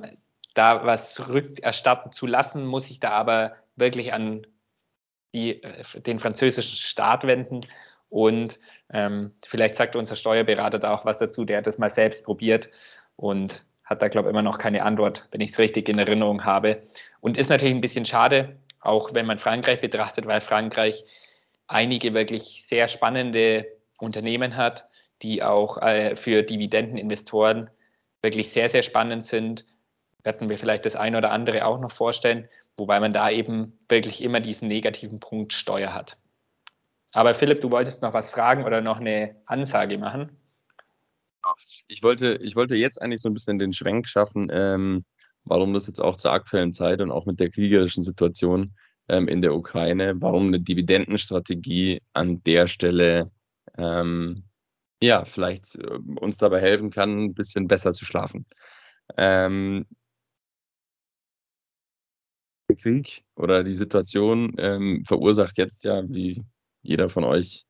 da 0.55 0.85
was 0.87 1.29
rückerstatten 1.29 2.13
zu 2.13 2.27
lassen, 2.27 2.65
muss 2.65 2.87
sich 2.87 3.01
da 3.01 3.11
aber 3.11 3.55
wirklich 3.77 4.13
an 4.13 4.47
die, 5.33 5.63
äh, 5.63 6.01
den 6.01 6.21
französischen 6.21 6.77
Staat 6.77 7.27
wenden. 7.27 7.63
Und 8.09 8.59
ähm, 8.93 9.33
vielleicht 9.47 9.75
sagt 9.75 9.97
unser 9.97 10.17
Steuerberater 10.17 10.79
da 10.79 10.95
auch 10.95 11.05
was 11.05 11.19
dazu, 11.19 11.45
der 11.45 11.59
hat 11.59 11.67
das 11.67 11.79
mal 11.79 11.91
selbst 11.91 12.25
probiert 12.25 12.69
und 13.17 13.65
hat 13.85 14.01
da, 14.01 14.09
glaube 14.09 14.29
ich, 14.29 14.31
immer 14.31 14.43
noch 14.43 14.59
keine 14.59 14.85
Antwort, 14.85 15.29
wenn 15.31 15.41
ich 15.41 15.51
es 15.51 15.59
richtig 15.59 15.89
in 15.89 15.99
Erinnerung 15.99 16.45
habe. 16.45 16.83
Und 17.21 17.37
ist 17.37 17.51
natürlich 17.51 17.75
ein 17.75 17.81
bisschen 17.81 18.07
schade, 18.07 18.57
auch 18.81 19.13
wenn 19.13 19.27
man 19.27 19.39
Frankreich 19.39 19.81
betrachtet, 19.81 20.27
weil 20.27 20.41
Frankreich 20.41 21.05
einige 21.67 22.15
wirklich 22.15 22.65
sehr 22.67 22.89
spannende 22.89 23.67
Unternehmen 23.99 24.57
hat, 24.57 24.87
die 25.23 25.43
auch 25.43 25.79
äh, 25.79 26.17
für 26.17 26.43
Dividendeninvestoren 26.43 27.71
wirklich 28.23 28.51
sehr, 28.51 28.69
sehr 28.71 28.83
spannend 28.83 29.25
sind. 29.25 29.65
Werden 30.25 30.49
wir 30.49 30.59
vielleicht 30.59 30.85
das 30.85 30.97
eine 30.97 31.19
oder 31.19 31.31
andere 31.31 31.65
auch 31.67 31.79
noch 31.79 31.93
vorstellen 31.93 32.49
wobei 32.77 33.01
man 33.01 33.13
da 33.13 33.31
eben 33.31 33.79
wirklich 33.89 34.23
immer 34.23 34.41
diesen 34.41 34.69
negativen 34.69 35.21
Punkt 35.21 35.53
Steuer 35.53 35.95
hat. 35.95 36.17
Aber 37.13 37.35
Philipp, 37.35 37.61
du 37.61 37.71
wolltest 37.71 38.03
noch 38.03 38.13
was 38.13 38.33
fragen 38.33 38.65
oder 38.65 38.81
noch 38.81 38.99
eine 38.99 39.37
Ansage 39.47 39.99
machen? 39.99 40.37
Ich 41.87 42.03
wollte, 42.03 42.37
ich 42.43 42.57
wollte 42.57 42.75
jetzt 42.75 43.01
eigentlich 43.01 43.21
so 43.21 43.29
ein 43.29 43.35
bisschen 43.35 43.59
den 43.59 43.73
Schwenk 43.73 44.09
schaffen, 44.09 44.49
ähm, 44.51 45.05
warum 45.45 45.75
das 45.75 45.87
jetzt 45.87 46.01
auch 46.01 46.17
zur 46.17 46.33
aktuellen 46.33 46.73
Zeit 46.73 47.01
und 47.01 47.11
auch 47.11 47.27
mit 47.27 47.39
der 47.39 47.51
kriegerischen 47.51 48.03
Situation 48.03 48.75
ähm, 49.09 49.29
in 49.29 49.43
der 49.43 49.55
Ukraine, 49.55 50.15
warum 50.17 50.49
eine 50.49 50.61
Dividendenstrategie 50.61 52.01
an 52.15 52.43
der 52.43 52.67
Stelle 52.67 53.31
ähm, 53.77 54.45
ja 55.03 55.25
vielleicht 55.27 55.77
äh, 55.77 55.99
uns 56.17 56.39
dabei 56.39 56.61
helfen 56.61 56.91
kann, 56.91 57.27
ein 57.27 57.35
bisschen 57.35 57.69
besser 57.69 57.93
zu 57.93 58.07
schlafen. 58.07 58.47
Ähm, 59.19 59.87
der 62.75 62.83
Krieg 62.83 63.25
oder 63.37 63.65
die 63.65 63.77
Situation 63.77 64.55
ähm, 64.59 65.05
verursacht 65.07 65.59
jetzt 65.59 65.85
ja, 65.85 66.03
wie 66.09 66.43
jeder 66.83 67.09
von 67.09 67.25
euch 67.25 67.65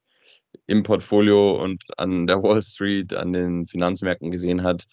im 0.66 0.82
Portfolio 0.82 1.62
und 1.62 1.82
an 1.98 2.26
der 2.26 2.42
Wall 2.42 2.62
Street, 2.62 3.12
an 3.14 3.32
den 3.32 3.66
Finanzmärkten 3.66 4.30
gesehen 4.30 4.62
hat, 4.62 4.86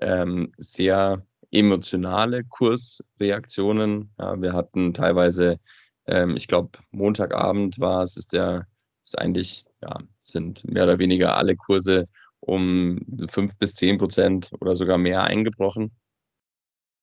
ähm, 0.00 0.52
sehr 0.58 1.24
emotionale 1.50 2.44
Kursreaktionen. 2.44 4.10
Ja, 4.18 4.40
wir 4.40 4.52
hatten 4.52 4.94
teilweise, 4.94 5.58
ähm, 6.06 6.36
ich 6.36 6.48
glaube, 6.48 6.78
Montagabend 6.90 7.78
war 7.78 8.02
es, 8.02 8.16
ist 8.16 8.32
der, 8.32 8.66
ist 9.04 9.18
eigentlich, 9.18 9.64
ja, 9.82 9.98
sind 10.22 10.64
mehr 10.64 10.84
oder 10.84 10.98
weniger 10.98 11.36
alle 11.36 11.56
Kurse 11.56 12.08
um 12.40 13.00
fünf 13.28 13.56
bis 13.56 13.74
zehn 13.74 13.98
Prozent 13.98 14.50
oder 14.60 14.76
sogar 14.76 14.98
mehr 14.98 15.24
eingebrochen. 15.24 15.92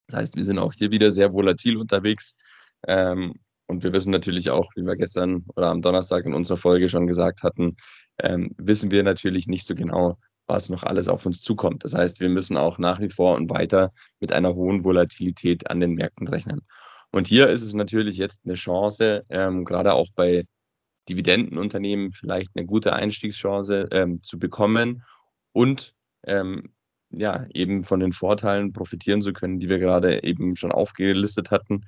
Das 0.08 0.20
heißt, 0.20 0.36
wir 0.36 0.46
sind 0.46 0.60
auch 0.60 0.74
hier 0.74 0.92
wieder 0.92 1.12
sehr 1.12 1.34
volatil 1.34 1.78
unterwegs. 1.78 2.36
Ähm, 2.88 3.36
und 3.68 3.84
wir 3.84 3.94
wissen 3.94 4.12
natürlich 4.12 4.50
auch, 4.50 4.72
wie 4.76 4.84
wir 4.84 4.96
gestern 4.96 5.46
oder 5.56 5.70
am 5.70 5.82
Donnerstag 5.82 6.26
in 6.26 6.34
unserer 6.34 6.58
Folge 6.58 6.90
schon 6.90 7.08
gesagt 7.08 7.44
hatten, 7.44 7.76
ähm, 8.20 8.52
wissen 8.58 8.92
wir 8.92 9.04
natürlich 9.04 9.48
nicht 9.48 9.66
so 9.66 9.76
genau, 9.76 10.18
was 10.48 10.70
noch 10.70 10.84
alles 10.84 11.08
auf 11.08 11.26
uns 11.26 11.42
zukommt. 11.42 11.84
Das 11.84 11.94
heißt, 11.94 12.20
wir 12.20 12.30
müssen 12.30 12.58
auch 12.58 12.78
nach 12.78 13.00
wie 13.00 13.10
vor 13.10 13.36
und 13.36 13.50
weiter 13.50 13.94
mit 14.20 14.34
einer 14.34 14.54
hohen 14.56 14.84
Volatilität 14.84 15.70
an 15.70 15.80
den 15.80 15.94
Märkten 15.94 16.28
rechnen. 16.28 16.62
Und 17.12 17.28
hier 17.28 17.50
ist 17.50 17.62
es 17.62 17.74
natürlich 17.74 18.18
jetzt 18.18 18.42
eine 18.46 18.56
Chance, 18.56 19.24
ähm, 19.30 19.66
gerade 19.66 19.94
auch 19.94 20.10
bei 20.16 20.46
Dividendenunternehmen 21.10 22.12
vielleicht 22.12 22.52
eine 22.56 22.66
gute 22.66 22.94
Einstiegschance 22.94 23.88
ähm, 23.92 24.24
zu 24.24 24.40
bekommen 24.40 25.04
und 25.52 25.94
ähm, 26.26 26.74
ja, 27.12 27.46
eben 27.54 27.84
von 27.84 28.00
den 28.00 28.14
Vorteilen 28.14 28.74
profitieren 28.74 29.22
zu 29.22 29.34
können, 29.34 29.60
die 29.60 29.70
wir 29.70 29.80
gerade 29.80 30.24
eben 30.24 30.56
schon 30.56 30.72
aufgelistet 30.72 31.52
hatten 31.52 31.86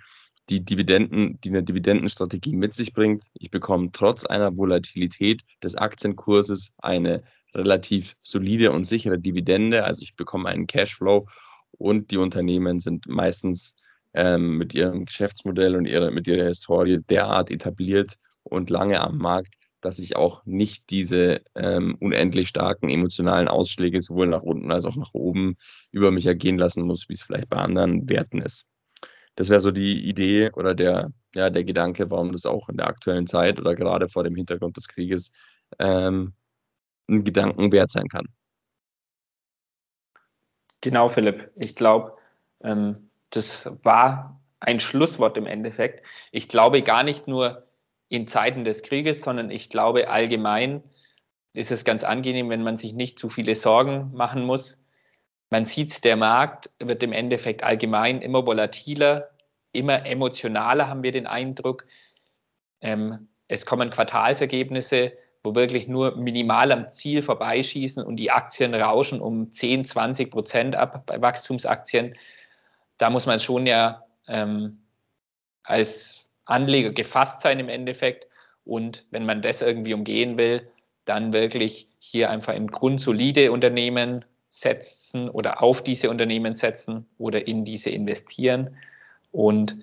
die 0.49 0.63
Dividenden, 0.63 1.39
die 1.41 1.49
eine 1.49 1.63
Dividendenstrategie 1.63 2.55
mit 2.55 2.73
sich 2.73 2.93
bringt. 2.93 3.25
Ich 3.33 3.51
bekomme 3.51 3.89
trotz 3.91 4.25
einer 4.25 4.55
Volatilität 4.55 5.43
des 5.63 5.75
Aktienkurses 5.75 6.73
eine 6.77 7.23
relativ 7.53 8.15
solide 8.21 8.71
und 8.71 8.85
sichere 8.85 9.17
Dividende. 9.17 9.83
Also 9.83 10.03
ich 10.03 10.15
bekomme 10.15 10.49
einen 10.49 10.67
Cashflow 10.67 11.27
und 11.71 12.11
die 12.11 12.17
Unternehmen 12.17 12.79
sind 12.79 13.07
meistens 13.07 13.75
ähm, 14.13 14.57
mit 14.57 14.73
ihrem 14.73 15.05
Geschäftsmodell 15.05 15.75
und 15.75 15.85
ihrer, 15.85 16.11
mit 16.11 16.27
ihrer 16.27 16.47
Historie 16.47 16.99
derart 17.09 17.49
etabliert 17.49 18.15
und 18.43 18.69
lange 18.69 19.01
am 19.01 19.17
Markt, 19.17 19.55
dass 19.81 19.99
ich 19.99 20.15
auch 20.15 20.45
nicht 20.45 20.89
diese 20.89 21.41
ähm, 21.55 21.95
unendlich 21.99 22.47
starken 22.49 22.89
emotionalen 22.89 23.47
Ausschläge 23.47 24.01
sowohl 24.01 24.27
nach 24.27 24.41
unten 24.43 24.71
als 24.71 24.85
auch 24.85 24.95
nach 24.95 25.13
oben 25.13 25.57
über 25.91 26.11
mich 26.11 26.25
ergehen 26.25 26.57
lassen 26.57 26.83
muss, 26.83 27.09
wie 27.09 27.13
es 27.13 27.21
vielleicht 27.21 27.49
bei 27.49 27.57
anderen 27.57 28.07
Werten 28.09 28.41
ist 28.41 28.67
das 29.36 29.49
wäre 29.49 29.61
so 29.61 29.71
die 29.71 30.07
Idee 30.07 30.51
oder 30.51 30.73
der, 30.73 31.11
ja, 31.33 31.49
der 31.49 31.63
Gedanke, 31.63 32.09
warum 32.09 32.31
das 32.31 32.45
auch 32.45 32.69
in 32.69 32.77
der 32.77 32.88
aktuellen 32.88 33.27
Zeit 33.27 33.59
oder 33.59 33.75
gerade 33.75 34.07
vor 34.07 34.23
dem 34.23 34.36
Hintergrund 34.36 34.77
des 34.77 34.88
Krieges 34.88 35.31
ähm, 35.79 36.33
ein 37.09 37.23
Gedanken 37.23 37.71
wert 37.71 37.91
sein 37.91 38.07
kann. 38.07 38.27
Genau, 40.81 41.09
Philipp. 41.09 41.51
Ich 41.55 41.75
glaube, 41.75 42.13
ähm, 42.63 42.95
das 43.29 43.69
war 43.83 44.39
ein 44.59 44.79
Schlusswort 44.79 45.38
im 45.38 45.45
Endeffekt. 45.45 46.05
Ich 46.31 46.47
glaube 46.47 46.81
gar 46.81 47.03
nicht 47.03 47.27
nur 47.27 47.67
in 48.07 48.27
Zeiten 48.27 48.63
des 48.63 48.83
Krieges, 48.83 49.21
sondern 49.21 49.51
ich 49.51 49.69
glaube 49.69 50.09
allgemein 50.09 50.83
ist 51.53 51.71
es 51.71 51.86
ganz 51.86 52.03
angenehm, 52.03 52.49
wenn 52.49 52.63
man 52.63 52.77
sich 52.77 52.93
nicht 52.93 53.17
zu 53.17 53.29
viele 53.29 53.55
Sorgen 53.55 54.11
machen 54.13 54.43
muss, 54.43 54.77
man 55.49 55.65
sieht, 55.65 56.03
der 56.03 56.15
Markt 56.15 56.69
wird 56.79 57.03
im 57.03 57.13
Endeffekt 57.13 57.63
allgemein 57.63 58.21
immer 58.21 58.45
volatiler, 58.45 59.29
immer 59.71 60.05
emotionaler, 60.05 60.87
haben 60.87 61.03
wir 61.03 61.11
den 61.11 61.27
Eindruck. 61.27 61.85
Ähm, 62.81 63.27
es 63.47 63.65
kommen 63.65 63.89
Quartalsergebnisse, 63.89 65.13
wo 65.43 65.53
wirklich 65.53 65.87
nur 65.87 66.15
minimal 66.15 66.71
am 66.71 66.91
Ziel 66.91 67.21
vorbeischießen 67.21 68.03
und 68.03 68.17
die 68.17 68.31
Aktien 68.31 68.73
rauschen 68.73 69.21
um 69.21 69.53
10, 69.53 69.85
20 69.85 70.31
Prozent 70.31 70.75
ab 70.75 71.05
bei 71.05 71.21
Wachstumsaktien. 71.21 72.15
Da 72.97 73.09
muss 73.09 73.25
man 73.25 73.39
schon 73.39 73.67
ja 73.67 74.03
ähm, 74.27 74.79
als 75.63 76.29
Anleger 76.45 76.91
gefasst 76.91 77.41
sein 77.41 77.59
im 77.59 77.69
Endeffekt. 77.69 78.27
Und 78.63 79.05
wenn 79.11 79.25
man 79.25 79.41
das 79.41 79.61
irgendwie 79.61 79.93
umgehen 79.93 80.37
will, 80.37 80.67
dann 81.05 81.33
wirklich 81.33 81.87
hier 81.99 82.31
einfach 82.31 82.53
in 82.53 82.67
grundsolide 82.67 83.51
Unternehmen 83.51 84.25
setzen 84.60 85.30
oder 85.30 85.62
auf 85.62 85.84
diese 85.84 86.10
Unternehmen 86.10 86.53
setzen 86.53 87.06
oder 87.18 87.47
in 87.47 87.66
diese 87.66 87.89
investieren. 87.89 88.78
Und 89.32 89.78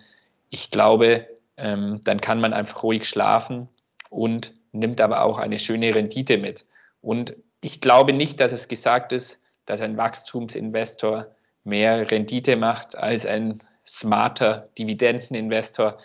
ich 0.48 0.70
glaube, 0.70 1.26
ähm, 1.56 2.00
dann 2.04 2.20
kann 2.20 2.40
man 2.40 2.52
einfach 2.52 2.82
ruhig 2.82 3.04
schlafen 3.06 3.68
und 4.08 4.54
nimmt 4.72 5.00
aber 5.00 5.22
auch 5.22 5.38
eine 5.38 5.58
schöne 5.58 5.94
Rendite 5.94 6.38
mit. 6.38 6.64
Und 7.02 7.36
ich 7.60 7.80
glaube 7.80 8.14
nicht, 8.14 8.40
dass 8.40 8.52
es 8.52 8.68
gesagt 8.68 9.12
ist, 9.12 9.38
dass 9.66 9.80
ein 9.80 9.96
Wachstumsinvestor 9.96 11.26
mehr 11.64 12.10
Rendite 12.10 12.56
macht 12.56 12.96
als 12.96 13.26
ein 13.26 13.62
smarter 13.86 14.68
Dividendeninvestor, 14.78 15.98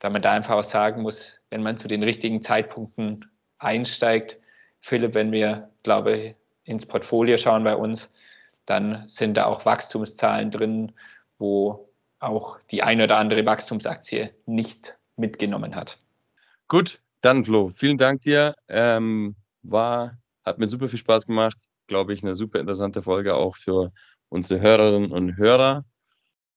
weil 0.00 0.10
man 0.10 0.22
da 0.22 0.32
einfach 0.32 0.56
auch 0.56 0.64
sagen 0.64 1.02
muss, 1.02 1.40
wenn 1.50 1.62
man 1.62 1.76
zu 1.76 1.88
den 1.88 2.02
richtigen 2.02 2.40
Zeitpunkten 2.40 3.30
einsteigt, 3.58 4.38
Philipp, 4.80 5.14
wenn 5.14 5.32
wir, 5.32 5.70
glaube 5.82 6.16
ich, 6.16 6.34
ins 6.64 6.86
Portfolio 6.86 7.36
schauen 7.36 7.64
bei 7.64 7.76
uns, 7.76 8.10
dann 8.66 9.08
sind 9.08 9.36
da 9.36 9.46
auch 9.46 9.64
Wachstumszahlen 9.64 10.50
drin, 10.50 10.92
wo 11.38 11.88
auch 12.20 12.58
die 12.70 12.82
eine 12.82 13.04
oder 13.04 13.18
andere 13.18 13.44
Wachstumsaktie 13.44 14.30
nicht 14.46 14.96
mitgenommen 15.16 15.74
hat. 15.74 15.98
Gut, 16.68 17.00
dann 17.20 17.44
Flo, 17.44 17.70
vielen 17.74 17.98
Dank 17.98 18.22
dir. 18.22 18.54
Ähm, 18.68 19.34
war, 19.62 20.18
hat 20.44 20.58
mir 20.58 20.68
super 20.68 20.88
viel 20.88 20.98
Spaß 20.98 21.26
gemacht. 21.26 21.56
Glaube 21.86 22.14
ich, 22.14 22.22
eine 22.22 22.34
super 22.34 22.60
interessante 22.60 23.02
Folge 23.02 23.34
auch 23.34 23.56
für 23.56 23.92
unsere 24.28 24.60
Hörerinnen 24.60 25.12
und 25.12 25.36
Hörer. 25.36 25.84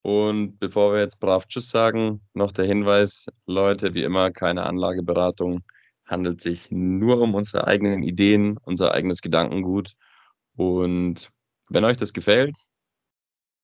Und 0.02 0.60
bevor 0.60 0.94
wir 0.94 1.00
jetzt 1.02 1.20
brav 1.20 1.48
Tschüss 1.48 1.70
sagen, 1.70 2.22
noch 2.34 2.52
der 2.52 2.66
Hinweis, 2.66 3.26
Leute, 3.48 3.96
wie 3.96 4.04
immer, 4.04 4.30
keine 4.32 4.64
Anlageberatung, 4.64 5.64
handelt 6.06 6.42
sich 6.42 6.70
nur 6.72 7.22
um 7.22 7.34
unsere 7.36 7.68
eigenen 7.68 8.04
Ideen, 8.04 8.58
unser 8.58 8.94
eigenes 8.94 9.22
Gedankengut. 9.22 9.96
Und 10.56 11.32
wenn 11.70 11.84
euch 11.84 11.98
das 11.98 12.14
gefällt, 12.14 12.56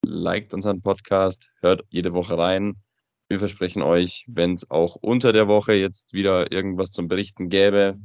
liked 0.04 0.52
unseren 0.52 0.82
Podcast, 0.82 1.50
hört 1.60 1.84
jede 1.90 2.12
Woche 2.12 2.36
rein. 2.36 2.82
Wir 3.28 3.38
versprechen 3.38 3.82
euch, 3.82 4.24
wenn 4.28 4.54
es 4.54 4.70
auch 4.70 4.96
unter 4.96 5.32
der 5.32 5.48
Woche 5.48 5.72
jetzt 5.72 6.12
wieder 6.12 6.52
irgendwas 6.52 6.90
zum 6.90 7.08
Berichten 7.08 7.48
gäbe, 7.48 7.98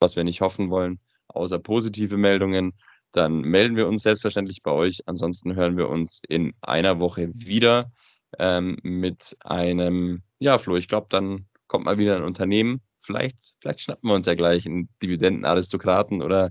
was 0.00 0.16
wir 0.16 0.24
nicht 0.24 0.40
hoffen 0.40 0.70
wollen, 0.70 1.00
außer 1.28 1.58
positive 1.58 2.16
Meldungen, 2.16 2.74
dann 3.12 3.40
melden 3.40 3.76
wir 3.76 3.88
uns 3.88 4.02
selbstverständlich 4.02 4.62
bei 4.62 4.72
euch. 4.72 5.02
Ansonsten 5.06 5.54
hören 5.54 5.76
wir 5.76 5.88
uns 5.88 6.20
in 6.28 6.52
einer 6.60 7.00
Woche 7.00 7.30
wieder 7.34 7.90
ähm, 8.38 8.76
mit 8.82 9.36
einem, 9.40 10.22
ja, 10.38 10.58
Flo, 10.58 10.76
ich 10.76 10.88
glaube, 10.88 11.06
dann 11.10 11.46
kommt 11.66 11.84
mal 11.84 11.98
wieder 11.98 12.16
ein 12.16 12.24
Unternehmen. 12.24 12.82
Vielleicht, 13.08 13.38
vielleicht 13.62 13.80
schnappen 13.80 14.10
wir 14.10 14.14
uns 14.14 14.26
ja 14.26 14.34
gleich 14.34 14.66
einen 14.66 14.90
Dividendenaristokraten 15.02 16.20
oder 16.20 16.50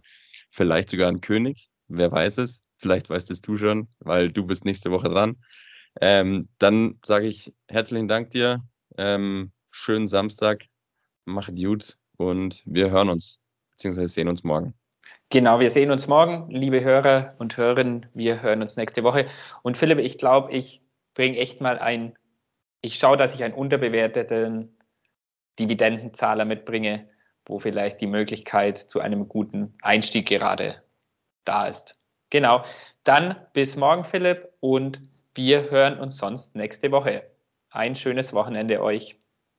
vielleicht 0.49 0.89
sogar 0.89 1.07
einen 1.07 1.21
König. 1.21 1.69
Wer 1.87 2.11
weiß 2.11 2.39
es. 2.39 2.63
Vielleicht 2.79 3.11
weißt 3.11 3.29
es 3.29 3.41
du 3.41 3.59
schon, 3.59 3.89
weil 3.99 4.31
du 4.31 4.43
bist 4.43 4.65
nächste 4.65 4.89
Woche 4.89 5.07
dran. 5.07 5.35
Ähm, 6.01 6.49
dann 6.57 6.99
sage 7.05 7.27
ich 7.27 7.53
herzlichen 7.67 8.07
Dank 8.07 8.31
dir. 8.31 8.63
Ähm, 8.97 9.51
schönen 9.69 10.07
Samstag. 10.07 10.65
Mach 11.25 11.53
gut 11.53 11.95
und 12.17 12.63
wir 12.65 12.89
hören 12.89 13.09
uns, 13.09 13.39
beziehungsweise 13.73 14.07
sehen 14.07 14.27
uns 14.27 14.43
morgen. 14.43 14.73
Genau, 15.29 15.59
wir 15.59 15.69
sehen 15.69 15.91
uns 15.91 16.07
morgen, 16.07 16.49
liebe 16.49 16.83
Hörer 16.83 17.35
und 17.37 17.55
Hörerinnen. 17.55 18.07
Wir 18.15 18.41
hören 18.41 18.63
uns 18.63 18.77
nächste 18.77 19.03
Woche. 19.03 19.27
Und 19.61 19.77
Philipp, 19.77 19.99
ich 19.99 20.17
glaube, 20.17 20.51
ich 20.53 20.81
bringe 21.13 21.37
echt 21.37 21.61
mal 21.61 21.77
ein, 21.77 22.17
ich 22.81 22.97
schaue, 22.97 23.17
dass 23.17 23.35
ich 23.35 23.43
einen 23.43 23.53
unterbewerteten 23.53 24.76
Dividendenzahler 25.59 26.45
mitbringe, 26.45 27.09
wo 27.45 27.59
vielleicht 27.59 28.01
die 28.01 28.07
Möglichkeit 28.07 28.77
zu 28.77 28.99
einem 28.99 29.27
guten 29.27 29.75
Einstieg 29.81 30.27
gerade 30.27 30.83
da 31.45 31.67
ist. 31.67 31.95
Genau. 32.29 32.63
Dann 33.03 33.37
bis 33.53 33.75
morgen, 33.75 34.03
Philipp, 34.03 34.49
und 34.59 35.01
wir 35.33 35.69
hören 35.69 35.99
uns 35.99 36.17
sonst 36.17 36.55
nächste 36.55 36.91
Woche. 36.91 37.23
Ein 37.69 37.95
schönes 37.95 38.33
Wochenende 38.33 38.81
euch. 38.81 39.19